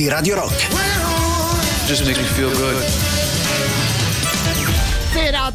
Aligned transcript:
Di 0.00 0.08
Radio 0.08 0.34
Rock. 0.34 0.66
Just 1.86 2.06
makes 2.06 2.18
me 2.18 2.24
feel 2.24 2.50
good. 2.52 2.89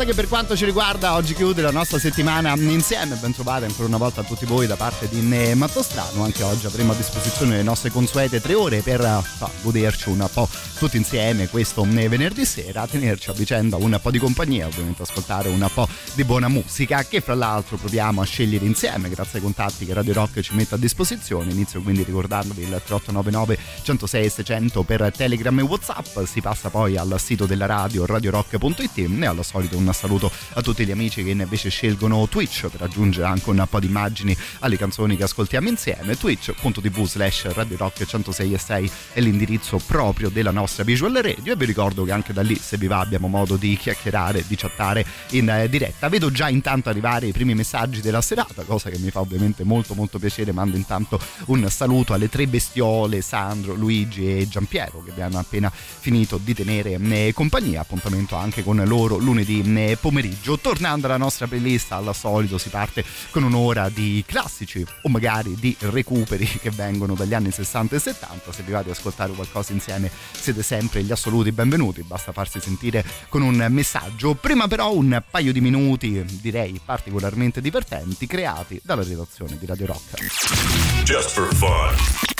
Che 0.05 0.13
per 0.13 0.27
quanto 0.27 0.55
ci 0.55 0.65
riguarda 0.65 1.15
oggi 1.15 1.33
chiude 1.33 1.63
la 1.63 1.71
nostra 1.71 1.97
settimana 1.97 2.53
insieme. 2.53 3.15
Ben 3.15 3.33
trovate 3.33 3.65
ancora 3.65 3.87
una 3.87 3.97
volta 3.97 4.21
a 4.21 4.23
tutti 4.23 4.45
voi 4.45 4.67
da 4.67 4.75
parte 4.75 5.09
di 5.09 5.19
Ne 5.21 5.55
Mattostrano. 5.55 6.23
Anche 6.23 6.43
oggi 6.43 6.67
avremo 6.67 6.91
a 6.91 6.95
disposizione 6.95 7.55
le 7.55 7.63
nostre 7.63 7.89
consuete 7.89 8.39
tre 8.39 8.53
ore 8.53 8.81
per 8.81 9.01
eh, 9.01 9.23
goderci 9.63 10.09
un 10.09 10.29
po' 10.31 10.47
tutti 10.77 10.97
insieme 10.97 11.47
questo 11.47 11.83
eh, 11.83 12.07
venerdì 12.07 12.45
sera, 12.45 12.85
tenerci 12.85 13.31
a 13.31 13.33
vicenda 13.33 13.77
un 13.77 13.97
po' 13.99 14.11
di 14.11 14.19
compagnia, 14.19 14.67
ovviamente 14.67 15.01
ascoltare 15.01 15.49
un 15.49 15.67
po' 15.73 15.87
di 16.13 16.23
buona 16.23 16.49
musica 16.49 17.03
che 17.03 17.21
fra 17.21 17.33
l'altro 17.33 17.77
proviamo 17.77 18.21
a 18.21 18.25
scegliere 18.25 18.65
insieme 18.65 19.09
grazie 19.09 19.39
ai 19.39 19.43
contatti 19.43 19.85
che 19.85 19.93
Radio 19.95 20.13
Rock 20.13 20.41
ci 20.41 20.53
mette 20.53 20.75
a 20.75 20.77
disposizione. 20.77 21.51
Inizio 21.51 21.81
quindi 21.81 22.03
ricordandovi 22.03 22.61
il 22.61 22.67
3899 22.67 23.57
106 23.81 24.29
600 24.29 24.83
per 24.83 25.11
Telegram 25.15 25.57
e 25.57 25.63
Whatsapp, 25.63 26.23
si 26.25 26.41
passa 26.41 26.69
poi 26.69 26.95
al 26.95 27.15
sito 27.17 27.47
della 27.47 27.65
radio 27.65 28.05
radiorock.it 28.05 28.97
e 28.97 29.25
al 29.25 29.43
solito 29.43 29.77
un 29.77 29.93
saluto 29.95 30.31
a 30.53 30.61
tutti 30.61 30.85
gli 30.85 30.91
amici 30.91 31.23
che 31.23 31.31
invece 31.31 31.69
scelgono 31.69 32.27
Twitch 32.27 32.67
per 32.67 32.81
aggiungere 32.81 33.25
anche 33.25 33.49
un 33.49 33.65
po' 33.69 33.79
di 33.79 33.87
immagini 33.87 34.35
alle 34.59 34.77
canzoni 34.77 35.15
che 35.17 35.23
ascoltiamo 35.23 35.69
insieme. 35.69 36.17
Twitch.tv 36.17 37.05
slash 37.05 37.53
Radio 37.53 37.77
Rock 37.77 38.05
106 38.05 38.53
e 38.53 38.57
6 38.57 38.91
è 39.13 39.21
l'indirizzo 39.21 39.79
proprio 39.85 40.29
della 40.29 40.51
nostra 40.51 40.83
visual 40.83 41.13
radio 41.13 41.53
e 41.53 41.55
vi 41.55 41.65
ricordo 41.65 42.03
che 42.03 42.11
anche 42.11 42.33
da 42.33 42.41
lì 42.41 42.55
se 42.55 42.77
vi 42.77 42.87
va 42.87 42.99
abbiamo 42.99 43.27
modo 43.27 43.55
di 43.55 43.77
chiacchierare, 43.77 44.43
di 44.45 44.55
chattare 44.55 45.05
in 45.31 45.49
eh, 45.49 45.69
diretta. 45.69 46.09
Vedo 46.09 46.29
già 46.29 46.49
intanto 46.49 46.89
arrivare 46.89 47.27
i 47.27 47.31
primi 47.31 47.55
messaggi 47.55 48.01
della 48.01 48.21
serata, 48.21 48.63
cosa 48.63 48.89
che 48.89 48.97
mi 48.99 49.09
fa 49.09 49.21
ovviamente 49.21 49.63
molto 49.63 49.93
molto 49.93 50.19
piacere. 50.19 50.51
Mando 50.51 50.75
intanto 50.75 51.19
un 51.45 51.67
saluto 51.69 52.13
alle 52.13 52.29
tre 52.29 52.47
bestiole 52.47 53.21
Sandro, 53.21 53.73
Luigi 53.73 54.39
e 54.39 54.47
Giampiero 54.47 55.01
che 55.03 55.11
abbiamo 55.11 55.39
appena 55.39 55.71
finito 55.71 56.37
di 56.37 56.53
tenere 56.53 56.99
eh, 56.99 57.31
compagnia. 57.33 57.81
Appuntamento 57.81 58.35
anche 58.35 58.63
con 58.63 58.81
loro 58.85 59.17
lunedì 59.17 59.61
pomeriggio. 59.99 60.57
Tornando 60.59 61.05
alla 61.07 61.17
nostra 61.17 61.47
playlist, 61.47 61.91
al 61.91 62.13
solito 62.15 62.57
si 62.57 62.69
parte 62.69 63.03
con 63.31 63.43
un'ora 63.43 63.89
di 63.89 64.23
classici 64.25 64.85
o 65.03 65.09
magari 65.09 65.55
di 65.55 65.75
recuperi 65.79 66.45
che 66.45 66.71
vengono 66.71 67.13
dagli 67.15 67.33
anni 67.33 67.51
60 67.51 67.95
e 67.95 67.99
70. 67.99 68.51
Se 68.51 68.63
vi 68.63 68.71
va 68.71 68.83
di 68.83 68.89
ascoltare 68.89 69.31
qualcosa 69.33 69.73
insieme 69.73 70.09
siete 70.31 70.63
sempre 70.63 71.03
gli 71.03 71.11
assoluti 71.11 71.51
benvenuti, 71.51 72.03
basta 72.03 72.31
farsi 72.31 72.59
sentire 72.59 73.03
con 73.29 73.41
un 73.41 73.65
messaggio. 73.69 74.33
Prima 74.35 74.67
però 74.67 74.93
un 74.93 75.21
paio 75.29 75.51
di 75.51 75.61
minuti, 75.61 76.23
direi 76.41 76.79
particolarmente 76.83 77.61
divertenti, 77.61 78.27
creati 78.27 78.79
dalla 78.83 79.03
redazione 79.03 79.57
di 79.57 79.65
Radio 79.65 79.87
Rock. 79.87 81.03
Just 81.03 81.29
for 81.31 81.53
fun. 81.53 82.34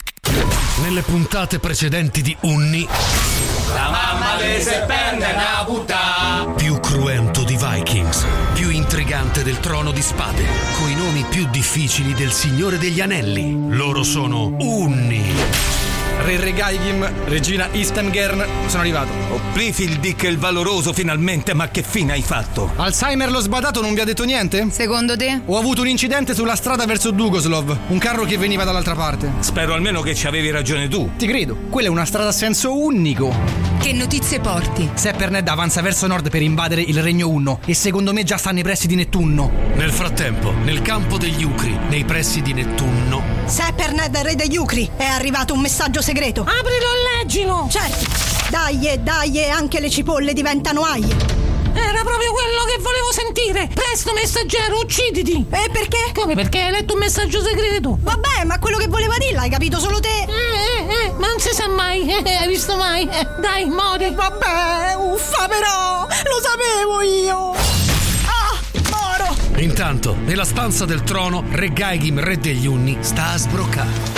Nelle 0.82 1.04
puntate 1.04 1.60
precedenti 1.60 2.22
di 2.22 2.36
Unni, 2.42 2.86
La 3.74 3.90
mamma 3.90 4.36
di 4.42 4.62
serpente 4.62 5.26
è 5.26 5.34
una 5.34 5.64
puttana. 5.66 6.52
più 6.52 6.80
cruento 6.82 7.44
di 7.44 7.58
Vikings, 7.58 8.26
più 8.54 8.70
intrigante 8.70 9.42
del 9.44 9.60
trono 9.62 9.92
di 9.92 10.02
spade, 10.02 10.44
coi 10.78 10.94
nomi 10.96 11.24
più 11.30 11.48
difficili 11.50 12.14
del 12.14 12.32
Signore 12.32 12.78
degli 12.78 13.00
Anelli. 13.00 13.74
Loro 13.74 14.04
sono 14.04 14.54
Unni. 14.58 15.85
Re 16.24 16.38
Regaigim, 16.38 17.08
regina 17.26 17.68
Istemgern, 17.72 18.46
sono 18.68 18.82
arrivato. 18.82 19.12
Oh, 19.32 19.40
Plifil 19.54 20.00
Dick 20.00 20.24
il 20.24 20.38
valoroso 20.38 20.94
finalmente, 20.94 21.54
ma 21.54 21.70
che 21.70 21.84
fine 21.84 22.14
hai 22.14 22.22
fatto? 22.22 22.72
Alzheimer 22.76 23.30
lo 23.30 23.40
sbadato 23.40 23.82
non 23.82 23.94
vi 23.94 24.00
ha 24.00 24.06
detto 24.06 24.24
niente? 24.24 24.68
Secondo 24.72 25.16
te? 25.16 25.42
Ho 25.46 25.58
avuto 25.58 25.82
un 25.82 25.88
incidente 25.88 26.34
sulla 26.34 26.56
strada 26.56 26.86
verso 26.86 27.12
Dugoslov, 27.12 27.78
un 27.88 27.98
carro 27.98 28.24
che 28.24 28.38
veniva 28.38 28.64
dall'altra 28.64 28.96
parte. 28.96 29.32
Spero 29.40 29.74
almeno 29.74 30.02
che 30.02 30.16
ci 30.16 30.26
avevi 30.26 30.50
ragione 30.50 30.88
tu. 30.88 31.12
Ti 31.18 31.28
credo, 31.28 31.58
quella 31.70 31.90
è 31.90 31.92
una 31.92 32.06
strada 32.06 32.30
a 32.30 32.34
senso 32.34 32.76
unico. 32.76 33.34
Che 33.80 33.94
notizie 33.94 34.40
porti? 34.40 34.90
Sepperned 34.96 35.48
avanza 35.48 35.82
verso 35.82 36.08
nord 36.08 36.30
per 36.30 36.42
invadere 36.42 36.82
il 36.82 37.04
Regno 37.04 37.30
Unno 37.30 37.60
e 37.66 37.76
secondo 37.76 38.14
me 38.14 38.24
già 38.24 38.38
sta 38.38 38.52
nei 38.52 38.64
pressi 38.64 38.88
di 38.88 38.96
Nettunno. 38.96 39.52
Nel 39.76 39.92
frattempo, 39.92 40.52
nel 40.64 40.82
campo 40.82 41.18
degli 41.18 41.44
Ucri, 41.44 41.78
nei 41.90 42.04
pressi 42.04 42.42
di 42.42 42.54
Nettunno, 42.54 43.36
Seperned, 43.46 44.16
re 44.18 44.34
degli 44.34 44.58
Ucri, 44.58 44.90
è 44.98 45.04
arrivato 45.04 45.54
un 45.54 45.60
messaggio 45.60 46.02
segreto. 46.06 46.42
Aprilo 46.42 46.86
e 46.86 47.18
leggilo! 47.18 47.68
Certo. 47.68 48.06
Dai, 48.52 48.88
e 48.90 49.00
dai, 49.00 49.40
e 49.40 49.50
anche 49.50 49.80
le 49.80 49.90
cipolle 49.90 50.34
diventano 50.34 50.84
aie. 50.84 51.08
Era 51.74 52.04
proprio 52.04 52.32
quello 52.32 52.64
che 52.68 52.80
volevo 52.80 53.12
sentire! 53.12 53.68
Presto, 53.74 54.14
messaggero, 54.14 54.78
ucciditi! 54.82 55.44
E 55.50 55.68
perché? 55.72 56.12
Come 56.14 56.36
perché 56.36 56.62
hai 56.62 56.72
letto 56.72 56.94
un 56.94 57.00
messaggio 57.00 57.42
segreto? 57.42 57.98
Vabbè, 58.00 58.44
ma 58.46 58.60
quello 58.60 58.78
che 58.78 58.88
voleva 58.88 59.18
dire 59.18 59.34
l'hai 59.34 59.50
capito 59.50 59.80
solo 59.80 60.00
te. 60.00 60.28
Eh, 60.28 60.28
eh, 60.30 61.06
eh, 61.08 61.12
ma 61.18 61.26
non 61.26 61.40
si 61.40 61.50
sa 61.52 61.68
mai, 61.68 62.08
eh, 62.24 62.36
hai 62.36 62.48
visto 62.50 62.78
mai? 62.78 63.10
Eh, 63.10 63.28
dai, 63.42 63.66
mori! 63.66 64.14
Vabbè, 64.14 64.94
uffa 64.98 65.48
però, 65.48 66.02
lo 66.06 66.40
sapevo 66.40 67.02
io. 67.02 67.52
Ah, 68.28 68.60
moro. 68.92 69.36
Intanto, 69.56 70.16
nella 70.24 70.46
stanza 70.46 70.86
del 70.86 71.02
trono, 71.02 71.44
Re 71.50 71.74
Gaigim, 71.74 72.20
re 72.20 72.38
degli 72.38 72.68
Unni, 72.68 72.98
sta 73.00 73.32
a 73.32 73.38
sbroccare. 73.38 74.15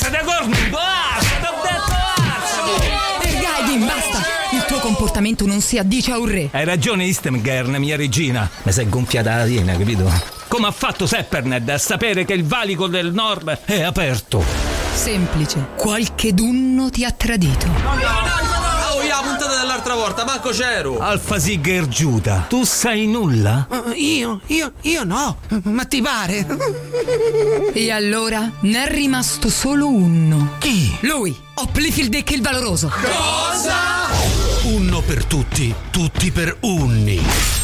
Arzate 0.00 0.24
cornuto, 0.24 0.78
arzate, 0.78 1.46
ho 1.48 1.60
detto 1.60 1.92
arzate! 2.30 3.40
Gaidin, 3.40 3.84
basta! 3.84 4.18
Il 4.52 4.64
tuo 4.64 4.78
comportamento 4.78 5.44
non 5.44 5.60
si 5.60 5.76
addice 5.76 6.12
a 6.12 6.20
un 6.20 6.26
re. 6.26 6.48
Hai 6.52 6.64
ragione 6.64 7.04
Istemgern, 7.04 7.74
mia 7.78 7.96
regina. 7.96 8.48
Mi 8.62 8.70
sei 8.70 8.88
gonfiata 8.88 9.38
la 9.38 9.44
piena, 9.44 9.76
capito? 9.76 10.08
Come 10.46 10.68
ha 10.68 10.70
fatto 10.70 11.04
Sepperned 11.04 11.68
a 11.68 11.78
sapere 11.78 12.24
che 12.24 12.34
il 12.34 12.44
valico 12.44 12.86
del 12.86 13.12
nord 13.12 13.58
è 13.64 13.82
aperto? 13.82 14.44
Semplice. 14.94 15.70
Qualche 15.74 16.32
dunno 16.32 16.90
ti 16.90 17.04
ha 17.04 17.10
tradito. 17.10 17.66
Oh, 17.66 17.98
la 17.98 18.08
puntata 18.20 18.40
della 18.40 18.57
l'altra 19.78 19.94
volta, 19.94 20.24
manco 20.24 20.50
c'ero. 20.50 20.98
Alfa 20.98 21.38
Sigger 21.38 21.86
Giuda, 21.86 22.46
tu 22.48 22.64
sai 22.64 23.06
nulla? 23.06 23.66
Uh, 23.70 23.92
io, 23.94 24.40
io, 24.46 24.72
io 24.82 25.04
no. 25.04 25.38
Ma 25.62 25.84
ti 25.84 26.02
pare? 26.02 26.44
E 27.72 27.90
allora 27.92 28.50
ne 28.62 28.84
è 28.84 28.90
rimasto 28.90 29.48
solo 29.48 29.88
uno. 29.88 30.54
Chi? 30.58 30.96
Lui, 31.02 31.36
Oplifield 31.54 32.10
Dick 32.10 32.30
il 32.32 32.42
valoroso. 32.42 32.90
Cosa? 32.90 34.08
Uno 34.64 35.00
per 35.00 35.24
tutti, 35.24 35.72
tutti 35.90 36.32
per 36.32 36.56
unni. 36.60 37.57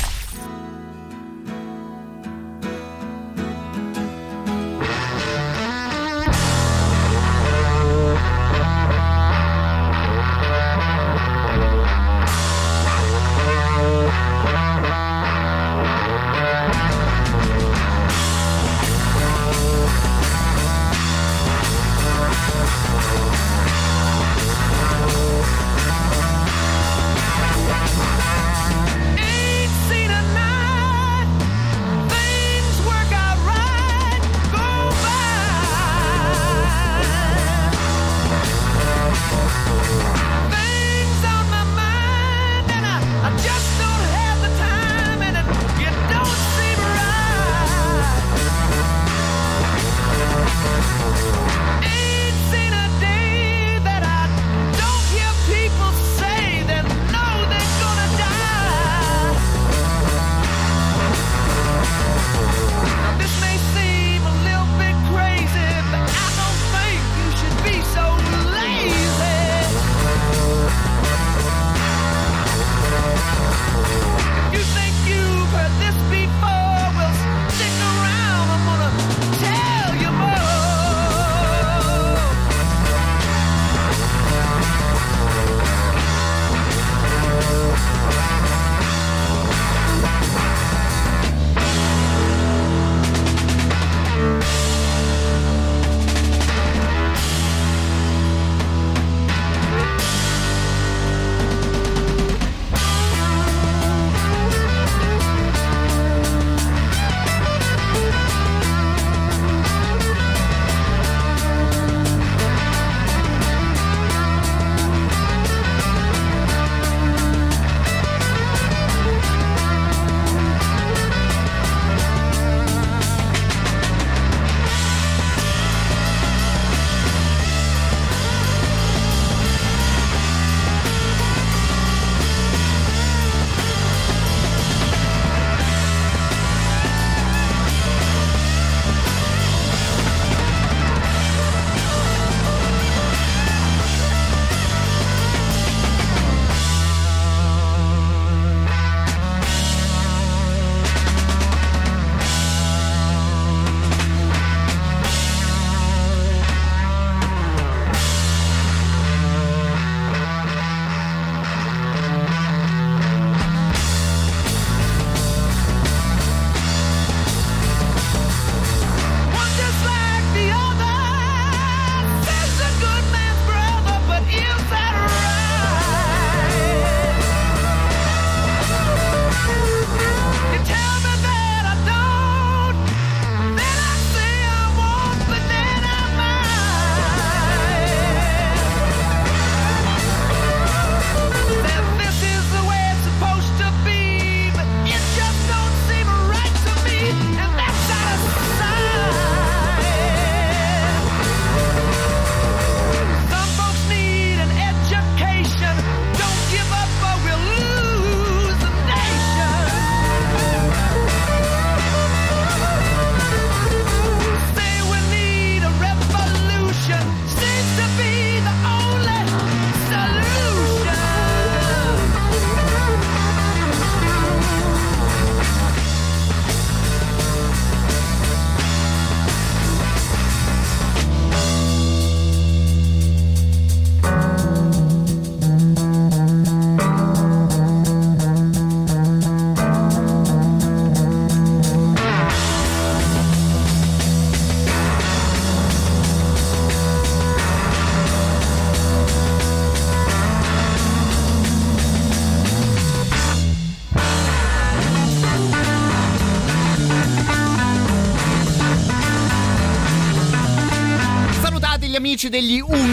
Degli 262.35 262.61
Unni, 262.61 262.83
eh, 262.83 262.84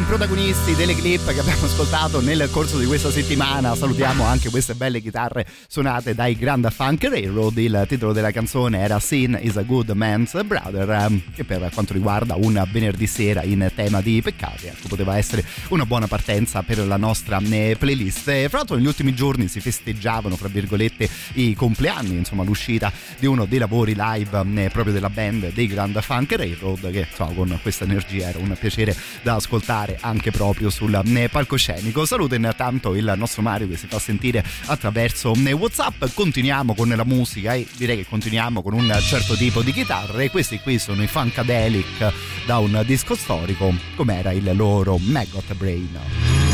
protagonisti 0.00 0.74
delle 0.74 0.94
clip 0.94 1.30
che 1.32 1.40
abbiamo 1.40 1.66
ascoltato 1.66 2.22
nel 2.22 2.48
corso 2.50 2.78
di 2.78 2.86
questa 2.86 3.10
settimana. 3.10 3.74
Salutiamo 3.74 4.24
anche 4.24 4.48
queste 4.48 4.72
belle 4.72 5.02
chitarre 5.02 5.46
suonate 5.68 6.14
dai 6.14 6.34
Grand 6.34 6.70
Funk 6.70 7.04
Railroad. 7.04 7.58
Il 7.58 7.84
titolo 7.86 8.14
della 8.14 8.30
canzone 8.30 8.78
era 8.78 8.98
Sin 8.98 9.38
is 9.38 9.58
a 9.58 9.62
Good 9.62 9.90
Man's 9.90 10.42
Brother, 10.44 10.88
ehm, 10.88 11.22
che 11.34 11.44
per 11.44 11.68
quanto 11.74 11.92
riguarda 11.92 12.36
un 12.36 12.66
venerdì 12.72 13.06
sera 13.06 13.42
in 13.42 13.70
tema 13.74 14.00
di 14.00 14.22
peccati, 14.22 14.68
ecco, 14.68 14.88
poteva 14.88 15.18
essere 15.18 15.44
una 15.68 15.84
buona 15.84 16.06
partenza 16.06 16.62
per 16.62 16.78
la 16.78 16.96
nostra 16.96 17.38
eh, 17.38 17.76
playlist. 17.78 18.48
Fra 18.48 18.58
l'altro 18.58 18.76
negli 18.76 18.86
ultimi 18.86 19.14
giorni 19.14 19.46
si 19.46 19.60
festeggiavano, 19.60 20.36
fra 20.36 20.48
virgolette, 20.48 21.06
i 21.34 21.54
compleanni, 21.54 22.16
insomma 22.16 22.44
l'uscita 22.44 22.90
di 23.18 23.26
uno 23.26 23.44
dei 23.44 23.58
lavori 23.58 23.94
live 23.94 24.42
eh, 24.54 24.70
proprio 24.70 24.94
della 24.94 25.10
band 25.10 25.52
dei 25.52 25.66
Grand 25.66 26.00
Funk 26.00 26.32
Railroad, 26.32 26.90
che 26.90 27.06
insomma 27.10 27.34
con 27.34 27.58
questa 27.60 27.84
energia 27.84 28.28
era 28.28 28.38
un 28.38 28.56
piacere 28.58 28.96
da 29.20 29.34
ascoltare 29.34 29.80
anche 30.00 30.30
proprio 30.30 30.70
sul 30.70 31.00
eh, 31.04 31.28
palcoscenico. 31.28 32.04
Saluto 32.04 32.34
intanto 32.34 32.94
il 32.94 33.12
nostro 33.16 33.42
Mario 33.42 33.68
che 33.68 33.76
si 33.76 33.86
fa 33.86 33.98
sentire 33.98 34.44
attraverso 34.66 35.32
eh, 35.34 35.52
Whatsapp. 35.52 36.04
Continuiamo 36.14 36.74
con 36.74 36.88
la 36.88 37.04
musica 37.04 37.54
e 37.54 37.66
direi 37.76 37.96
che 37.96 38.06
continuiamo 38.06 38.62
con 38.62 38.74
un 38.74 38.96
certo 39.00 39.34
tipo 39.34 39.62
di 39.62 39.72
chitarre. 39.72 40.30
Questi 40.30 40.58
qui 40.60 40.78
sono 40.78 41.02
i 41.02 41.06
Funkadelic 41.06 42.12
da 42.46 42.58
un 42.58 42.82
disco 42.86 43.14
storico, 43.14 43.74
come 43.96 44.18
era 44.18 44.32
il 44.32 44.50
loro 44.54 44.98
Maggot 44.98 45.54
Brain. 45.54 46.51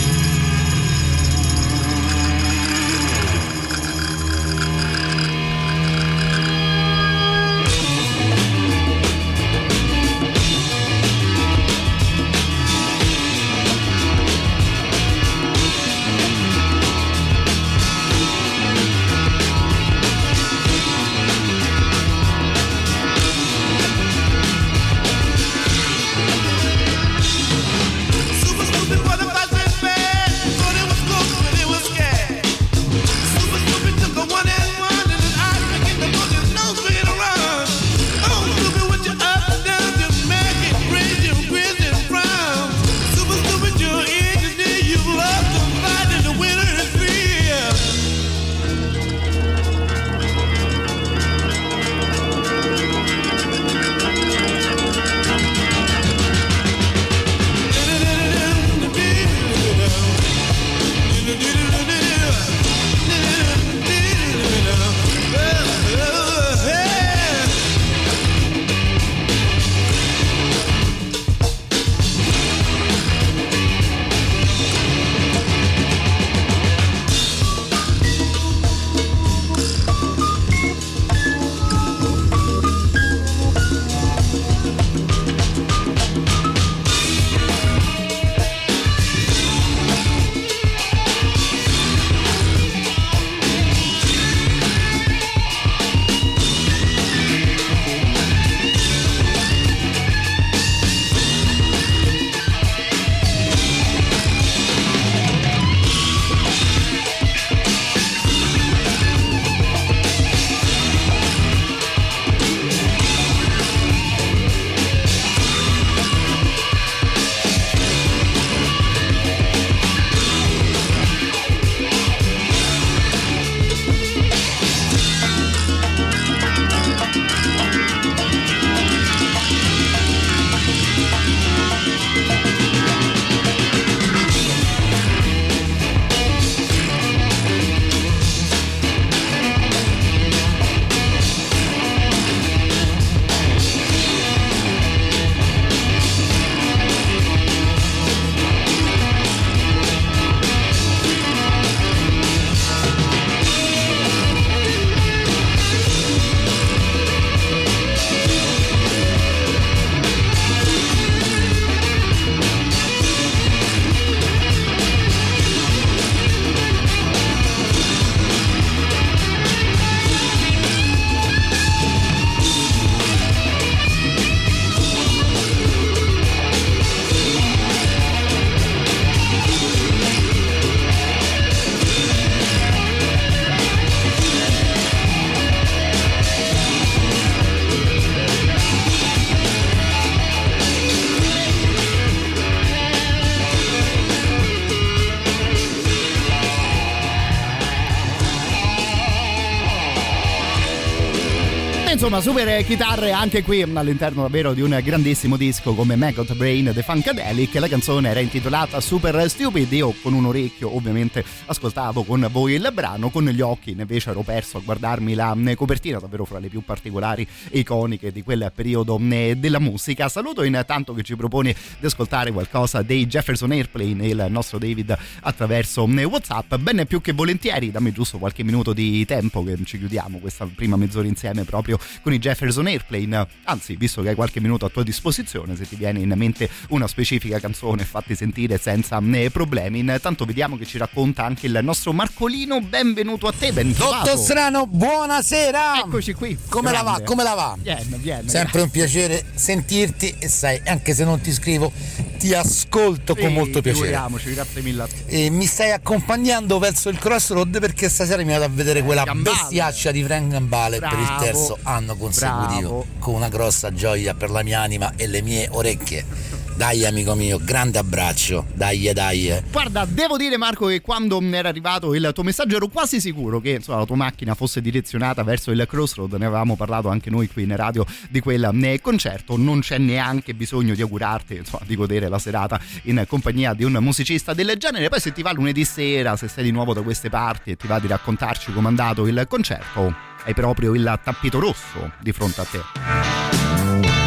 Insomma, 202.19 202.41
super 202.41 202.65
chitarre 202.65 203.13
anche 203.13 203.43
qui 203.43 203.63
all'interno 203.63 204.23
davvero 204.23 204.53
di 204.53 204.61
un 204.61 204.79
grandissimo 204.83 205.37
disco 205.37 205.75
come 205.75 205.95
Maggot 205.95 206.35
Brain 206.35 206.73
The 206.75 206.83
Funkadelic. 206.83 207.55
La 207.55 207.69
canzone 207.69 208.09
era 208.09 208.21
intitolata 208.21 208.81
Super 208.81 209.29
Stupid. 209.29 209.71
Io 209.73 209.95
con 210.03 210.15
un 210.15 210.27
orecchio 210.27 210.75
ovviamente 210.75 211.25
ascoltavo 211.47 212.03
con 212.03 212.27
voi 212.31 212.55
il 212.55 212.71
brano, 212.73 213.11
con 213.11 213.25
gli 213.25 213.41
occhi 213.41 213.71
invece 213.71 214.11
ero 214.11 214.23
perso 214.23 214.59
a 214.59 214.61
guardarmi 214.61 215.15
la 215.15 215.37
copertina, 215.55 215.99
davvero 215.99 216.25
fra 216.25 216.39
le 216.39 216.49
più 216.49 216.63
particolari 216.63 217.27
e 217.51 217.61
iconiche 217.61 218.11
di 218.11 218.23
quel 218.23 218.51
periodo 218.55 218.99
della 218.99 219.61
musica. 219.61 220.09
Saluto 220.09 220.43
intanto 220.43 220.95
che 220.95 221.03
ci 221.03 221.15
propone 221.15 221.55
di 221.79 221.87
ascoltare 221.87 222.33
qualcosa 222.33 222.83
dei 222.83 223.07
Jefferson 223.07 223.53
Airplane, 223.53 224.07
il 224.07 224.27
nostro 224.29 224.59
David 224.59 224.97
attraverso 225.21 225.85
WhatsApp. 225.85 226.57
Bene 226.57 226.87
più 226.87 227.01
che 227.01 227.13
volentieri, 227.13 227.71
dammi 227.71 227.93
giusto 227.93 228.19
qualche 228.19 228.43
minuto 228.43 228.73
di 228.73 229.05
tempo 229.05 229.45
che 229.45 229.57
ci 229.65 229.79
chiudiamo 229.79 230.19
questa 230.19 230.49
prima 230.53 230.77
mezz'ora 230.77 231.07
insieme 231.07 231.45
proprio 231.45 231.79
con 232.09 232.17
i 232.17 232.19
Jefferson 232.19 232.67
Airplane. 232.67 233.27
Anzi, 233.45 233.77
visto 233.77 234.01
che 234.01 234.09
hai 234.09 234.15
qualche 234.15 234.41
minuto 234.41 234.65
a 234.65 234.71
tua 234.71 234.83
disposizione, 234.83 235.55
se 235.57 235.69
ti 235.69 235.77
viene 235.77 236.01
in 236.01 236.11
mente 236.17 236.49
una 236.71 236.87
specifica 236.89 237.39
canzone, 237.39 237.85
fatti 237.85 238.15
sentire 238.15 238.57
senza 238.59 238.99
eh, 239.13 239.31
problemi. 239.31 239.81
Intanto 239.81 240.25
vediamo 240.25 240.57
che 240.57 240.65
ci 240.65 240.79
racconta 240.79 241.25
anche 241.25 241.47
il 241.47 241.59
nostro 241.63 241.93
Marcolino. 241.93 242.63
Benvenuto 242.63 243.27
a 243.27 243.33
te, 243.39 243.53
ben 243.53 243.75
trovato. 243.75 244.07
Dottor 244.07 244.25
Strano, 244.25 244.67
buonasera! 244.67 245.81
Eccoci 245.81 246.15
qui. 246.15 246.39
Come 246.49 246.73
la 246.73 246.79
va? 246.81 246.91
Grande. 246.93 247.05
Come 247.05 247.23
la 247.23 247.35
va? 247.35 247.57
Viene, 247.61 247.97
viene. 247.99 248.29
Sempre 248.29 248.63
un 248.63 248.71
piacere 248.71 249.27
sentirti 249.35 250.15
e 250.19 250.29
sai, 250.29 250.63
anche 250.65 250.95
se 250.95 251.05
non 251.05 251.21
ti 251.21 251.31
scrivo, 251.33 251.71
ti 252.19 252.33
ascolto 252.33 253.15
con 253.15 253.29
Sì, 253.29 253.33
molto 253.35 253.61
piacere. 253.61 253.91
grazie 254.33 254.63
mille. 254.63 254.87
E 255.07 255.29
mi 255.29 255.45
stai 255.45 255.73
accompagnando 255.73 256.59
verso 256.59 256.89
il 256.89 256.99
crossroad 256.99 257.61
perché 257.61 257.91
stasera 257.91 258.23
mi 258.23 258.31
vado 258.33 258.45
a 258.45 258.49
vedere 258.49 258.83
quella 258.83 259.05
Gambale. 259.05 259.37
bestiaccia 259.37 259.91
di 259.91 260.03
Frank 260.03 260.31
Gambale 260.31 260.79
per 260.79 260.93
il 260.99 261.05
Bravo. 261.05 261.23
terzo 261.23 261.59
anno 261.65 261.97
consecutivo 261.99 262.69
Bravo. 262.69 262.87
con 262.99 263.15
una 263.15 263.29
grossa 263.29 263.73
gioia 263.73 264.15
per 264.15 264.31
la 264.31 264.43
mia 264.43 264.61
anima 264.61 264.93
e 264.97 265.07
le 265.07 265.21
mie 265.21 265.49
orecchie. 265.51 266.47
Dai 266.59 266.85
amico 266.85 267.15
mio, 267.15 267.39
grande 267.41 267.79
abbraccio, 267.79 268.47
dai 268.53 268.91
dai. 268.93 269.33
Guarda, 269.49 269.85
devo 269.85 270.17
dire 270.17 270.37
Marco 270.37 270.67
che 270.67 270.81
quando 270.81 271.23
era 271.23 271.49
arrivato 271.49 271.95
il 271.95 272.11
tuo 272.13 272.25
messaggio 272.25 272.57
ero 272.57 272.67
quasi 272.67 273.01
sicuro 273.01 273.39
che 273.39 273.51
insomma, 273.51 273.79
la 273.79 273.85
tua 273.85 273.95
macchina 273.95 274.35
fosse 274.35 274.61
direzionata 274.61 275.23
verso 275.23 275.53
il 275.53 275.65
Crossroad, 275.69 276.15
ne 276.15 276.25
avevamo 276.25 276.57
parlato 276.57 276.89
anche 276.89 277.11
noi 277.11 277.29
qui 277.29 277.45
in 277.45 277.55
radio 277.55 277.87
di 278.11 278.19
quel 278.19 278.51
eh, 278.61 278.81
concerto, 278.81 279.37
non 279.37 279.61
c'è 279.61 279.79
neanche 279.79 280.35
bisogno 280.35 280.75
di 280.75 280.83
augurarti 280.83 281.37
insomma, 281.37 281.63
di 281.65 281.77
godere 281.77 282.09
la 282.09 282.19
serata 282.19 282.61
in 282.83 283.05
compagnia 283.07 283.55
di 283.55 283.63
un 283.63 283.79
musicista 283.81 284.35
del 284.35 284.57
genere, 284.59 284.89
poi 284.89 284.99
se 284.99 285.13
ti 285.13 285.23
va 285.23 285.31
lunedì 285.31 285.65
sera, 285.65 286.17
se 286.17 286.27
sei 286.27 286.43
di 286.43 286.51
nuovo 286.51 286.75
da 286.75 286.83
queste 286.83 287.09
parti 287.09 287.53
e 287.53 287.57
ti 287.57 287.69
va 287.69 287.79
di 287.79 287.87
raccontarci 287.87 288.53
com'è 288.53 288.67
andato 288.67 289.07
il 289.07 289.27
concerto, 289.29 290.08
hai 290.25 290.35
proprio 290.35 290.75
il 290.75 291.01
tappito 291.03 291.41
rosso 291.41 291.93
di 291.99 292.13
fronte 292.13 292.41
a 292.41 292.45
te. 292.45 293.98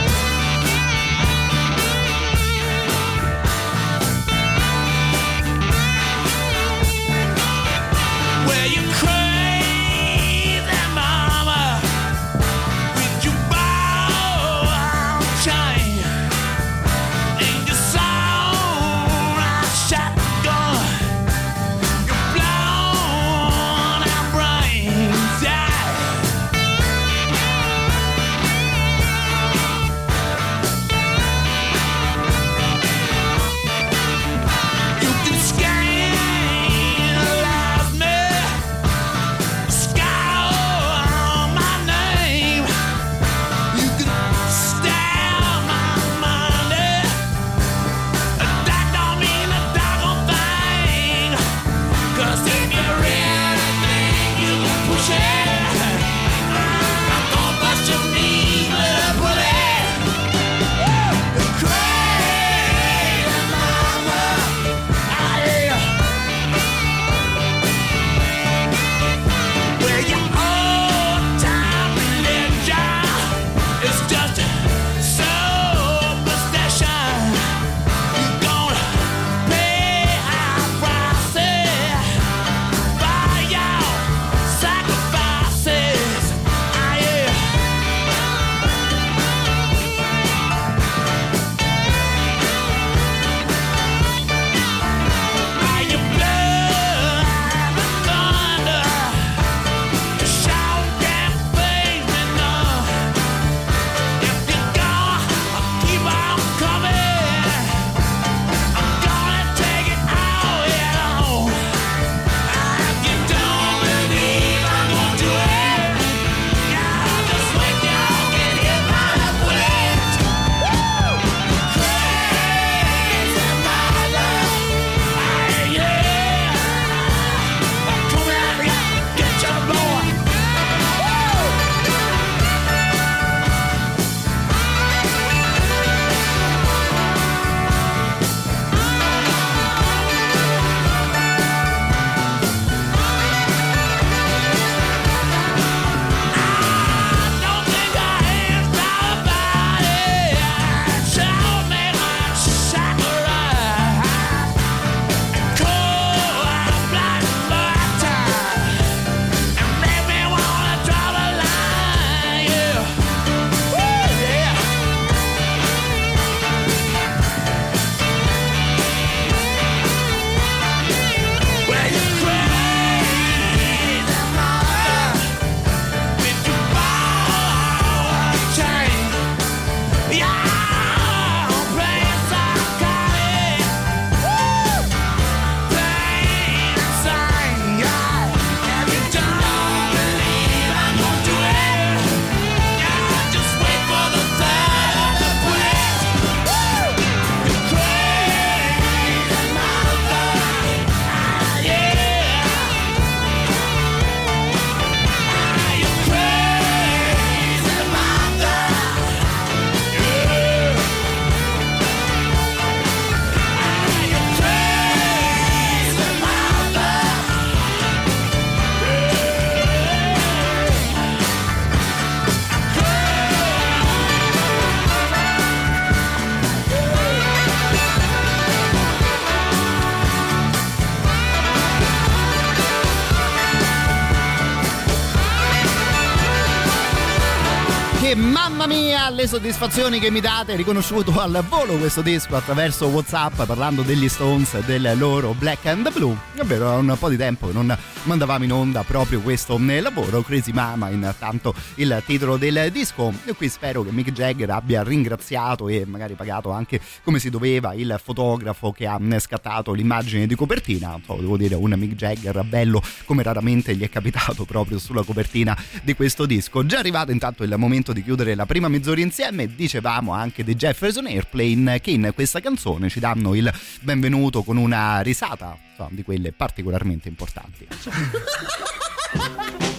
Soddisfazioni 239.31 239.99
che 239.99 240.11
mi 240.11 240.19
date, 240.19 240.57
riconosciuto 240.57 241.17
al 241.17 241.41
volo 241.47 241.77
questo 241.77 242.01
disco 242.01 242.35
attraverso 242.35 242.87
WhatsApp 242.87 243.43
parlando 243.43 243.81
degli 243.81 244.09
Stones 244.09 244.55
e 244.55 244.63
del 244.63 244.91
loro 244.97 245.33
Black 245.33 245.67
and 245.67 245.89
Blue. 245.93 246.17
Davvero, 246.35 246.73
è 246.73 246.75
un 246.75 246.97
po' 246.99 247.07
di 247.07 247.15
tempo 247.15 247.49
non 247.53 247.73
mandavamo 248.03 248.43
in 248.43 248.51
onda 248.51 248.83
proprio 248.83 249.21
questo 249.21 249.57
lavoro, 249.57 250.21
Crazy 250.21 250.51
Mama, 250.51 250.89
intanto 250.89 251.53
il 251.75 252.03
titolo 252.05 252.35
del 252.35 252.71
disco. 252.73 253.13
E 253.23 253.31
qui 253.33 253.47
spero 253.47 253.83
che 253.83 253.91
Mick 253.93 254.11
Jagger 254.11 254.49
abbia 254.49 254.83
ringraziato 254.83 255.69
e 255.69 255.85
magari 255.85 256.15
pagato 256.15 256.51
anche 256.51 256.81
come 257.01 257.19
si 257.19 257.29
doveva 257.29 257.73
il 257.73 257.97
fotografo 258.03 258.73
che 258.73 258.85
ha 258.85 258.99
scattato 259.17 259.71
l'immagine 259.71 260.27
di 260.27 260.35
copertina. 260.35 260.99
So, 261.05 261.15
devo 261.15 261.37
dire, 261.37 261.55
un 261.55 261.73
Mick 261.77 261.95
Jagger 261.95 262.43
bello 262.43 262.83
come 263.05 263.23
raramente 263.23 263.73
gli 263.77 263.83
è 263.83 263.89
capitato 263.89 264.43
proprio 264.43 264.77
sulla 264.77 265.03
copertina 265.03 265.57
di 265.83 265.93
questo 265.95 266.25
disco. 266.25 266.65
Già 266.65 266.79
arrivato 266.79 267.11
intanto 267.11 267.43
il 267.43 267.53
momento 267.55 267.93
di 267.93 268.03
chiudere 268.03 268.35
la 268.35 268.45
prima 268.45 268.67
mezz'ora 268.67 268.99
insieme, 268.99 269.19
dicevamo 269.55 270.13
anche 270.13 270.43
di 270.43 270.55
Jefferson 270.55 271.05
Airplane 271.05 271.79
che 271.79 271.91
in 271.91 272.11
questa 272.13 272.39
canzone 272.39 272.89
ci 272.89 272.99
danno 272.99 273.35
il 273.35 273.51
benvenuto 273.81 274.43
con 274.43 274.57
una 274.57 275.01
risata 275.01 275.55
insomma, 275.69 275.89
di 275.91 276.03
quelle 276.03 276.31
particolarmente 276.31 277.07
importanti. 277.07 277.67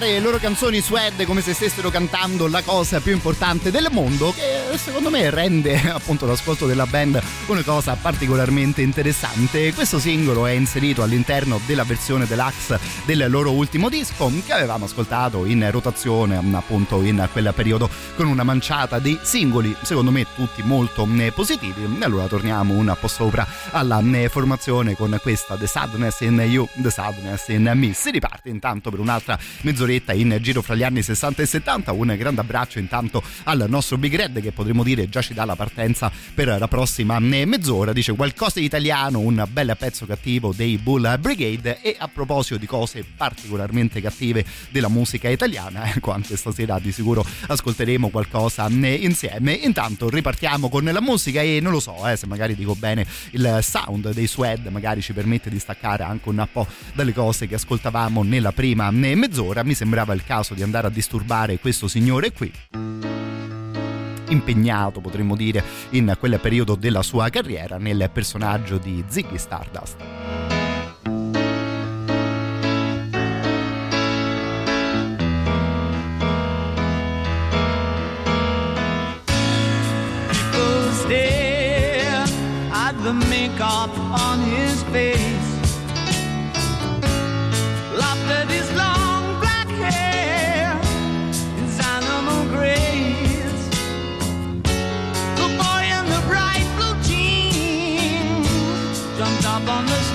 cantare 0.00 0.12
le 0.12 0.20
loro 0.20 0.38
canzoni 0.38 0.80
suede 0.80 1.26
come 1.26 1.42
se 1.42 1.52
stessero 1.52 1.90
cantando 1.90 2.48
la 2.48 2.62
cosa 2.62 3.00
più 3.00 3.12
importante 3.12 3.70
del 3.70 3.88
mondo 3.90 4.32
che 4.32 4.59
secondo 4.76 5.10
me 5.10 5.30
rende 5.30 5.80
appunto 5.90 6.26
l'ascolto 6.26 6.66
della 6.66 6.86
band 6.86 7.20
una 7.46 7.62
cosa 7.62 7.94
particolarmente 7.94 8.82
interessante. 8.82 9.72
Questo 9.72 9.98
singolo 9.98 10.46
è 10.46 10.52
inserito 10.52 11.02
all'interno 11.02 11.60
della 11.66 11.84
versione 11.84 12.26
deluxe 12.26 12.78
del 13.04 13.26
loro 13.28 13.52
ultimo 13.52 13.88
disco 13.88 14.30
che 14.44 14.52
avevamo 14.52 14.84
ascoltato 14.84 15.44
in 15.44 15.68
rotazione 15.70 16.36
appunto 16.52 17.02
in 17.02 17.28
quel 17.32 17.52
periodo 17.54 17.88
con 18.16 18.26
una 18.26 18.42
manciata 18.42 18.98
di 18.98 19.18
singoli 19.22 19.74
secondo 19.82 20.10
me 20.10 20.26
tutti 20.34 20.62
molto 20.62 21.08
eh, 21.16 21.32
positivi. 21.32 21.98
Allora 22.00 22.26
torniamo 22.26 22.74
un 22.74 22.96
po' 22.98 23.08
sopra 23.08 23.46
alla 23.70 24.00
eh, 24.00 24.28
formazione 24.28 24.94
con 24.94 25.18
questa 25.20 25.56
The 25.56 25.66
Sadness 25.66 26.20
in 26.20 26.38
You, 26.40 26.68
The 26.74 26.90
Sadness 26.90 27.48
in 27.48 27.70
Me. 27.74 27.92
Si 27.92 28.10
riparte 28.10 28.48
intanto 28.48 28.90
per 28.90 29.00
un'altra 29.00 29.38
mezz'oretta 29.62 30.12
in 30.12 30.36
giro 30.40 30.62
fra 30.62 30.74
gli 30.74 30.82
anni 30.82 31.02
60 31.02 31.42
e 31.42 31.46
70. 31.46 31.92
Un 31.92 32.14
grande 32.16 32.40
abbraccio 32.40 32.78
intanto 32.78 33.22
al 33.44 33.64
nostro 33.68 33.98
Big 33.98 34.14
Red 34.14 34.40
che 34.40 34.52
potremmo 34.60 34.84
dire 34.84 35.08
già 35.08 35.22
ci 35.22 35.32
dà 35.32 35.46
la 35.46 35.56
partenza 35.56 36.12
per 36.34 36.58
la 36.58 36.68
prossima 36.68 37.18
mezz'ora. 37.18 37.94
Dice 37.94 38.14
qualcosa 38.14 38.60
di 38.60 38.66
italiano, 38.66 39.18
un 39.18 39.42
bel 39.50 39.74
pezzo 39.78 40.04
cattivo 40.04 40.52
dei 40.54 40.76
Bull 40.76 41.18
Brigade 41.18 41.80
e 41.80 41.96
a 41.98 42.08
proposito 42.08 42.58
di 42.58 42.66
cose 42.66 43.02
particolarmente 43.16 44.02
cattive 44.02 44.44
della 44.68 44.88
musica 44.88 45.30
italiana, 45.30 45.84
ecco 45.96 46.10
anche 46.10 46.36
stasera 46.36 46.78
di 46.78 46.92
sicuro 46.92 47.24
ascolteremo 47.46 48.10
qualcosa 48.10 48.68
insieme. 48.68 49.52
Intanto 49.52 50.10
ripartiamo 50.10 50.68
con 50.68 50.84
la 50.84 51.00
musica 51.00 51.40
e 51.40 51.60
non 51.62 51.72
lo 51.72 51.80
so 51.80 52.06
eh, 52.06 52.16
se 52.16 52.26
magari 52.26 52.54
dico 52.54 52.74
bene 52.74 53.06
il 53.30 53.60
sound 53.62 54.12
dei 54.12 54.26
Sued 54.26 54.66
magari 54.66 55.00
ci 55.00 55.14
permette 55.14 55.48
di 55.48 55.58
staccare 55.58 56.02
anche 56.02 56.28
un 56.28 56.46
po' 56.52 56.66
dalle 56.92 57.14
cose 57.14 57.46
che 57.46 57.54
ascoltavamo 57.54 58.22
nella 58.22 58.52
prima 58.52 58.90
mezz'ora. 58.90 59.64
Mi 59.64 59.74
sembrava 59.74 60.12
il 60.12 60.22
caso 60.22 60.52
di 60.52 60.62
andare 60.62 60.88
a 60.88 60.90
disturbare 60.90 61.58
questo 61.58 61.88
signore 61.88 62.32
qui 62.32 62.52
impegnato, 64.30 65.00
potremmo 65.00 65.36
dire, 65.36 65.62
in 65.90 66.16
quel 66.18 66.38
periodo 66.40 66.74
della 66.74 67.02
sua 67.02 67.28
carriera 67.28 67.78
nel 67.78 68.10
personaggio 68.12 68.78
di 68.78 69.04
Ziggy 69.06 69.38
Stardust. 69.38 69.96
People 80.28 80.92
stare 80.92 82.24
at 82.72 82.94
the 83.02 83.12
makeup 83.28 83.90
on 83.98 84.40
his 84.40 84.49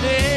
up 0.04 0.35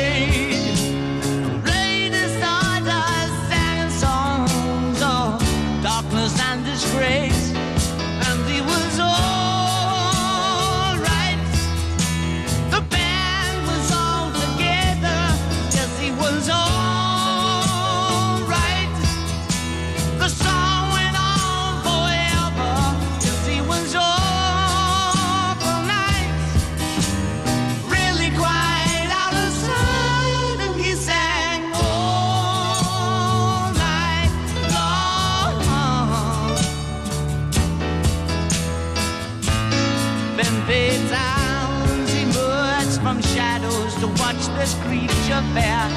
this 44.59 44.73
creature 44.83 45.41
fair. 45.55 45.87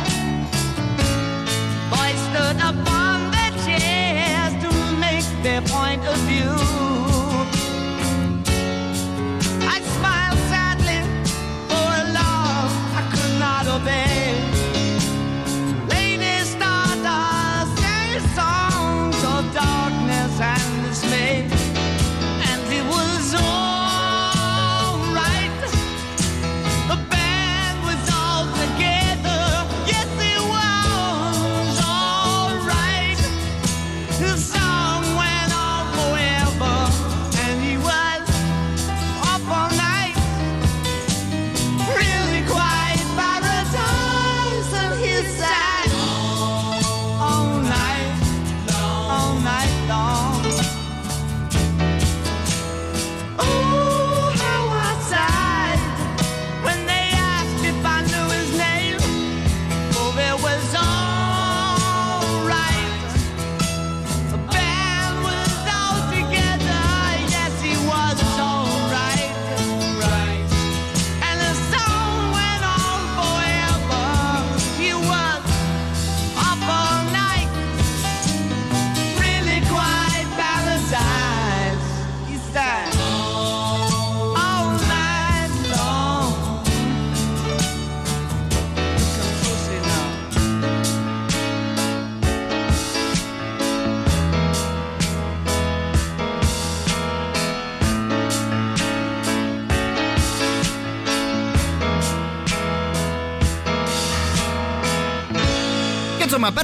Boys 1.91 2.21
stood 2.31 2.59
upon 2.63 3.33
their 3.33 3.51
chairs 3.67 4.55
to 4.63 4.71
make 5.01 5.27
their 5.43 5.63
point 5.63 6.03
of 6.07 6.17
view. 6.31 6.72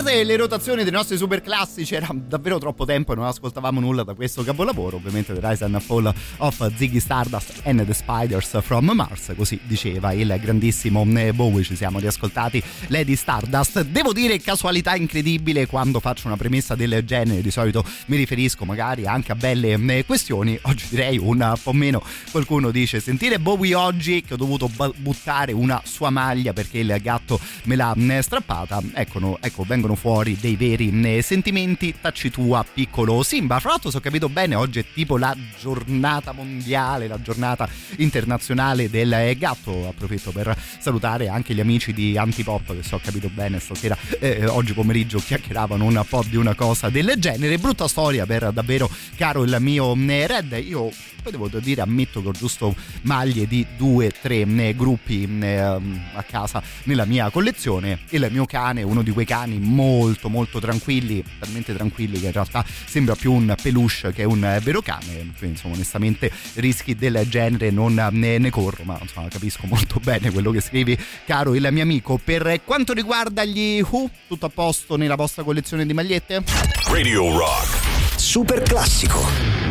Parte 0.09 0.25
le 0.25 0.37
rotazioni 0.37 0.85
dei 0.85 0.93
nostri 0.93 1.19
super 1.19 1.43
classici, 1.43 1.95
era 1.95 2.09
davvero 2.15 2.57
troppo 2.57 2.87
tempo 2.87 3.13
e 3.13 3.17
non 3.17 3.27
ascoltavamo 3.27 3.79
nulla 3.79 4.05
da 4.05 4.15
questo 4.15 4.43
capolavoro. 4.43 4.97
Ovviamente 4.97 5.35
The 5.35 5.47
Rise 5.47 5.65
and 5.67 5.79
Fall 5.81 6.11
of 6.39 6.77
Ziggy 6.77 6.99
Stardust 6.99 7.61
and 7.65 7.85
the 7.85 7.93
Spiders 7.93 8.59
from 8.63 8.91
Mars, 8.93 9.35
così 9.37 9.61
diceva 9.65 10.13
il 10.13 10.35
grandissimo 10.41 11.05
Bowie. 11.05 11.63
Ci 11.63 11.77
siamo 11.77 11.99
riascoltati 11.99 12.63
Lady 12.87 13.17
Stardust. 13.17 13.83
Devo 13.83 14.15
dire 14.15 14.41
casualità 14.41 14.95
incredibile 14.95 15.67
quando 15.67 16.01
faccio 16.01 16.27
una 16.29 16.39
premessa 16.39 16.75
del 16.75 17.05
genere. 17.05 17.43
Di 17.43 17.51
solito 17.51 17.85
mi 18.07 18.17
riferisco 18.17 18.65
magari 18.65 19.05
anche 19.05 19.33
a 19.33 19.35
belle 19.35 19.75
eh, 19.75 20.07
questioni. 20.07 20.59
Oggi 20.63 20.87
direi 20.89 21.19
un 21.19 21.55
po' 21.63 21.75
meno. 21.75 22.03
Qualcuno 22.31 22.71
dice: 22.71 23.01
Sentire 23.01 23.39
Bowie 23.39 23.75
oggi 23.75 24.23
che 24.23 24.33
ho 24.33 24.39
dovuto 24.39 24.71
buttare 24.97 25.53
una 25.53 25.83
sua 25.85 26.09
maglia 26.09 26.55
perché 26.55 26.79
il 26.79 26.97
gatto 27.03 27.39
me 27.65 27.77
l'ha 27.77 27.95
eh, 27.95 28.23
strappata. 28.23 28.81
Ecco, 28.95 29.37
ecco, 29.43 29.65
vengono 29.65 29.97
fuori 29.99 30.37
dei 30.41 30.55
veri 30.55 30.91
eh, 31.05 31.23
sentimenti. 31.23 31.95
Tacci 32.01 32.31
tua, 32.31 32.65
piccolo 32.73 33.23
Simba. 33.23 33.59
Fra 33.59 33.71
l'altro, 33.71 33.91
se 33.91 33.97
ho 33.97 34.01
capito 34.01 34.29
bene, 34.29 34.55
oggi 34.55 34.79
è 34.79 34.85
tipo 34.95 35.19
la 35.19 35.37
giornata 35.59 36.33
mondiale, 36.33 37.09
la 37.09 37.21
giornata 37.21 37.69
internazionale 37.97 38.89
del 38.89 39.13
eh, 39.13 39.37
gatto. 39.37 39.89
Approfitto 39.89 40.31
per 40.31 40.57
salutare 40.79 41.29
anche 41.29 41.53
gli 41.53 41.61
amici 41.61 41.93
di 41.93 42.17
Antipop 42.17 42.77
che 42.77 42.83
se 42.83 42.95
ho 42.95 43.01
capito 43.03 43.29
bene 43.29 43.59
stasera, 43.59 43.97
eh, 44.21 44.47
oggi 44.47 44.73
pomeriggio 44.73 45.19
chiacchieravano 45.19 45.85
un 45.85 46.05
po' 46.09 46.25
di 46.27 46.37
una 46.37 46.55
cosa 46.55 46.89
del 46.89 47.15
genere. 47.19 47.59
Brutta 47.59 47.89
storia 47.89 48.25
per 48.25 48.53
davvero 48.53 48.89
caro 49.17 49.43
il 49.43 49.57
mio 49.59 49.95
eh, 49.95 50.27
Red. 50.27 50.63
Io 50.65 50.91
poi 51.23 51.33
devo 51.33 51.49
dire 51.49 51.81
ammetto 51.81 52.23
che 52.23 52.29
ho 52.29 52.33
giusto 52.33 52.75
maglie 53.03 53.47
di 53.47 53.67
due 53.77 54.11
tre 54.11 54.41
eh, 54.41 54.75
gruppi 54.75 55.29
eh, 55.41 55.59
a 55.59 56.23
casa 56.29 56.63
nella 56.85 57.05
mia 57.05 57.31
collezione 57.31 58.01
e 58.09 58.17
il 58.17 58.29
mio 58.31 58.45
cane 58.45 58.83
uno 58.83 59.03
di 59.03 59.11
quei 59.11 59.27
cani 59.27 59.59
molto 59.59 60.29
molto 60.29 60.59
tranquilli 60.59 61.23
talmente 61.39 61.75
tranquilli 61.75 62.21
che 62.21 62.27
in 62.27 62.33
realtà 62.33 62.65
sembra 62.87 63.15
più 63.15 63.33
un 63.33 63.55
peluche 63.61 64.13
che 64.13 64.25
un 64.25 64.45
eh, 64.45 64.61
vero 64.61 64.81
cane 64.83 65.33
quindi 65.37 65.57
insomma 65.57 65.75
onestamente 65.75 66.31
rischi 66.55 66.95
del 66.95 67.27
genere 67.29 67.71
non 67.71 67.95
ne, 68.13 68.39
ne 68.39 68.51
corro 68.51 68.85
ma 68.85 68.99
insomma 69.01 69.29
capisco 69.29 69.67
molto 69.67 70.01
bene 70.03 70.31
quello 70.31 70.51
che 70.51 70.61
scrivi 70.61 70.99
caro 71.25 71.55
il 71.55 71.69
mio 71.71 71.83
amico 71.83 72.19
per 72.23 72.61
quanto 72.65 72.93
riguarda 72.93 73.45
gli 73.45 73.81
Who 73.81 74.11
tutto 74.27 74.47
a 74.47 74.51
posto 74.51 74.97
nella 74.97 75.17
vostra 75.17 75.43
collezione 75.43 75.87
di 75.87 75.93
magliette? 75.93 76.43
Radio 76.89 77.37
Rock. 77.37 78.17
Super 78.17 78.63
classico. 78.63 79.68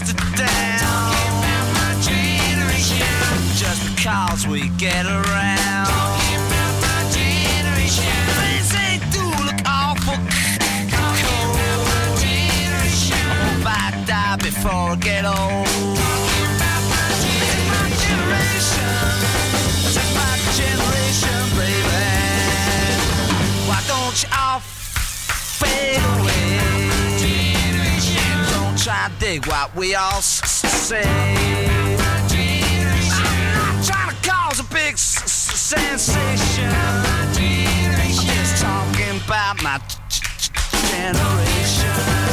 To 0.00 0.14
down. 0.36 1.12
Just 3.54 3.96
because 3.96 4.46
we 4.46 4.68
get 4.76 5.06
around. 5.06 5.86
Things 8.36 8.68
they 8.72 9.00
do 9.10 9.24
look 9.44 9.60
awful 9.66 10.18
I 13.66 14.04
die 14.06 14.36
before 14.36 14.90
I 14.92 14.96
get 14.96 15.24
old. 15.24 15.75
To 29.06 29.12
dig 29.20 29.46
what 29.46 29.72
we 29.76 29.94
all 29.94 30.20
say. 30.20 31.00
I'm 31.04 31.96
not 31.96 33.84
trying 33.84 34.10
to 34.10 34.28
cause 34.28 34.58
a 34.58 34.64
big 34.64 34.94
s- 34.94 35.22
sensation. 35.30 36.68
I'm 36.74 37.32
just 37.32 38.60
talking 38.62 39.20
about 39.24 39.62
my 39.62 39.78
g- 39.78 40.20
g- 40.40 40.50
generation. 40.90 42.25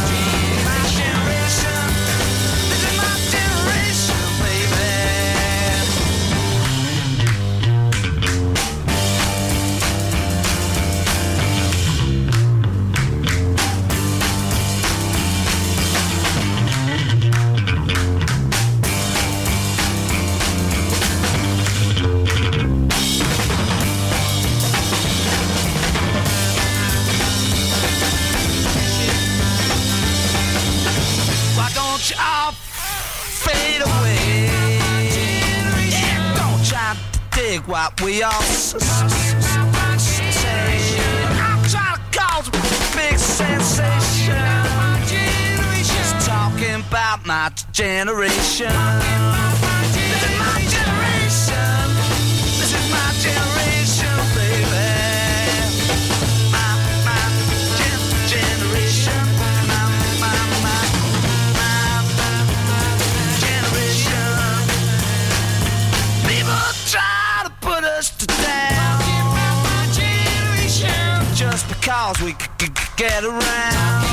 Dig 37.64 37.72
what 37.72 38.02
we 38.02 38.24
all 38.24 38.32
say. 38.42 38.78
I'm 41.40 41.64
trying 41.70 41.98
to 41.98 42.20
cause 42.20 42.48
a 42.48 42.52
big 42.96 43.18
sensation. 43.18 44.36
Just 45.84 46.28
talking 46.28 46.82
about 46.88 47.26
my 47.26 47.52
generation. 47.72 48.72
Get 72.96 73.24
around. 73.24 74.04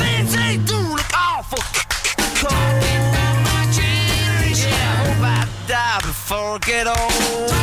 Things 0.00 0.34
they 0.34 0.56
do 0.66 0.76
look 0.76 1.12
awful 1.14 1.62
cold. 2.40 2.82
Yeah, 3.76 4.74
I 4.74 4.96
hope 5.00 5.22
I 5.22 5.48
die 5.68 6.00
before 6.00 6.54
I 6.54 6.58
get 6.58 6.86
old. 6.86 7.53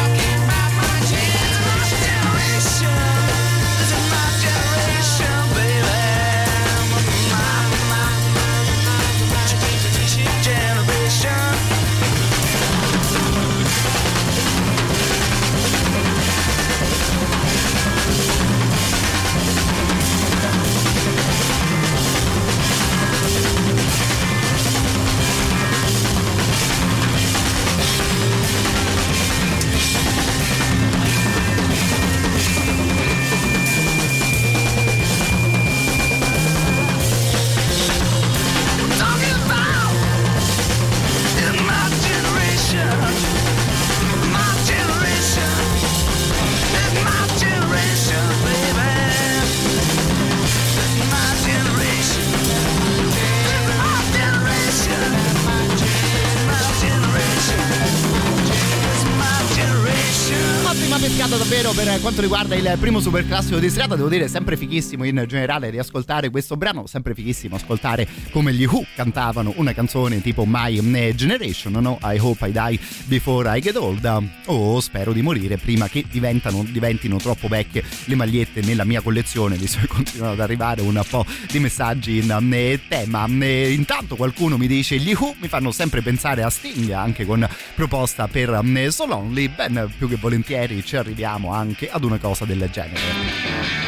Davvero 61.51 61.73
per 61.73 61.99
quanto 61.99 62.21
riguarda 62.21 62.55
il 62.55 62.77
primo 62.79 63.01
super 63.01 63.27
classico 63.27 63.59
di 63.59 63.69
serata, 63.69 63.97
devo 63.97 64.07
dire 64.07 64.29
sempre 64.29 64.55
fighissimo 64.55 65.03
in 65.03 65.25
generale 65.27 65.69
riascoltare 65.69 66.29
questo 66.29 66.55
brano, 66.55 66.87
sempre 66.87 67.13
fighissimo 67.13 67.57
ascoltare 67.57 68.07
come 68.31 68.53
gli 68.53 68.63
Who 68.63 68.85
cantavano 68.95 69.51
una 69.57 69.73
canzone 69.73 70.21
tipo 70.21 70.45
My 70.45 71.13
Generation, 71.13 71.73
no? 71.73 71.99
I 72.03 72.17
hope 72.17 72.47
I 72.47 72.53
die 72.53 72.79
before 73.03 73.53
I 73.53 73.59
get 73.59 73.75
old, 73.75 74.29
o 74.45 74.79
spero 74.79 75.11
di 75.11 75.21
morire 75.21 75.57
prima 75.57 75.89
che 75.89 76.05
diventino 76.09 77.17
troppo 77.17 77.49
vecchie 77.49 77.83
le 78.05 78.15
magliette 78.15 78.61
nella 78.61 78.85
mia 78.85 79.01
collezione, 79.01 79.57
visto 79.57 79.79
che 79.81 79.87
continuano 79.87 80.31
ad 80.31 80.39
arrivare 80.39 80.79
un 80.79 81.03
po' 81.09 81.25
di 81.51 81.59
messaggi 81.59 82.19
in 82.19 82.79
tema. 82.87 83.27
Intanto 83.27 84.15
qualcuno 84.15 84.57
mi 84.57 84.67
dice 84.67 84.95
gli 84.95 85.13
Who 85.13 85.35
mi 85.41 85.49
fanno 85.49 85.71
sempre 85.71 86.01
pensare 86.01 86.43
a 86.43 86.49
Sting, 86.49 86.91
anche 86.91 87.25
con 87.25 87.45
proposta 87.75 88.29
per 88.29 88.57
eh, 88.73 88.89
So 88.89 89.05
Lonely, 89.05 89.49
ben 89.49 89.91
più 89.97 90.07
che 90.07 90.15
volentieri 90.15 90.81
ci 90.85 90.95
arriviamo 90.95 91.39
anche 91.49 91.89
ad 91.89 92.03
una 92.03 92.19
cosa 92.19 92.45
del 92.45 92.69
genere. 92.71 93.80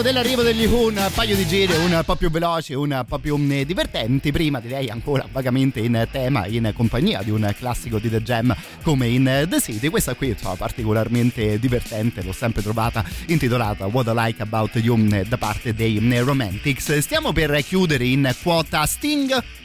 Approfittando 0.00 0.02
dell'arrivo 0.02 0.42
degli 0.42 0.64
Who, 0.64 0.88
un 0.88 1.10
paio 1.14 1.36
di 1.36 1.46
giri 1.46 1.74
un 1.74 2.02
po' 2.04 2.16
più 2.16 2.30
veloci, 2.30 2.72
un 2.72 3.04
po' 3.06 3.18
più 3.18 3.36
mh, 3.36 3.64
divertenti. 3.64 4.32
Prima 4.32 4.58
direi 4.58 4.88
ancora 4.88 5.26
vagamente 5.30 5.80
in 5.80 6.08
tema, 6.10 6.46
in 6.46 6.72
compagnia 6.74 7.22
di 7.22 7.30
un 7.30 7.52
classico 7.58 7.98
di 7.98 8.08
The 8.08 8.22
Jam 8.22 8.54
come 8.82 9.08
in 9.08 9.46
The 9.48 9.60
City. 9.60 9.88
Questa 9.88 10.14
qui 10.14 10.28
insomma, 10.28 10.54
particolarmente 10.54 11.58
divertente, 11.58 12.22
l'ho 12.22 12.32
sempre 12.32 12.62
trovata 12.62 13.04
intitolata 13.26 13.86
What 13.86 14.06
I 14.06 14.12
Like 14.14 14.42
About 14.42 14.76
You 14.76 14.96
mh, 14.96 15.24
da 15.28 15.36
parte 15.36 15.74
dei 15.74 16.00
mh, 16.00 16.24
Romantics. 16.24 16.98
Stiamo 16.98 17.32
per 17.32 17.62
chiudere 17.62 18.06
in 18.06 18.34
quota 18.42 18.86
Sting. 18.86 19.59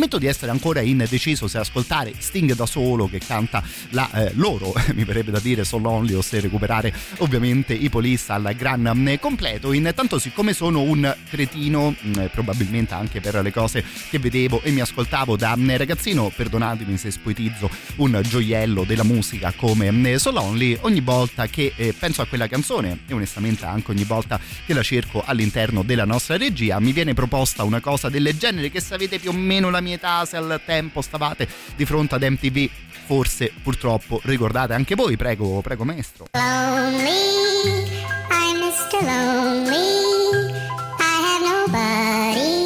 Ammetto 0.00 0.16
di 0.16 0.28
essere 0.28 0.50
ancora 0.50 0.80
indeciso 0.80 1.46
se 1.46 1.58
ascoltare 1.58 2.14
Sting 2.16 2.54
da 2.54 2.64
solo 2.64 3.06
che 3.06 3.18
canta 3.18 3.62
la 3.90 4.10
eh, 4.12 4.32
loro, 4.36 4.72
mi 4.96 5.04
verrebbe 5.04 5.30
da 5.30 5.40
dire 5.40 5.62
So 5.62 5.76
Lonely 5.76 6.14
o 6.14 6.22
se 6.22 6.40
recuperare 6.40 6.90
ovviamente 7.18 7.74
i 7.74 7.90
Police 7.90 8.32
al 8.32 8.54
gran 8.56 9.06
eh, 9.06 9.18
completo. 9.18 9.72
Intanto 9.72 10.18
siccome 10.18 10.54
sono 10.54 10.80
un 10.80 11.14
cretino, 11.28 11.94
mh, 12.00 12.28
probabilmente 12.32 12.94
anche 12.94 13.20
per 13.20 13.42
le 13.42 13.52
cose 13.52 13.84
che 14.08 14.18
vedevo 14.18 14.62
e 14.62 14.70
mi 14.70 14.80
ascoltavo 14.80 15.36
da 15.36 15.54
mh, 15.54 15.76
ragazzino, 15.76 16.32
perdonatemi 16.34 16.96
se 16.96 17.10
spoetizzo 17.10 17.68
un 17.96 18.22
gioiello 18.26 18.84
della 18.84 19.04
musica 19.04 19.52
come 19.54 19.90
mh, 19.90 20.16
So 20.16 20.30
Lonely, 20.30 20.78
ogni 20.80 21.02
volta 21.02 21.46
che 21.46 21.74
eh, 21.76 21.92
penso 21.92 22.22
a 22.22 22.26
quella 22.26 22.48
canzone 22.48 23.00
e 23.06 23.12
onestamente 23.12 23.66
anche 23.66 23.90
ogni 23.90 24.04
volta 24.04 24.40
che 24.64 24.72
la 24.72 24.82
cerco 24.82 25.22
all'interno 25.22 25.82
della 25.82 26.06
nostra 26.06 26.38
regia 26.38 26.80
mi 26.80 26.92
viene 26.92 27.12
proposta 27.12 27.64
una 27.64 27.80
cosa 27.80 28.08
del 28.08 28.34
genere 28.38 28.70
che 28.70 28.80
se 28.80 28.96
più 29.18 29.30
o 29.30 29.34
meno 29.34 29.68
la 29.68 29.82
mia 29.82 29.89
età 29.92 30.24
se 30.24 30.36
al 30.36 30.60
tempo 30.64 31.00
stavate 31.00 31.48
di 31.76 31.84
fronte 31.84 32.14
ad 32.14 32.22
MTV 32.22 32.68
forse 33.06 33.52
purtroppo 33.62 34.20
ricordate 34.24 34.74
anche 34.74 34.94
voi 34.94 35.16
prego 35.16 35.60
prego 35.60 35.84
maestro 35.84 36.26
Lonely, 36.32 38.04
I'm 38.30 38.58
Mr. 38.58 39.02
Lonely. 39.02 40.52
I 40.98 41.12
have 41.24 41.42
nobody 41.42 42.59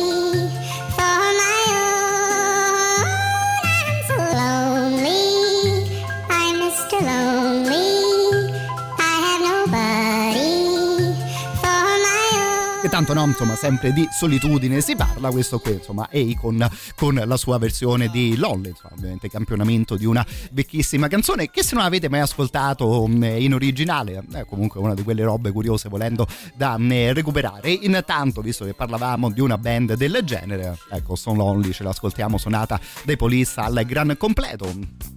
tanto 12.95 13.13
no 13.13 13.25
insomma 13.25 13.57
sempre 13.57 13.93
di 13.93 14.07
solitudine 14.09 14.81
si 14.81 14.95
parla 14.95 15.31
questo 15.31 15.59
qui 15.59 15.73
insomma 15.73 16.09
Akon 16.13 16.65
con 16.95 17.21
la 17.27 17.37
sua 17.37 17.59
versione 17.59 18.09
di 18.09 18.37
Lonely 18.37 18.69
insomma, 18.69 18.95
ovviamente 18.95 19.29
campionamento 19.29 19.97
di 19.97 20.05
una 20.05 20.25
vecchissima 20.53 21.09
canzone 21.09 21.51
che 21.51 21.65
se 21.65 21.75
non 21.75 21.83
avete 21.83 22.09
mai 22.09 22.21
ascoltato 22.21 23.05
mh, 23.09 23.25
in 23.39 23.53
originale 23.53 24.23
è 24.35 24.45
comunque 24.47 24.79
una 24.79 24.95
di 24.95 25.03
quelle 25.03 25.25
robe 25.25 25.51
curiose 25.51 25.89
volendo 25.89 26.25
da 26.55 26.79
mh, 26.79 27.15
recuperare. 27.15 27.73
Intanto 27.73 28.41
visto 28.43 28.65
che 28.65 28.75
parlavamo 28.75 29.29
di 29.29 29.41
una 29.41 29.59
band 29.59 29.95
del 29.95 30.21
genere 30.23 30.79
ecco 30.93 31.17
Stone 31.17 31.39
Lonely 31.39 31.73
ce 31.73 31.83
l'ascoltiamo 31.83 32.39
suonata 32.39 32.79
dai 33.03 33.17
Police 33.17 33.59
al 33.59 33.83
gran 33.85 34.15
completo. 34.17 34.73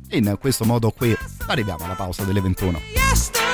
In 0.10 0.36
questo 0.40 0.66
modo 0.66 0.90
qui 0.90 1.16
arriviamo 1.46 1.86
alla 1.86 1.94
pausa 1.94 2.24
delle 2.24 2.42
21 2.42 3.47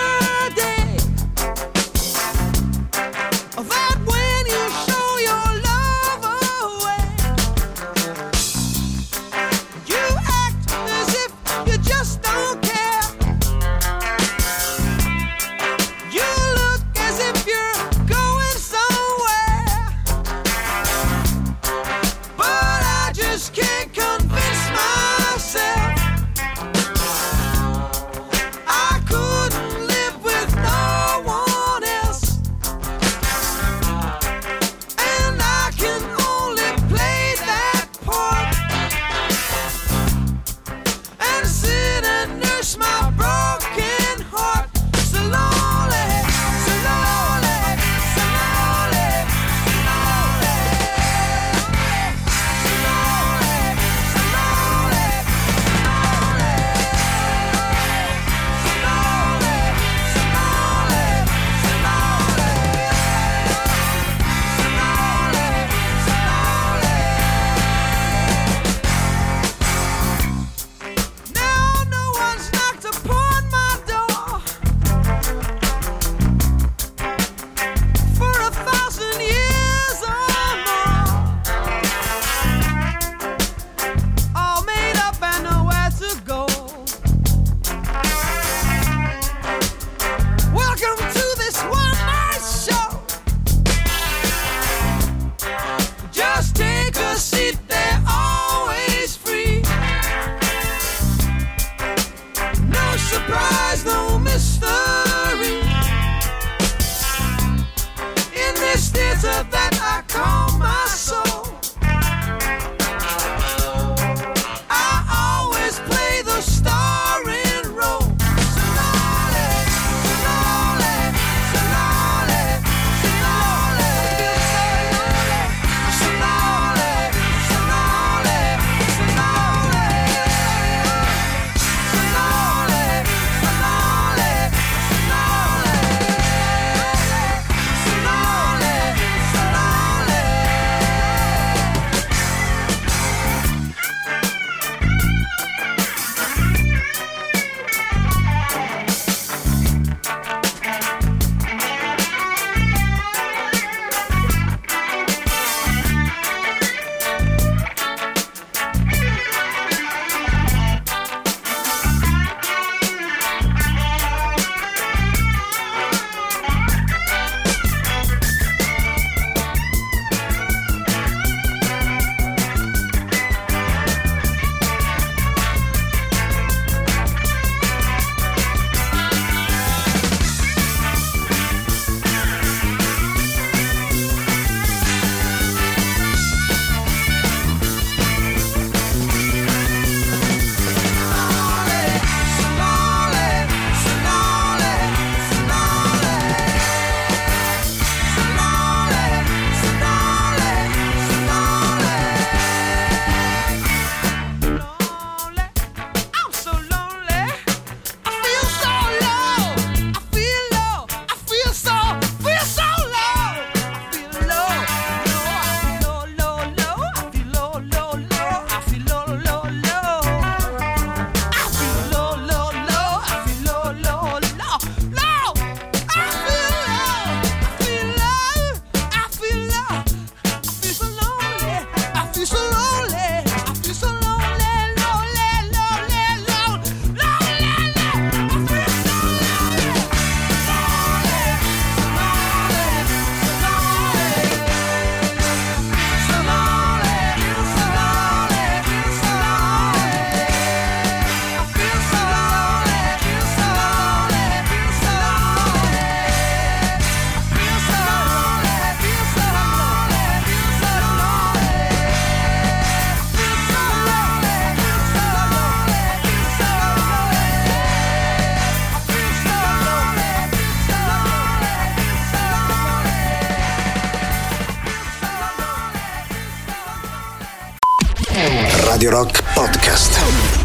Radio 278.74 278.90
Rock 278.90 279.22
Podcast. 279.36 280.43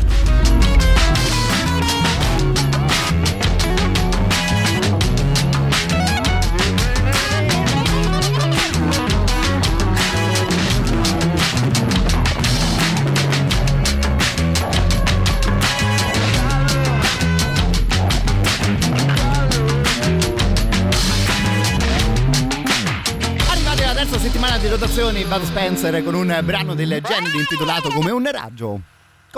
Rotazioni, 24.78 25.24
Bud 25.24 25.42
Spencer 25.42 26.04
con 26.04 26.14
un 26.14 26.40
brano 26.44 26.74
del 26.74 27.00
Genidi 27.02 27.38
intitolato 27.38 27.88
come 27.88 28.12
un 28.12 28.30
raggio. 28.30 28.80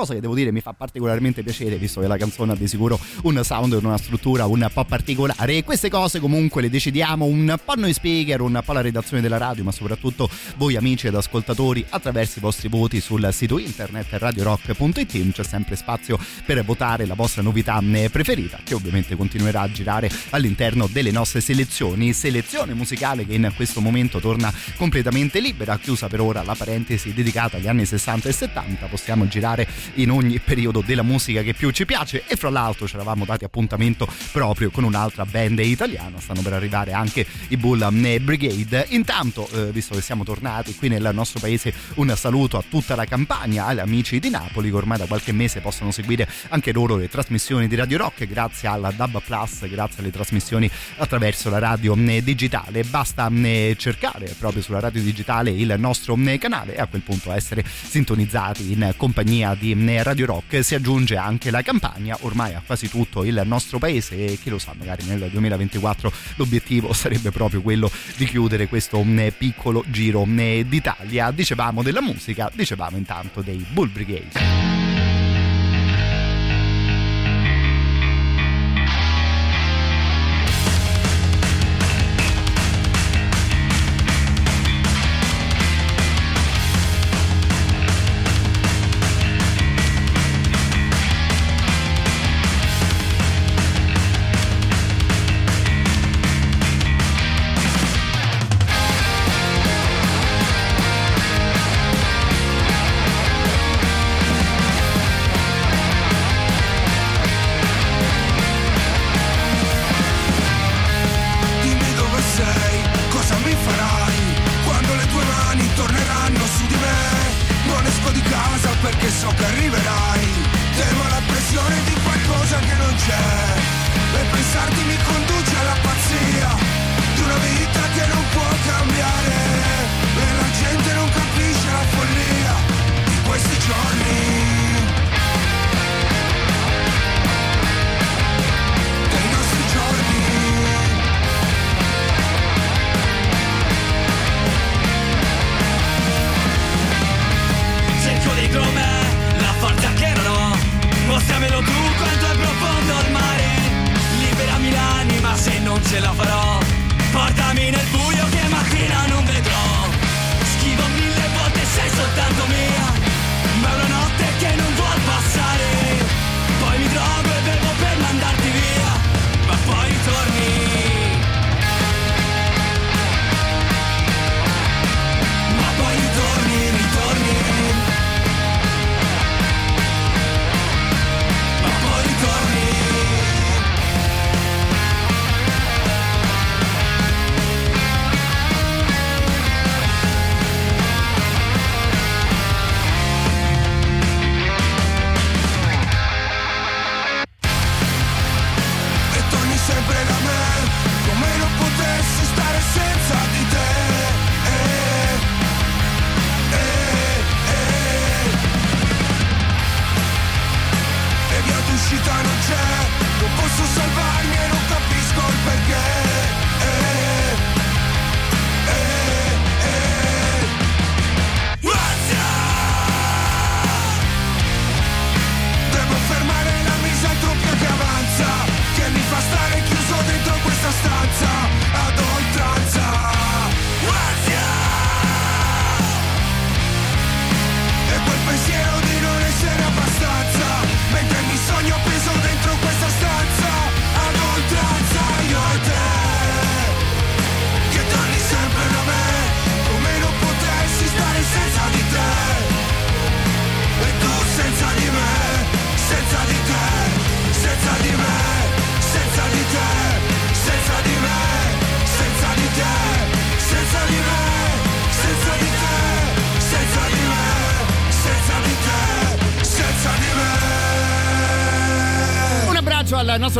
Cosa 0.00 0.14
che 0.14 0.20
devo 0.20 0.34
dire 0.34 0.50
mi 0.50 0.62
fa 0.62 0.72
particolarmente 0.72 1.42
piacere, 1.42 1.76
visto 1.76 2.00
che 2.00 2.06
la 2.06 2.16
canzone 2.16 2.52
ha 2.52 2.54
di 2.54 2.66
sicuro 2.66 2.98
un 3.24 3.38
sound 3.44 3.74
e 3.74 3.76
una 3.76 3.98
struttura 3.98 4.46
un 4.46 4.66
po' 4.72 4.84
particolare. 4.84 5.58
E 5.58 5.62
queste 5.62 5.90
cose 5.90 6.20
comunque 6.20 6.62
le 6.62 6.70
decidiamo 6.70 7.26
un 7.26 7.54
po' 7.62 7.74
noi 7.74 7.92
speaker, 7.92 8.40
un 8.40 8.62
po' 8.64 8.72
la 8.72 8.80
redazione 8.80 9.20
della 9.20 9.36
radio, 9.36 9.62
ma 9.62 9.72
soprattutto 9.72 10.30
voi 10.56 10.76
amici 10.76 11.06
ed 11.06 11.14
ascoltatori 11.14 11.84
attraverso 11.86 12.38
i 12.38 12.40
vostri 12.40 12.68
voti 12.68 12.98
sul 12.98 13.28
sito 13.30 13.58
internet 13.58 14.06
radiorock.it. 14.12 15.32
C'è 15.32 15.44
sempre 15.44 15.76
spazio 15.76 16.18
per 16.46 16.64
votare 16.64 17.04
la 17.04 17.12
vostra 17.12 17.42
novità 17.42 17.78
preferita, 18.10 18.58
che 18.64 18.72
ovviamente 18.72 19.16
continuerà 19.16 19.60
a 19.60 19.70
girare 19.70 20.10
all'interno 20.30 20.88
delle 20.90 21.10
nostre 21.10 21.42
selezioni. 21.42 22.14
Selezione 22.14 22.72
musicale 22.72 23.26
che 23.26 23.34
in 23.34 23.52
questo 23.54 23.82
momento 23.82 24.18
torna 24.18 24.50
completamente 24.76 25.40
libera, 25.40 25.76
chiusa 25.76 26.08
per 26.08 26.22
ora 26.22 26.42
la 26.42 26.54
parentesi 26.54 27.12
dedicata 27.12 27.58
agli 27.58 27.68
anni 27.68 27.84
60 27.84 28.30
e 28.30 28.32
70. 28.32 28.86
Possiamo 28.86 29.28
girare 29.28 29.68
in 29.94 30.10
ogni 30.10 30.38
periodo 30.38 30.82
della 30.84 31.02
musica 31.02 31.42
che 31.42 31.54
più 31.54 31.70
ci 31.70 31.84
piace. 31.84 32.22
E 32.26 32.36
fra 32.36 32.50
l'altro 32.50 32.86
ci 32.86 32.94
eravamo 32.94 33.24
dati 33.24 33.44
appuntamento 33.44 34.08
proprio 34.32 34.70
con 34.70 34.84
un'altra 34.84 35.24
band 35.24 35.58
italiana. 35.60 36.20
Stanno 36.20 36.42
per 36.42 36.52
arrivare 36.52 36.92
anche 36.92 37.26
i 37.48 37.56
Bull 37.56 37.86
Brigade. 38.22 38.86
Intanto 38.90 39.48
eh, 39.52 39.72
visto 39.72 39.94
che 39.94 40.00
siamo 40.00 40.24
tornati 40.24 40.74
qui 40.74 40.88
nel 40.88 41.10
nostro 41.12 41.40
paese 41.40 41.72
un 41.94 42.12
saluto 42.16 42.56
a 42.56 42.64
tutta 42.68 42.94
la 42.94 43.04
campagna 43.04 43.66
agli 43.66 43.78
amici 43.78 44.18
di 44.18 44.30
Napoli 44.30 44.70
che 44.70 44.76
ormai 44.76 44.98
da 44.98 45.06
qualche 45.06 45.32
mese 45.32 45.60
possono 45.60 45.90
seguire 45.90 46.28
anche 46.48 46.72
loro 46.72 46.96
le 46.96 47.08
trasmissioni 47.08 47.68
di 47.68 47.74
Radio 47.74 47.98
Rock 47.98 48.26
grazie 48.26 48.68
alla 48.68 48.90
DAB 48.90 49.22
Plus 49.22 49.68
grazie 49.68 50.02
alle 50.02 50.10
trasmissioni 50.10 50.70
attraverso 50.96 51.50
la 51.50 51.58
radio 51.58 51.94
eh, 51.94 52.22
digitale. 52.22 52.84
Basta 52.84 53.30
eh, 53.42 53.74
cercare 53.78 54.34
proprio 54.38 54.62
sulla 54.62 54.80
radio 54.80 55.02
digitale 55.02 55.50
il 55.50 55.74
nostro 55.78 56.16
canale 56.38 56.76
e 56.76 56.80
a 56.80 56.86
quel 56.86 57.02
punto 57.02 57.32
essere 57.32 57.64
sintonizzati 57.64 58.72
in 58.72 58.94
compagnia 58.96 59.54
di 59.54 59.69
eh, 59.72 60.02
Radio 60.02 60.26
Rock 60.26 60.62
si 60.64 60.74
aggiunge 60.74 61.16
anche 61.16 61.50
la 61.50 61.62
campagna 61.62 62.16
ormai 62.20 62.54
a 62.54 62.62
quasi 62.64 62.88
tutto 62.88 63.24
il 63.24 63.40
nostro 63.44 63.78
paese 63.78 64.26
e 64.26 64.38
chi 64.40 64.50
lo 64.50 64.58
sa 64.58 64.72
magari 64.76 65.04
nel 65.04 65.28
2024 65.30 66.12
l'obiettivo 66.36 66.92
sarebbe 66.94 67.30
proprio 67.30 67.62
quello 67.62 67.90
di 68.16 68.26
chiudere 68.26 68.68
questo 68.68 69.00
eh, 69.00 69.32
piccolo 69.36 69.84
giro 69.88 70.26
eh, 70.36 70.64
d'Italia. 70.66 71.30
Dicevamo 71.30 71.82
della 71.82 72.02
musica 72.02 72.50
dicevamo 72.52 72.96
intanto 72.96 73.40
dei 73.40 73.64
Bull 73.70 73.90
Brigade 73.90 74.79